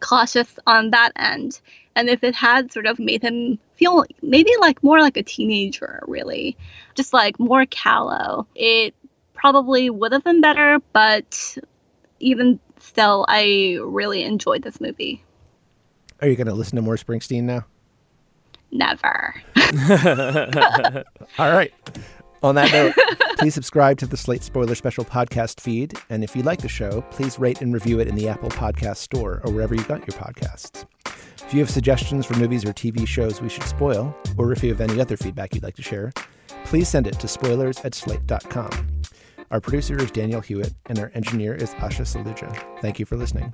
cautious 0.02 0.60
on 0.68 0.90
that 0.90 1.14
end. 1.16 1.62
And 1.96 2.10
if 2.10 2.24
it 2.24 2.36
had 2.36 2.74
sort 2.74 2.88
of 2.88 3.00
made 3.00 3.22
him 3.22 3.60
feel 3.76 4.06
maybe 4.22 4.52
like 4.60 4.84
more 4.84 5.00
like 5.00 5.16
a 5.16 5.24
teenager, 5.24 6.04
really, 6.08 6.58
just 6.96 7.14
like 7.14 7.40
more 7.40 7.66
callow, 7.66 8.48
it 8.56 8.94
probably 9.34 9.90
would 9.90 10.12
have 10.12 10.24
been 10.24 10.42
better. 10.42 10.80
But 10.92 11.58
even 12.20 12.60
still, 12.80 13.26
I 13.30 13.78
really 13.82 14.24
enjoyed 14.24 14.64
this 14.64 14.82
movie. 14.82 15.24
Are 16.22 16.28
you 16.28 16.36
going 16.36 16.48
to 16.48 16.54
listen 16.54 16.76
to 16.76 16.82
more 16.82 16.98
Springsteen 16.98 17.44
now? 17.44 17.66
Never. 18.72 19.36
All 21.40 21.52
right. 21.52 21.74
On 22.44 22.56
that 22.56 22.72
note, 22.72 22.96
please 23.38 23.54
subscribe 23.54 23.98
to 24.00 24.08
the 24.08 24.18
Slate 24.18 24.44
Spoiler 24.44 24.76
Special 24.76 25.06
podcast 25.06 25.60
feed. 25.60 25.94
And 26.10 26.24
if 26.24 26.36
you 26.36 26.44
like 26.44 26.62
the 26.62 26.70
show, 26.70 27.02
please 27.12 27.38
rate 27.38 27.62
and 27.62 27.74
review 27.74 28.00
it 28.00 28.08
in 28.08 28.16
the 28.16 28.28
Apple 28.28 28.50
Podcast 28.50 28.98
Store 28.98 29.42
or 29.44 29.52
wherever 29.52 29.76
you 29.76 29.84
got 29.84 30.00
your 30.00 30.18
podcasts. 30.20 30.86
If 31.06 31.54
you 31.54 31.60
have 31.60 31.70
suggestions 31.70 32.26
for 32.26 32.36
movies 32.38 32.64
or 32.66 32.74
TV 32.74 33.06
shows 33.08 33.42
we 33.42 33.50
should 33.50 33.64
spoil, 33.64 34.16
or 34.38 34.52
if 34.52 34.64
you 34.64 34.70
have 34.70 34.82
any 34.82 35.00
other 35.02 35.18
feedback 35.18 35.54
you'd 35.54 35.64
like 35.64 35.76
to 35.76 35.84
share, 35.84 36.12
please 36.64 36.88
send 36.88 37.08
it 37.08 37.20
to 37.20 37.28
spoilers 37.28 37.80
at 37.82 37.94
slate.com. 37.94 38.88
Our 39.52 39.60
producer 39.60 39.98
is 40.02 40.12
Daniel 40.12 40.40
Hewitt, 40.40 40.74
and 40.86 40.98
our 40.98 41.12
engineer 41.14 41.54
is 41.54 41.72
Asha 41.76 42.06
Saluja. 42.06 42.80
Thank 42.80 43.00
you 43.00 43.06
for 43.06 43.18
listening. 43.18 43.54